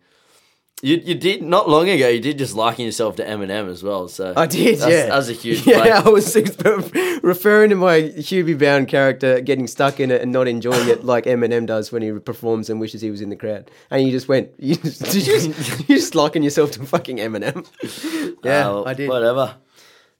You 0.83 0.97
you 0.97 1.15
did 1.15 1.41
not 1.41 1.69
long 1.69 1.87
ago. 1.87 2.09
You 2.09 2.19
did 2.19 2.37
just 2.37 2.55
liking 2.55 2.85
yourself 2.85 3.15
to 3.15 3.25
Eminem 3.25 3.69
as 3.69 3.81
well. 3.83 4.09
So 4.09 4.33
I 4.35 4.45
did, 4.47 4.79
That's- 4.79 4.91
yeah. 4.91 5.05
that 5.07 5.15
was 5.15 5.29
a 5.29 5.33
huge. 5.33 5.65
Yeah, 5.67 5.79
play. 5.81 5.91
I 5.91 6.09
was 6.09 6.35
referring 7.23 7.69
to 7.69 7.77
my 7.77 8.01
Hubie 8.01 8.59
Bound 8.59 8.89
character 8.89 9.39
getting 9.39 9.65
stuck 9.67 10.01
in 10.01 10.11
it 10.11 10.21
and 10.21 10.33
not 10.33 10.47
enjoying 10.49 10.89
it 10.89 11.05
like 11.13 11.23
Eminem 11.23 11.65
does 11.65 11.93
when 11.93 12.01
he 12.01 12.11
performs 12.19 12.69
and 12.69 12.81
wishes 12.81 12.99
he 13.01 13.09
was 13.09 13.21
in 13.21 13.29
the 13.29 13.37
crowd. 13.37 13.71
And 13.89 14.03
you 14.05 14.11
just 14.11 14.27
went, 14.27 14.49
you 14.59 14.75
just, 14.75 15.03
did 15.05 15.25
you, 15.27 15.53
you 15.87 15.95
just 15.95 16.15
liken 16.15 16.43
yourself 16.43 16.71
to 16.71 16.85
fucking 16.85 17.17
Eminem. 17.17 17.65
Yeah, 18.43 18.67
Oh, 18.67 18.83
I 18.85 18.93
did. 18.93 19.07
Whatever. 19.07 19.55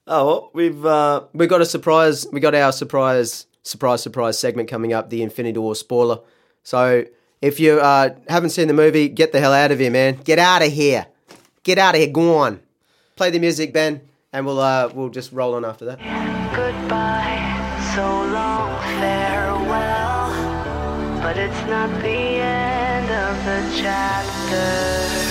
Oh, 0.07 0.26
well, 0.28 0.49
we've 0.53 0.86
uh, 0.86 1.24
We 1.34 1.47
got 1.47 1.59
a 1.61 1.66
surprise. 1.66 2.26
We 2.32 2.39
got 2.39 2.55
our 2.55 2.72
surprise, 2.72 3.47
surprise, 3.64 4.01
surprise 4.01 4.39
segment 4.39 4.70
coming 4.70 4.93
up. 4.93 5.09
The 5.09 5.24
Infinity 5.24 5.59
War 5.59 5.76
spoiler. 5.76 6.20
So 6.64 7.03
if 7.44 7.60
you 7.60 7.78
uh, 7.78 8.16
haven't 8.30 8.52
seen 8.52 8.70
the 8.70 8.74
movie, 8.74 9.10
get 9.10 9.34
the 9.34 9.39
hell 9.41 9.52
out 9.52 9.70
of 9.70 9.80
here, 9.80 9.91
man. 9.91 10.16
Get 10.24 10.39
out 10.39 10.62
of 10.62 10.72
here. 10.72 11.08
Get 11.64 11.78
out 11.78 11.94
of 11.94 12.00
here. 12.00 12.10
Go 12.10 12.38
on. 12.38 12.62
Play 13.18 13.32
the 13.32 13.39
music, 13.39 13.74
Ben, 13.74 14.00
and 14.32 14.46
we'll 14.46 14.62
uh, 14.62 14.89
we'll 14.96 15.10
just 15.10 15.34
roll 15.34 15.54
on 15.56 15.66
after 15.66 15.84
that. 15.86 16.00
Goodbye, 16.56 17.91
so 17.96 18.02
long, 18.32 18.80
farewell. 19.02 20.32
But 21.22 21.38
it's 21.38 21.68
not 21.68 21.89
the 22.02 22.08
end 22.08 23.12
of 23.12 23.36
the 23.46 23.78
chapter. 23.78 25.23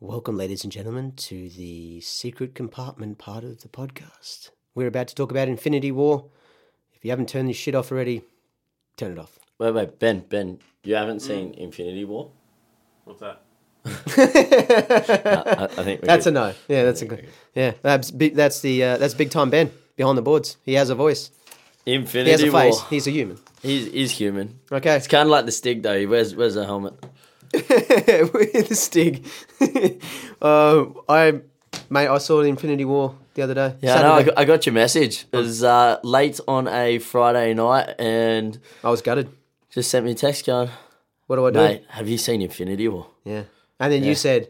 Welcome, 0.00 0.36
ladies 0.36 0.62
and 0.64 0.72
gentlemen, 0.72 1.12
to 1.16 1.48
the 1.50 2.00
secret 2.00 2.54
compartment 2.54 3.18
part 3.18 3.44
of 3.44 3.60
the 3.62 3.68
podcast. 3.68 4.50
We're 4.74 4.86
about 4.86 5.08
to 5.08 5.14
talk 5.14 5.30
about 5.30 5.48
Infinity 5.48 5.90
War. 5.92 6.26
If 6.94 7.04
you 7.04 7.10
haven't 7.10 7.28
turned 7.28 7.48
this 7.48 7.56
shit 7.56 7.74
off 7.74 7.92
already, 7.92 8.22
turn 8.96 9.12
it 9.12 9.18
off. 9.18 9.38
wait, 9.58 9.72
wait, 9.72 9.98
Ben, 9.98 10.20
Ben, 10.28 10.58
you 10.84 10.94
haven't 10.94 11.20
seen 11.20 11.52
Infinity 11.54 12.04
War? 12.04 12.30
What's 13.04 13.20
that? 13.20 13.42
I, 13.86 15.64
I 15.64 15.84
think 15.84 16.02
we 16.02 16.06
That's 16.06 16.26
a 16.26 16.30
no. 16.30 16.54
Yeah, 16.68 16.84
that's 16.84 17.02
a 17.02 17.06
good. 17.06 17.28
Yeah, 17.54 17.72
that's 17.82 18.10
big, 18.10 18.34
that's 18.34 18.60
the 18.60 18.84
uh, 18.84 18.96
that's 18.98 19.14
big 19.14 19.30
time 19.30 19.50
Ben 19.50 19.70
behind 19.96 20.16
the 20.18 20.22
boards. 20.22 20.56
He 20.64 20.74
has 20.74 20.90
a 20.90 20.94
voice. 20.94 21.30
Infinity 21.86 22.26
he 22.26 22.32
has 22.32 22.42
a 22.42 22.52
face. 22.52 22.74
War. 22.74 22.86
He's 22.90 23.06
a 23.06 23.10
human. 23.10 23.38
He's 23.62 23.86
he's 23.92 24.10
human. 24.12 24.60
Okay. 24.70 24.94
It's 24.96 25.06
kind 25.06 25.22
of 25.22 25.30
like 25.30 25.46
the 25.46 25.52
Stig 25.52 25.82
though. 25.82 25.98
He 25.98 26.06
wears 26.06 26.34
wears 26.34 26.56
a 26.56 26.64
helmet. 26.66 26.94
with 27.52 28.68
the 28.68 28.74
stig. 28.74 29.26
uh, 30.42 30.84
I, 31.08 31.40
mate, 31.90 32.08
I 32.08 32.18
saw 32.18 32.42
the 32.42 32.48
Infinity 32.48 32.84
War 32.84 33.14
the 33.34 33.42
other 33.42 33.54
day. 33.54 33.76
Yeah, 33.80 34.00
I. 34.00 34.16
I 34.16 34.22
got, 34.22 34.38
I 34.38 34.44
got 34.44 34.66
your 34.66 34.72
message. 34.74 35.26
It 35.32 35.36
was 35.36 35.62
uh, 35.64 35.98
late 36.02 36.40
on 36.46 36.68
a 36.68 36.98
Friday 36.98 37.54
night, 37.54 37.94
and 37.98 38.58
I 38.84 38.90
was 38.90 39.02
gutted. 39.02 39.28
just 39.70 39.90
sent 39.90 40.04
me 40.04 40.12
a 40.12 40.14
text 40.14 40.46
going, 40.46 40.70
What 41.26 41.36
do 41.36 41.46
I 41.46 41.50
do? 41.50 41.58
"Mate, 41.58 41.84
have 41.88 42.08
you 42.08 42.18
seen 42.18 42.42
Infinity 42.42 42.88
War? 42.88 43.06
Yeah. 43.24 43.44
And 43.80 43.92
then 43.92 44.02
you 44.04 44.14
said, 44.14 44.48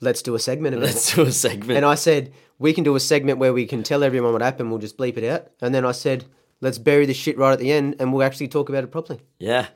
"Let's 0.00 0.22
do 0.22 0.34
a 0.34 0.38
segment 0.38 0.74
of 0.74 0.82
it." 0.82 0.86
Let's 0.86 1.14
do 1.14 1.22
a 1.22 1.32
segment." 1.32 1.76
And 1.78 1.86
I 1.86 1.94
said, 1.94 2.32
we 2.58 2.72
can 2.72 2.84
do 2.84 2.96
a 2.96 3.00
segment 3.00 3.38
where 3.38 3.52
we 3.52 3.66
can 3.66 3.82
tell 3.82 4.02
everyone 4.02 4.32
what 4.32 4.42
happened. 4.42 4.70
We'll 4.70 4.78
just 4.80 4.96
bleep 4.96 5.16
it 5.16 5.24
out. 5.24 5.48
And 5.60 5.74
then 5.74 5.84
I 5.84 5.92
said, 5.92 6.24
let's 6.60 6.78
bury 6.78 7.06
the 7.06 7.14
shit 7.14 7.36
right 7.38 7.52
at 7.52 7.58
the 7.58 7.70
end 7.70 7.96
and 7.98 8.12
we'll 8.12 8.22
actually 8.22 8.48
talk 8.48 8.68
about 8.68 8.84
it 8.84 8.88
properly. 8.90 9.20
yeah, 9.38 9.66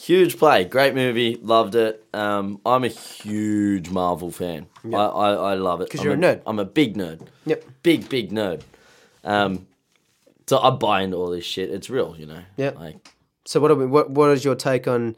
huge 0.00 0.38
play, 0.38 0.64
great 0.64 0.94
movie, 0.94 1.38
loved 1.42 1.74
it. 1.74 2.04
Um, 2.14 2.60
I'm 2.64 2.84
a 2.84 2.88
huge 2.88 3.90
Marvel 3.90 4.30
fan. 4.30 4.66
I, 4.84 4.96
I, 4.96 5.32
I 5.32 5.54
love 5.54 5.80
it 5.80 5.90
'Cause 5.90 6.00
I'm 6.00 6.06
you're 6.06 6.14
a 6.14 6.18
nerd. 6.18 6.42
I'm 6.46 6.58
a 6.58 6.64
big 6.64 6.96
nerd. 6.96 7.26
Yep. 7.46 7.64
Big 7.82 8.08
big 8.08 8.30
nerd. 8.30 8.62
Um, 9.24 9.66
so 10.46 10.58
I 10.58 10.70
buy 10.70 11.02
into 11.02 11.16
all 11.16 11.30
this 11.30 11.44
shit. 11.44 11.70
It's 11.70 11.90
real, 11.90 12.14
you 12.18 12.26
know. 12.26 12.40
Yep. 12.56 12.78
Like 12.78 13.08
So 13.44 13.60
what, 13.60 13.70
are 13.70 13.74
we, 13.74 13.86
what, 13.86 14.10
what 14.10 14.30
is 14.30 14.44
your 14.44 14.54
take 14.54 14.86
on 14.88 15.16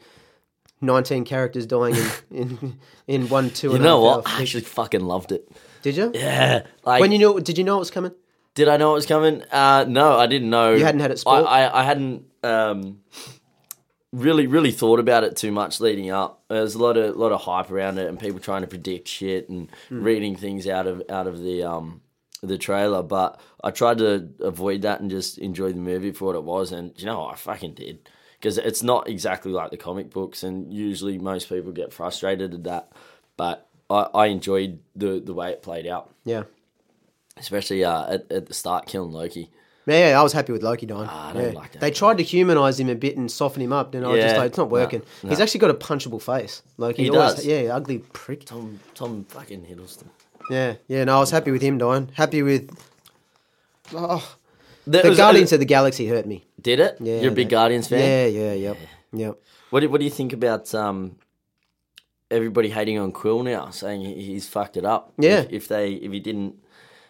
19 0.81 1.23
characters 1.25 1.65
dying 1.65 1.95
in, 1.95 2.09
in, 2.31 2.79
in 3.07 3.29
one, 3.29 3.49
two, 3.51 3.67
you 3.69 3.75
and 3.75 3.83
a 3.83 3.87
know 3.87 4.01
what? 4.01 4.27
I 4.27 4.41
actually 4.41 4.63
fucking 4.63 5.01
loved 5.01 5.31
it. 5.31 5.47
Did 5.83 5.95
you? 5.95 6.11
Yeah. 6.13 6.63
Like 6.83 7.01
When 7.01 7.11
you 7.11 7.17
knew, 7.17 7.39
did 7.39 7.57
you 7.57 7.63
know 7.63 7.77
it 7.77 7.79
was 7.79 7.91
coming? 7.91 8.11
Did 8.55 8.67
I 8.67 8.75
know 8.77 8.91
it 8.91 8.95
was 8.95 9.05
coming? 9.05 9.43
Uh, 9.51 9.85
no, 9.87 10.17
I 10.17 10.27
didn't 10.27 10.49
know. 10.49 10.73
You 10.73 10.83
hadn't 10.83 10.99
had 11.01 11.11
it 11.11 11.23
I. 11.25 11.39
I, 11.39 11.81
I 11.81 11.83
hadn't 11.83 12.25
um, 12.43 12.99
really, 14.11 14.47
really 14.47 14.71
thought 14.71 14.99
about 14.99 15.23
it 15.23 15.35
too 15.35 15.51
much 15.51 15.79
leading 15.79 16.09
up. 16.11 16.43
There's 16.49 16.75
a 16.75 16.79
lot 16.79 16.97
of 16.97 17.15
lot 17.15 17.31
of 17.31 17.41
hype 17.41 17.71
around 17.71 17.97
it, 17.97 18.07
and 18.07 18.19
people 18.19 18.39
trying 18.39 18.61
to 18.61 18.67
predict 18.67 19.07
shit 19.07 19.49
and 19.49 19.69
Hmm. 19.89 20.03
reading 20.03 20.35
things 20.35 20.67
out 20.67 20.87
of 20.87 21.01
out 21.09 21.27
of 21.27 21.39
the 21.41 21.63
um, 21.63 22.01
the 22.41 22.57
trailer. 22.57 23.03
But 23.03 23.39
I 23.63 23.71
tried 23.71 23.99
to 23.99 24.29
avoid 24.39 24.81
that 24.83 24.99
and 25.01 25.09
just 25.11 25.37
enjoy 25.37 25.71
the 25.73 25.79
movie 25.79 26.11
for 26.11 26.25
what 26.25 26.35
it 26.35 26.43
was. 26.43 26.71
And 26.71 26.93
you 26.97 27.05
know? 27.05 27.23
I 27.25 27.35
fucking 27.35 27.73
did 27.75 28.09
because 28.39 28.57
it's 28.57 28.81
not 28.83 29.07
exactly 29.07 29.51
like 29.51 29.71
the 29.71 29.77
comic 29.77 30.09
books, 30.09 30.43
and 30.43 30.73
usually 30.73 31.17
most 31.17 31.47
people 31.49 31.71
get 31.71 31.93
frustrated 31.93 32.53
at 32.53 32.63
that. 32.65 32.91
But 33.37 33.67
I, 33.89 34.07
I 34.13 34.25
enjoyed 34.27 34.79
the 34.95 35.19
the 35.19 35.33
way 35.33 35.51
it 35.51 35.61
played 35.61 35.87
out, 35.87 36.09
Yeah. 36.25 36.43
especially 37.37 37.83
uh, 37.83 38.13
at 38.15 38.31
at 38.31 38.45
the 38.47 38.53
start, 38.53 38.87
killing 38.87 39.11
Loki. 39.11 39.51
Yeah, 39.91 40.09
yeah, 40.09 40.19
I 40.19 40.23
was 40.23 40.33
happy 40.33 40.51
with 40.51 40.63
Loki 40.63 40.85
dying. 40.85 41.07
Ah, 41.09 41.29
I 41.29 41.33
don't 41.33 41.53
yeah. 41.53 41.59
like 41.59 41.71
that 41.73 41.79
They 41.81 41.91
tried 41.91 42.17
to 42.17 42.23
humanize 42.23 42.79
him 42.79 42.89
a 42.89 42.95
bit 42.95 43.17
and 43.17 43.29
soften 43.31 43.61
him 43.61 43.73
up, 43.73 43.93
and 43.93 44.05
I 44.05 44.09
was 44.09 44.21
just 44.21 44.33
Yeah, 44.35 44.39
like, 44.39 44.47
it's 44.49 44.57
not 44.57 44.69
working. 44.69 45.01
no. 45.23 45.29
He's 45.29 45.39
actually 45.39 45.59
got 45.59 45.69
a 45.71 45.75
punchable 45.75 46.21
face. 46.21 46.63
Loki 46.77 47.03
He 47.03 47.09
does. 47.09 47.45
Yeah, 47.45 47.75
ugly 47.75 47.99
prick. 48.13 48.45
Tom 48.45 48.79
Tom 48.95 49.25
fucking 49.25 49.65
Hiddleston. 49.65 50.07
Yeah, 50.49 50.75
yeah. 50.87 51.03
No, 51.03 51.17
I 51.17 51.19
was 51.19 51.31
happy 51.31 51.51
with 51.51 51.61
him 51.61 51.77
dying. 51.77 52.09
Happy 52.13 52.41
with 52.43 52.71
oh, 53.93 54.35
the 54.87 55.13
Guardians 55.15 55.51
of 55.51 55.59
the 55.59 55.65
Galaxy 55.65 56.07
hurt 56.07 56.25
me. 56.25 56.45
Did 56.61 56.79
it? 56.79 56.97
Yeah, 56.99 57.21
You're 57.21 57.31
a 57.31 57.35
big 57.35 57.47
they- 57.47 57.51
Guardians 57.51 57.87
fan. 57.87 57.99
Yeah, 57.99 58.25
yeah, 58.25 58.53
yep, 58.53 58.77
yep. 59.13 59.41
What 59.69 59.81
do, 59.81 59.89
what 59.89 59.99
do 59.99 60.05
you 60.05 60.11
think 60.11 60.33
about 60.33 60.73
um, 60.75 61.15
everybody 62.29 62.69
hating 62.69 62.99
on 62.99 63.11
Quill 63.11 63.43
now, 63.43 63.69
saying 63.69 64.01
he- 64.01 64.21
he's 64.25 64.47
fucked 64.47 64.77
it 64.77 64.85
up? 64.85 65.13
Yeah. 65.17 65.41
If, 65.41 65.51
if 65.51 65.67
they 65.67 65.93
if 65.93 66.11
he 66.11 66.19
didn't 66.19 66.55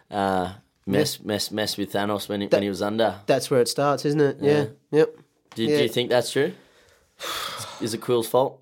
uh, 0.09 0.53
mess 0.85 1.19
mess 1.21 1.51
mess 1.51 1.77
with 1.77 1.93
Thanos 1.93 2.27
when 2.29 2.41
he, 2.41 2.47
That- 2.47 2.57
when 2.57 2.63
he 2.63 2.69
was 2.69 2.81
under, 2.81 3.19
That's 3.25 3.49
where 3.51 3.61
it 3.61 3.67
starts, 3.67 4.05
isn't 4.05 4.21
it? 4.21 4.37
Yeah, 4.41 4.65
yep. 4.91 5.15
do, 5.55 5.63
yeah. 5.63 5.77
do 5.77 5.83
you 5.83 5.89
think 5.89 6.09
that's 6.09 6.31
true? 6.31 6.53
Is 7.81 7.93
it 7.93 7.99
Quill's 8.01 8.27
fault? 8.27 8.59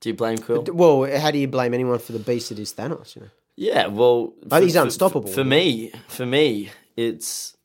Do 0.00 0.08
you 0.08 0.14
blame 0.14 0.38
Quill? 0.38 0.64
Well, 0.72 1.18
how 1.20 1.30
do 1.30 1.38
you 1.38 1.48
blame 1.48 1.74
anyone 1.74 1.98
for 1.98 2.12
the 2.12 2.18
beast 2.18 2.48
that 2.48 2.58
is 2.58 2.72
Thanos? 2.72 3.14
You 3.14 3.22
know. 3.22 3.28
Yeah, 3.54 3.86
well, 3.86 4.32
think 4.48 4.64
he's 4.64 4.76
unstoppable. 4.76 5.30
For, 5.30 5.44
me, 5.44 5.92
for 6.08 6.26
me, 6.26 6.70
it's 6.96 7.56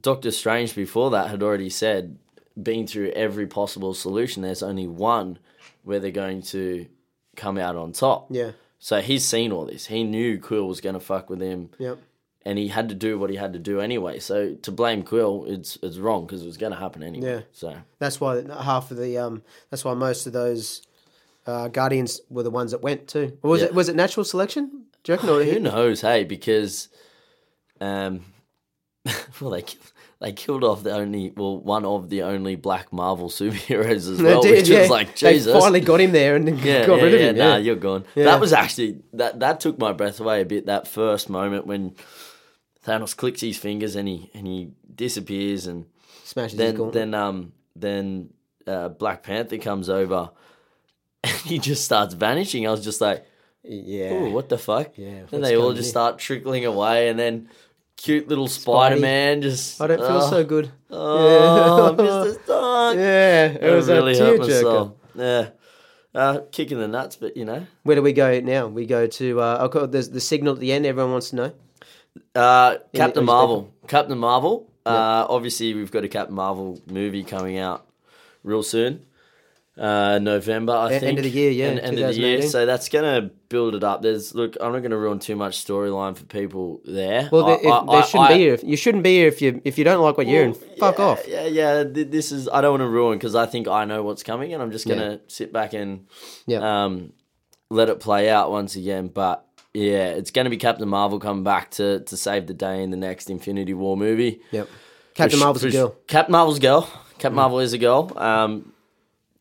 Doctor 0.00 0.30
Strange. 0.30 0.74
Before 0.74 1.10
that, 1.10 1.30
had 1.30 1.42
already 1.42 1.70
said, 1.70 2.18
being 2.60 2.86
through 2.86 3.10
every 3.10 3.46
possible 3.46 3.94
solution. 3.94 4.42
There's 4.42 4.62
only 4.62 4.86
one 4.86 5.38
where 5.84 6.00
they're 6.00 6.10
going 6.10 6.42
to 6.42 6.86
come 7.36 7.58
out 7.58 7.76
on 7.76 7.92
top. 7.92 8.26
Yeah, 8.30 8.52
So 8.78 9.00
he's 9.00 9.24
seen 9.24 9.52
all 9.52 9.64
this. 9.66 9.86
He 9.86 10.04
knew 10.04 10.38
Quill 10.38 10.66
was 10.68 10.80
going 10.80 10.94
to 10.94 11.00
fuck 11.00 11.30
with 11.30 11.40
him, 11.40 11.70
yep. 11.78 11.98
And 12.46 12.58
he 12.58 12.68
had 12.68 12.88
to 12.90 12.94
do 12.94 13.18
what 13.18 13.30
he 13.30 13.36
had 13.36 13.52
to 13.54 13.58
do 13.58 13.80
anyway. 13.80 14.18
So 14.18 14.54
to 14.54 14.72
blame 14.72 15.02
Quill, 15.02 15.44
it's 15.48 15.78
it's 15.82 15.96
wrong 15.98 16.26
because 16.26 16.42
it 16.42 16.46
was 16.46 16.56
going 16.56 16.72
to 16.72 16.78
happen 16.78 17.02
anyway. 17.02 17.26
Yeah. 17.26 17.40
So 17.52 17.76
That's 17.98 18.20
why 18.20 18.42
half 18.62 18.90
of 18.90 18.98
the 18.98 19.18
um. 19.18 19.42
That's 19.70 19.84
why 19.84 19.94
most 19.94 20.26
of 20.26 20.32
those 20.32 20.82
uh, 21.46 21.68
Guardians 21.68 22.20
were 22.28 22.42
the 22.42 22.50
ones 22.50 22.70
that 22.72 22.82
went 22.82 23.08
too. 23.08 23.38
Or 23.42 23.50
was 23.50 23.60
Yeah. 23.60 23.68
it 23.68 23.74
was 23.74 23.88
it 23.88 23.96
natural 23.96 24.24
selection? 24.24 24.84
Do 25.02 25.12
you 25.12 25.16
reckon? 25.16 25.30
Or 25.30 25.42
who 25.42 25.60
knows? 25.60 26.00
Hey, 26.00 26.24
because 26.24 26.88
um, 27.80 28.24
well 29.40 29.50
they 29.50 29.64
they 30.20 30.32
killed 30.32 30.64
off 30.64 30.82
the 30.82 30.92
only 30.92 31.32
well 31.36 31.58
one 31.58 31.84
of 31.84 32.08
the 32.08 32.22
only 32.22 32.56
black 32.56 32.92
Marvel 32.92 33.28
superheroes 33.40 34.10
as 34.10 34.22
well, 34.22 34.42
did, 34.42 34.52
which 34.58 34.68
yeah. 34.68 34.80
was 34.80 34.90
like 34.90 35.16
Jesus. 35.16 35.52
They 35.52 35.58
finally 35.60 35.80
got 35.80 36.00
him 36.00 36.12
there 36.12 36.36
and 36.36 36.46
yeah, 36.60 36.86
got 36.86 36.98
yeah, 36.98 37.04
rid 37.04 37.14
of 37.14 37.20
yeah, 37.20 37.26
him. 37.28 37.36
Nah, 37.36 37.44
Yeah, 37.52 37.56
you're 37.58 37.76
gone. 37.76 38.04
That 38.14 38.40
was 38.40 38.52
actually 38.52 39.02
that 39.14 39.40
that 39.40 39.60
took 39.60 39.78
my 39.78 39.92
breath 39.92 40.20
away 40.20 40.40
a 40.40 40.44
bit. 40.44 40.66
That 40.66 40.86
first 40.88 41.28
moment 41.28 41.66
when 41.66 41.94
Thanos 42.86 43.16
clicks 43.16 43.40
his 43.40 43.56
fingers 43.56 43.96
and 43.96 44.06
he 44.06 44.30
and 44.34 44.46
he 44.46 44.70
disappears 44.94 45.66
and 45.66 45.86
smashes 46.24 46.58
then 46.58 46.90
then 46.90 47.14
um 47.14 47.52
then 47.76 48.30
uh, 48.66 48.88
Black 48.88 49.22
Panther 49.22 49.58
comes 49.58 49.88
over 49.88 50.30
and 51.24 51.32
he 51.38 51.58
just 51.58 51.84
starts 51.84 52.14
vanishing. 52.14 52.66
I 52.66 52.70
was 52.70 52.84
just 52.84 53.00
like, 53.00 53.26
yeah. 53.62 54.12
"Ooh, 54.12 54.30
what 54.30 54.48
the 54.48 54.58
fuck?" 54.58 54.96
Yeah, 54.96 55.22
Then 55.30 55.40
they 55.40 55.56
all 55.56 55.72
just 55.72 55.86
here? 55.86 55.90
start 55.90 56.18
trickling 56.18 56.64
away, 56.64 57.08
and 57.08 57.18
then 57.18 57.48
cute 57.96 58.28
little 58.28 58.48
Spider 58.48 59.00
Man 59.00 59.42
just. 59.42 59.80
I 59.80 59.86
don't 59.86 59.98
feel 59.98 60.08
oh, 60.08 60.30
so 60.30 60.44
good. 60.44 60.70
Oh, 60.90 61.94
Mr. 61.96 62.44
Stark. 62.44 62.96
Yeah, 62.96 63.46
it 63.46 63.62
It 63.62 63.74
was 63.74 63.88
really 63.88 64.18
a 64.18 64.24
hurt 64.24 64.40
my 64.40 64.46
tearjerker. 64.46 64.94
Yeah. 65.14 65.48
Uh, 66.14 66.40
kicking 66.52 66.78
the 66.78 66.86
nuts, 66.86 67.16
but 67.16 67.36
you 67.36 67.44
know. 67.44 67.66
Where 67.82 67.96
do 67.96 68.02
we 68.02 68.12
go 68.12 68.38
now? 68.40 68.68
We 68.68 68.86
go 68.86 69.06
to 69.06 69.40
uh, 69.40 69.58
I'll 69.60 69.68
call 69.68 69.84
it 69.84 69.92
the, 69.92 70.02
the 70.02 70.20
signal 70.20 70.54
at 70.54 70.60
the 70.60 70.72
end. 70.72 70.86
Everyone 70.86 71.12
wants 71.12 71.30
to 71.30 71.36
know. 71.36 71.52
Uh, 72.34 72.76
Captain 72.94 73.22
oh, 73.22 73.26
Marvel. 73.26 73.74
Captain 73.88 74.18
Marvel. 74.18 74.70
Uh, 74.86 75.26
obviously, 75.28 75.74
we've 75.74 75.90
got 75.90 76.04
a 76.04 76.08
Captain 76.08 76.34
Marvel 76.34 76.80
movie 76.86 77.24
coming 77.24 77.58
out 77.58 77.86
real 78.42 78.62
soon. 78.62 79.06
Uh, 79.76 80.20
November, 80.20 80.72
I 80.72 80.90
think. 80.90 81.02
end 81.02 81.18
of 81.18 81.24
the 81.24 81.30
year, 81.30 81.50
yeah, 81.50 81.64
End, 81.66 81.80
end 81.80 81.98
of 81.98 82.14
the 82.14 82.20
year. 82.20 82.42
So 82.42 82.64
that's 82.64 82.88
gonna 82.88 83.22
build 83.48 83.74
it 83.74 83.82
up. 83.82 84.02
There's 84.02 84.32
look. 84.32 84.56
I'm 84.60 84.70
not 84.72 84.82
gonna 84.82 84.96
ruin 84.96 85.18
too 85.18 85.34
much 85.34 85.64
storyline 85.66 86.16
for 86.16 86.24
people 86.26 86.80
there. 86.84 87.28
Well, 87.32 87.46
I- 87.46 87.54
if, 87.54 87.66
I- 87.66 87.84
there 87.86 87.96
I- 87.96 88.06
shouldn't 88.06 88.28
be 88.28 88.34
here. 88.38 88.54
If, 88.54 88.62
you 88.62 88.76
shouldn't 88.76 89.02
be 89.02 89.16
here 89.16 89.26
if 89.26 89.42
you 89.42 89.60
if 89.64 89.76
you 89.76 89.82
don't 89.82 90.00
like 90.00 90.16
what 90.16 90.28
you're 90.28 90.44
in. 90.44 90.54
Fuck 90.54 90.98
yeah, 90.98 91.04
off. 91.04 91.26
Yeah, 91.26 91.46
yeah. 91.46 91.82
This 91.84 92.30
is. 92.30 92.48
I 92.48 92.60
don't 92.60 92.70
want 92.72 92.82
to 92.82 92.88
ruin 92.88 93.18
because 93.18 93.34
I 93.34 93.46
think 93.46 93.66
I 93.66 93.84
know 93.84 94.04
what's 94.04 94.22
coming, 94.22 94.52
and 94.54 94.62
I'm 94.62 94.70
just 94.70 94.86
gonna 94.86 95.10
Yeah. 95.12 95.16
sit 95.26 95.52
back 95.52 95.72
and 95.72 96.06
Yeah. 96.46 96.84
um, 96.84 97.12
let 97.68 97.88
it 97.88 97.98
play 97.98 98.30
out 98.30 98.52
once 98.52 98.76
again. 98.76 99.08
But 99.08 99.44
yeah, 99.74 100.10
it's 100.10 100.30
going 100.30 100.44
to 100.44 100.50
be 100.50 100.56
Captain 100.56 100.88
Marvel 100.88 101.18
coming 101.18 101.44
back 101.44 101.70
to 101.72 102.00
to 102.00 102.16
save 102.16 102.46
the 102.46 102.54
day 102.54 102.82
in 102.82 102.90
the 102.90 102.96
next 102.96 103.28
Infinity 103.28 103.74
War 103.74 103.96
movie. 103.96 104.40
Yep. 104.52 104.68
Captain 105.14 105.38
Marvel's 105.38 105.64
a 105.64 105.70
girl. 105.70 105.96
Captain 106.06 106.32
Marvel's 106.32 106.56
a 106.58 106.60
girl. 106.60 106.82
Captain 107.18 107.34
Marvel 107.34 107.60
is 107.60 107.72
a 107.72 107.78
girl. 107.78 108.12
Um, 108.16 108.72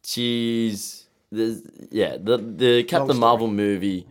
she's 0.03 1.05
the 1.31 1.61
yeah 1.91 2.17
the 2.17 2.37
the 2.37 2.83
Captain. 2.83 3.17
Marvel 3.17 3.47
movie 3.47 4.07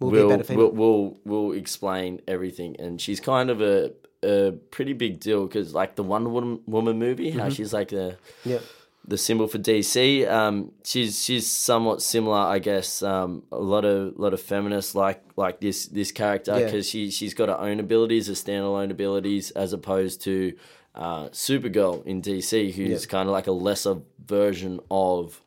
Will 0.00 0.10
will, 0.10 0.32
a 0.32 0.54
will 0.56 0.70
will 0.70 1.16
will 1.24 1.52
explain 1.52 2.20
everything, 2.28 2.76
and 2.78 3.00
she's 3.00 3.18
kind 3.20 3.50
of 3.50 3.60
a 3.60 3.92
a 4.24 4.52
pretty 4.70 4.92
big 4.92 5.20
deal 5.20 5.46
because 5.46 5.74
like 5.74 5.94
the 5.96 6.02
Wonder 6.04 6.30
Woman, 6.30 6.60
Woman 6.66 6.98
movie, 6.98 7.30
Mm-hmm. 7.30 7.38
how 7.40 7.48
she's 7.50 7.72
like 7.72 7.88
the 7.88 8.16
Yep. 8.44 8.62
The 9.08 9.18
symbol 9.18 9.48
for 9.48 9.58
DC. 9.58 10.28
Um, 10.30 10.72
she's 10.84 11.24
she's 11.24 11.48
somewhat 11.48 12.02
similar, 12.02 12.38
I 12.38 12.58
guess. 12.58 13.02
Um, 13.02 13.42
a 13.50 13.58
lot 13.58 13.84
of 13.84 14.18
lot 14.18 14.34
of 14.34 14.40
feminists 14.40 14.94
like 14.94 15.22
like 15.36 15.60
this 15.60 15.86
this 15.86 16.12
character 16.12 16.52
Yeah. 16.58 16.66
because 16.66 16.88
she 16.88 17.10
she's 17.10 17.34
got 17.34 17.48
her 17.48 17.58
own 17.58 17.80
abilities, 17.80 18.26
her 18.28 18.34
standalone 18.34 18.90
abilities, 18.90 19.50
as 19.52 19.72
opposed 19.72 20.20
to 20.22 20.52
uh, 20.94 21.28
Supergirl 21.30 22.04
in 22.06 22.20
DC, 22.22 22.72
who's 22.72 23.04
Yeah. 23.04 23.08
kind 23.10 23.28
of 23.28 23.32
like 23.32 23.46
a 23.46 23.52
lesser 23.52 23.96
version 24.24 24.80
of 24.90 25.40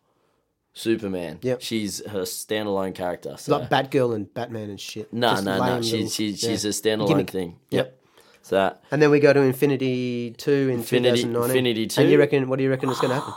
Superman. 0.73 1.39
Yep. 1.41 1.61
she's 1.61 2.05
her 2.07 2.21
standalone 2.21 2.95
character. 2.95 3.35
So. 3.37 3.57
Like 3.57 3.69
Batgirl 3.69 4.15
and 4.15 4.33
Batman 4.33 4.69
and 4.69 4.79
shit. 4.79 5.11
no, 5.13 5.31
Just 5.31 5.43
no, 5.45 5.57
no. 5.57 5.81
She's 5.81 5.91
little- 5.93 6.09
she's 6.09 6.43
yeah. 6.43 6.51
a 6.51 6.55
standalone 6.55 7.07
Gimmick. 7.09 7.29
thing. 7.29 7.57
Yep. 7.71 7.97
So 8.43 8.55
that 8.55 8.81
And 8.89 9.01
then 9.01 9.11
we 9.11 9.19
go 9.19 9.33
to 9.33 9.39
Infinity 9.41 10.31
Two 10.37 10.69
in 10.69 10.79
Infinity- 10.79 11.23
2019. 11.23 11.49
Infinity 11.49 11.87
2. 11.87 12.01
And 12.01 12.07
2? 12.07 12.11
you 12.11 12.17
reckon? 12.19 12.49
What 12.49 12.57
do 12.57 12.63
you 12.63 12.69
reckon 12.71 12.89
is 12.89 12.97
going 12.99 13.09
to 13.09 13.15
happen? 13.15 13.33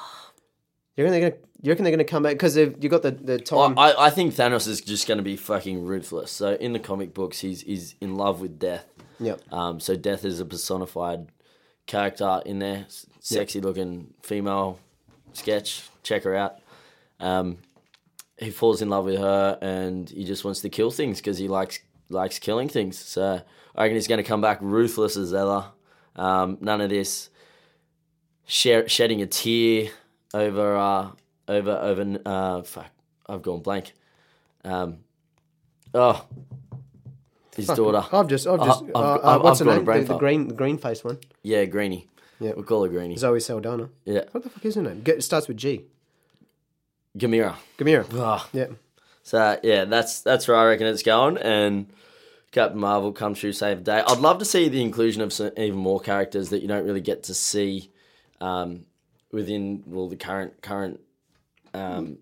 You 0.96 1.04
reckon 1.04 1.20
they're 1.20 1.30
to? 1.30 1.36
You 1.62 1.70
reckon 1.70 1.84
they're 1.84 1.96
to 1.96 2.04
come 2.04 2.22
back 2.22 2.34
because 2.34 2.56
you 2.56 2.70
got 2.88 3.02
the 3.02 3.10
the 3.10 3.38
time? 3.38 3.78
I, 3.78 3.94
I 3.98 4.10
think 4.10 4.34
Thanos 4.34 4.68
is 4.68 4.80
just 4.80 5.08
going 5.08 5.18
to 5.18 5.24
be 5.24 5.36
fucking 5.36 5.84
ruthless. 5.84 6.30
So 6.30 6.54
in 6.54 6.72
the 6.72 6.78
comic 6.78 7.14
books, 7.14 7.40
he's 7.40 7.62
he's 7.62 7.94
in 8.00 8.16
love 8.16 8.40
with 8.40 8.58
death. 8.58 8.86
yep. 9.18 9.40
Um, 9.50 9.80
so 9.80 9.96
death 9.96 10.24
is 10.24 10.40
a 10.40 10.44
personified 10.44 11.28
character 11.86 12.42
in 12.46 12.58
there, 12.58 12.86
sexy 13.20 13.60
looking 13.60 14.14
female 14.22 14.78
sketch. 15.32 15.82
Check 16.02 16.24
her 16.24 16.34
out. 16.34 16.58
Um, 17.18 17.58
he 18.38 18.50
falls 18.50 18.82
in 18.82 18.90
love 18.90 19.04
with 19.04 19.18
her, 19.18 19.58
and 19.62 20.08
he 20.10 20.24
just 20.24 20.44
wants 20.44 20.60
to 20.60 20.68
kill 20.68 20.90
things 20.90 21.18
because 21.18 21.38
he 21.38 21.48
likes 21.48 21.78
likes 22.08 22.38
killing 22.38 22.68
things. 22.68 22.98
So 22.98 23.40
I 23.74 23.82
reckon 23.82 23.96
he's 23.96 24.08
going 24.08 24.22
to 24.22 24.28
come 24.28 24.40
back 24.40 24.58
ruthless 24.60 25.16
as 25.16 25.34
ever. 25.34 25.66
Um, 26.16 26.58
none 26.60 26.80
of 26.80 26.90
this 26.90 27.30
shedding 28.46 29.22
a 29.22 29.26
tear 29.26 29.88
over 30.34 30.76
uh, 30.76 31.10
over 31.48 31.70
over 31.70 32.18
uh, 32.26 32.62
fuck. 32.62 32.90
I've 33.26 33.40
gone 33.42 33.60
blank. 33.60 33.92
Um, 34.64 34.98
oh, 35.94 36.26
his 37.56 37.66
Fuck, 37.66 37.76
daughter. 37.76 38.04
I've 38.12 38.26
just, 38.28 38.46
I've 38.46 38.60
just, 38.64 38.82
I've- 38.82 38.92
uh, 38.94 38.98
uh, 38.98 39.20
I've- 39.22 39.42
what's 39.42 39.60
I've 39.62 39.66
her 39.66 39.72
got 39.72 39.72
a 39.72 39.76
name? 39.76 39.84
brain 39.84 39.98
The, 40.00 40.04
the 40.04 40.08
fart. 40.08 40.20
green, 40.20 40.48
the 40.48 40.54
green 40.54 40.78
face 40.78 41.02
one. 41.04 41.18
Yeah, 41.42 41.64
Greenie. 41.66 42.08
Yeah. 42.40 42.52
We'll 42.54 42.64
call 42.64 42.82
her 42.82 42.88
Greenie. 42.90 43.16
Zoe 43.16 43.40
Saldana. 43.40 43.88
Yeah, 44.04 44.24
What 44.32 44.42
the 44.44 44.50
fuck 44.50 44.64
is 44.64 44.74
her 44.74 44.82
name? 44.82 45.00
Get, 45.02 45.22
starts 45.22 45.48
with 45.48 45.56
G. 45.56 45.84
Gamora. 47.16 47.54
Gamora. 47.78 48.06
Ah. 48.14 48.48
Yeah. 48.52 48.66
So 49.22 49.58
yeah, 49.62 49.84
that's 49.86 50.20
that's 50.20 50.46
where 50.48 50.56
I 50.56 50.66
reckon 50.66 50.86
it's 50.86 51.02
going, 51.02 51.38
and 51.38 51.86
Captain 52.50 52.78
Marvel 52.78 53.12
comes 53.12 53.40
through 53.40 53.52
save 53.52 53.78
the 53.78 53.84
day. 53.84 54.02
I'd 54.06 54.18
love 54.18 54.38
to 54.40 54.44
see 54.44 54.68
the 54.68 54.82
inclusion 54.82 55.22
of 55.22 55.32
some, 55.32 55.50
even 55.56 55.78
more 55.78 56.00
characters 56.00 56.50
that 56.50 56.60
you 56.60 56.68
don't 56.68 56.84
really 56.84 57.00
get 57.00 57.22
to 57.24 57.34
see 57.34 57.90
um, 58.40 58.84
within 59.34 59.82
well 59.86 60.08
the 60.08 60.16
current 60.16 60.62
current 60.62 61.00
um, 61.74 62.18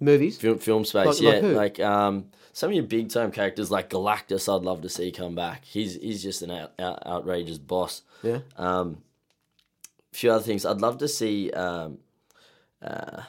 Movies. 0.00 0.38
film, 0.38 0.58
film 0.58 0.84
space. 0.84 1.20
Like- 1.20 1.42
yeah, 1.42 1.48
like 1.48 1.78
like 1.78 1.80
um, 1.80 2.26
some 2.52 2.70
of 2.70 2.74
your 2.74 2.84
big 2.84 3.10
time 3.10 3.30
characters 3.30 3.70
like 3.70 3.90
Galactus. 3.90 4.48
I'd 4.54 4.64
love 4.64 4.80
to 4.82 4.88
see 4.88 5.10
come 5.10 5.34
back. 5.34 5.64
He's 5.64 5.94
he's 5.96 6.22
just 6.22 6.42
an 6.42 6.50
out, 6.50 6.72
out, 6.78 7.02
outrageous 7.06 7.58
boss. 7.58 8.02
Yeah. 8.22 8.38
Um, 8.56 9.02
a 10.12 10.16
few 10.16 10.30
other 10.30 10.44
things. 10.44 10.64
I'd 10.64 10.80
love 10.80 10.98
to 10.98 11.08
see. 11.08 11.50
Um, 11.50 11.98
uh, 12.82 13.22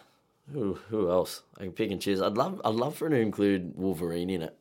who 0.53 0.75
who 0.89 1.09
else? 1.09 1.41
I 1.57 1.63
can 1.63 1.71
pick 1.71 1.89
and 1.91 2.01
choose. 2.01 2.21
I'd 2.21 2.37
love 2.37 2.61
I'd 2.63 2.75
love 2.75 2.95
for 2.95 3.07
him 3.07 3.13
to 3.13 3.19
include 3.19 3.73
Wolverine 3.75 4.29
in 4.29 4.41
it. 4.43 4.55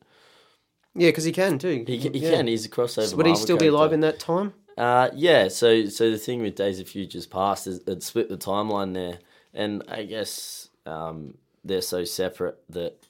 Yeah, 0.95 1.09
because 1.09 1.25
he 1.25 1.33
can 1.33 1.59
too. 1.59 1.85
He, 1.87 1.99
can- 1.99 2.15
he 2.15 2.21
Yeah. 2.21 2.31
can. 2.37 2.47
He's 2.47 2.65
a 2.65 2.69
crossover. 2.69 3.15
Would 3.17 3.27
he 3.27 3.35
still 3.35 3.57
be 3.57 3.65
character. 3.67 3.77
alive 3.77 3.93
in 3.93 4.01
that 4.01 4.19
time? 4.21 4.55
Uh, 4.77 5.11
yeah. 5.15 5.49
So 5.49 5.87
so 5.87 6.11
the 6.11 6.19
thing 6.19 6.43
with 6.43 6.57
Days 6.57 6.81
of 6.81 6.89
Futures 6.89 7.27
Past 7.27 7.67
is 7.67 7.81
it 7.87 8.03
split 8.03 8.29
the 8.29 8.37
timeline 8.37 8.95
there, 8.95 9.19
and 9.53 9.83
I 9.89 10.05
guess 10.05 10.69
um, 10.87 11.35
they're 11.65 11.81
so 11.83 12.05
separate 12.05 12.59
that 12.71 13.07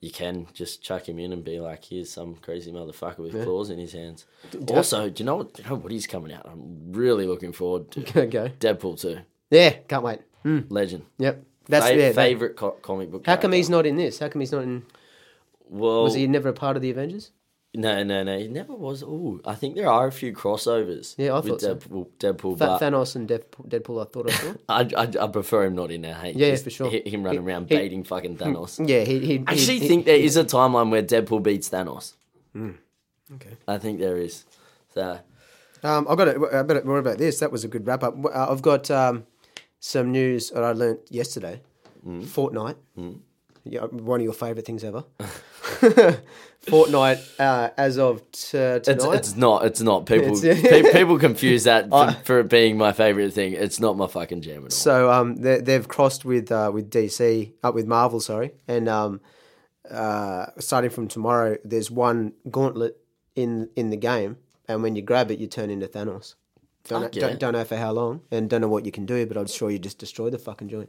you 0.00 0.10
can 0.10 0.46
just 0.54 0.82
chuck 0.82 1.08
him 1.08 1.18
in 1.18 1.32
and 1.32 1.42
be 1.44 1.58
like, 1.58 1.84
here's 1.84 2.10
some 2.10 2.36
crazy 2.36 2.70
motherfucker 2.70 3.18
with 3.18 3.42
claws 3.44 3.68
in 3.70 3.78
his 3.78 3.92
hands. 3.92 4.26
Also, 4.68 5.10
do 5.10 5.22
you 5.22 5.26
know 5.26 5.36
what? 5.36 5.54
Do 5.54 5.62
you 5.62 5.68
know 5.68 5.74
what 5.76 5.90
he's 5.90 6.06
coming 6.06 6.32
out? 6.32 6.46
I'm 6.48 6.92
really 6.92 7.26
looking 7.26 7.52
forward 7.52 7.90
to 7.92 8.00
Okay. 8.26 8.52
Deadpool 8.60 9.00
2. 9.00 9.18
Yeah, 9.50 9.70
can't 9.88 10.04
wait. 10.04 10.20
Legend. 10.44 11.04
Yep. 11.18 11.44
That's 11.68 11.86
Fa- 11.88 11.96
yeah, 11.96 12.12
favorite 12.12 12.56
co- 12.56 12.78
comic 12.80 13.10
book. 13.10 13.26
How 13.26 13.36
come 13.36 13.52
he's 13.52 13.68
not 13.68 13.86
in 13.86 13.96
this? 13.96 14.18
How 14.20 14.28
come 14.28 14.40
he's 14.40 14.52
not 14.52 14.62
in? 14.62 14.84
Well, 15.68 16.04
Was 16.04 16.14
he 16.14 16.26
never 16.26 16.48
a 16.48 16.52
part 16.54 16.76
of 16.76 16.82
the 16.82 16.90
Avengers? 16.90 17.30
No, 17.84 18.02
no, 18.02 18.22
no. 18.24 18.38
He 18.38 18.48
never 18.48 18.74
was. 18.74 19.02
Oh, 19.02 19.40
I 19.44 19.54
think 19.54 19.76
there 19.76 19.88
are 19.88 20.06
a 20.08 20.12
few 20.12 20.32
crossovers. 20.32 21.14
Yeah, 21.16 21.32
I 21.32 21.40
with 21.40 21.48
thought 21.48 21.60
so. 21.60 21.76
Deadpool. 21.76 22.06
Deadpool 22.18 22.58
Th- 22.58 22.58
but 22.58 22.80
Thanos 22.80 23.16
and 23.16 23.28
Deadpool, 23.28 23.68
Deadpool, 23.68 24.02
I 24.02 24.06
thought 24.12 24.30
I 24.30 24.34
saw. 24.34 24.52
I, 24.68 24.80
I, 25.02 25.24
I 25.24 25.28
prefer 25.28 25.64
him 25.64 25.74
not 25.74 25.90
in 25.90 26.02
there. 26.02 26.14
Hey, 26.14 26.32
Yeah, 26.36 26.56
for 26.56 26.70
sure. 26.70 26.90
hi- 26.90 27.02
Him 27.06 27.22
running 27.22 27.42
He- 27.42 27.46
around 27.48 27.68
he- 27.70 27.76
baiting 27.76 28.02
fucking 28.04 28.36
Thanos. 28.42 28.72
yeah, 28.86 29.04
he. 29.04 29.18
he 29.20 29.38
I 29.46 29.52
actually 29.52 29.78
he, 29.80 29.88
think 29.88 30.04
there 30.06 30.16
is 30.28 30.36
a 30.36 30.44
timeline 30.44 30.90
where 30.90 31.02
Deadpool 31.02 31.42
beats 31.42 31.68
Thanos. 31.70 32.14
Okay. 32.56 33.56
I 33.66 33.78
think 33.78 34.00
there 34.00 34.16
is. 34.16 34.44
So 34.94 35.18
Um, 35.84 36.06
I've 36.10 36.16
got 36.18 36.24
to, 36.24 36.48
I 36.52 36.62
better 36.62 36.82
more 36.84 36.98
about 36.98 37.18
this. 37.18 37.38
That 37.40 37.52
was 37.52 37.62
a 37.64 37.68
good 37.68 37.86
wrap 37.86 38.02
up. 38.02 38.14
Uh, 38.24 38.50
I've 38.50 38.62
got 38.62 38.90
um, 38.90 39.26
some 39.78 40.10
news 40.10 40.50
that 40.50 40.64
I 40.64 40.72
learnt 40.72 41.00
yesterday. 41.10 41.60
Mm. 42.06 42.24
Fortnite. 42.24 42.76
Yeah, 43.64 43.84
one 43.84 44.20
of 44.20 44.24
your 44.24 44.32
favourite 44.32 44.64
things 44.66 44.82
ever. 44.82 45.04
Fortnite, 46.70 47.40
uh, 47.40 47.70
as 47.76 47.98
of 47.98 48.20
t- 48.32 48.56
it's, 48.58 48.88
tonight. 48.88 49.14
it's 49.16 49.36
not. 49.36 49.64
It's 49.64 49.80
not. 49.80 50.06
People 50.06 50.36
It's- 50.44 50.62
pe- 50.62 50.92
people 50.98 51.18
confuse 51.18 51.64
that 51.64 51.88
for, 51.90 52.12
for 52.24 52.40
it 52.40 52.48
being 52.48 52.76
my 52.76 52.92
favorite 52.92 53.32
thing. 53.32 53.52
It's 53.52 53.80
not 53.80 53.96
my 53.96 54.06
fucking 54.06 54.42
jam 54.42 54.58
at 54.58 54.62
all. 54.64 54.70
So 54.70 55.10
um, 55.10 55.36
they, 55.36 55.60
they've 55.60 55.86
crossed 55.86 56.24
with 56.24 56.50
uh, 56.52 56.70
with 56.72 56.90
DC, 56.90 57.52
up 57.62 57.74
with 57.74 57.86
Marvel, 57.86 58.20
sorry, 58.20 58.52
and 58.66 58.88
um, 58.88 59.20
uh, 59.90 60.46
starting 60.58 60.90
from 60.90 61.08
tomorrow, 61.08 61.56
there's 61.64 61.90
one 61.90 62.32
gauntlet 62.50 62.96
in 63.34 63.68
in 63.76 63.90
the 63.90 63.96
game, 63.96 64.36
and 64.68 64.82
when 64.82 64.96
you 64.96 65.02
grab 65.02 65.30
it, 65.30 65.38
you 65.38 65.46
turn 65.46 65.70
into 65.70 65.86
Thanos. 65.86 66.34
Don't, 66.84 67.02
know, 67.02 67.08
yeah. 67.12 67.20
don't, 67.28 67.38
don't 67.40 67.52
know 67.52 67.64
for 67.64 67.76
how 67.76 67.92
long, 67.92 68.22
and 68.30 68.48
don't 68.48 68.60
know 68.62 68.68
what 68.68 68.86
you 68.86 68.92
can 68.92 69.04
do, 69.04 69.26
but 69.26 69.36
I'm 69.36 69.46
sure 69.46 69.70
you 69.70 69.78
just 69.78 69.98
destroy 69.98 70.30
the 70.30 70.38
fucking 70.38 70.68
joint. 70.68 70.88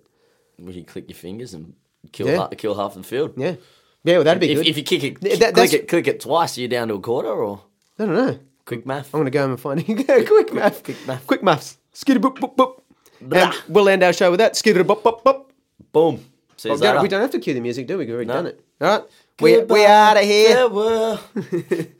Will 0.57 0.73
you 0.73 0.83
click 0.85 1.09
your 1.09 1.17
fingers 1.17 1.53
and 1.53 1.73
kill 2.13 2.27
Yeah. 2.27 2.37
half, 2.37 2.51
kill 2.57 2.75
half 2.75 2.93
the 2.93 3.03
field? 3.03 3.33
Yeah, 3.35 3.55
yeah, 4.03 4.15
well, 4.15 4.23
that'd 4.23 4.39
be 4.41 4.51
If, 4.51 4.57
good. 4.59 4.67
if 4.67 4.77
you 4.77 4.83
kick 4.83 5.03
it, 5.03 5.21
Th- 5.21 5.37
click 5.39 5.53
that- 5.55 5.73
it, 5.73 5.87
click 5.87 6.07
it 6.07 6.19
twice, 6.19 6.57
you're 6.57 6.67
down 6.69 6.87
to 6.89 6.95
a 6.95 6.99
quarter 6.99 7.29
or 7.29 7.61
I 7.97 8.05
don't 8.05 8.15
know. 8.15 8.39
quick 8.65 8.85
math. 8.85 9.13
I'm 9.13 9.19
gonna 9.21 9.29
go 9.29 9.41
home 9.41 9.51
and 9.51 9.59
find 9.59 9.79
it. 9.87 10.27
quick 10.27 10.53
math, 10.53 10.83
quick 10.83 11.07
math. 11.07 11.27
quick 11.27 11.43
maths. 11.43 11.77
Skitty 11.93 12.17
boop 12.19 12.37
boop 12.37 12.55
boop. 12.55 12.79
And 13.21 13.53
we'll 13.67 13.89
end 13.89 14.03
our 14.03 14.13
show 14.13 14.31
with 14.31 14.39
that. 14.39 14.53
Skitty 14.53 14.83
boop 14.83 15.01
boop 15.01 15.23
boop. 15.23 15.45
Boom. 15.91 16.23
See 16.57 16.69
Oh, 16.69 16.73
you 16.73 16.79
don't- 16.79 16.89
later. 16.91 17.01
we 17.01 17.07
don't 17.09 17.21
have 17.21 17.31
to 17.31 17.39
cue 17.39 17.53
the 17.53 17.59
music, 17.61 17.87
do 17.87 17.97
we? 17.97 18.05
We've 18.05 18.13
already 18.15 18.27
No. 18.27 18.33
done 18.35 18.47
it. 18.47 18.61
All 18.81 18.87
right, 18.99 19.03
we 19.41 19.51
we 19.53 19.57
Goodbye. 19.59 19.85
out 19.85 20.17
of 20.17 20.23
here. 20.23 21.87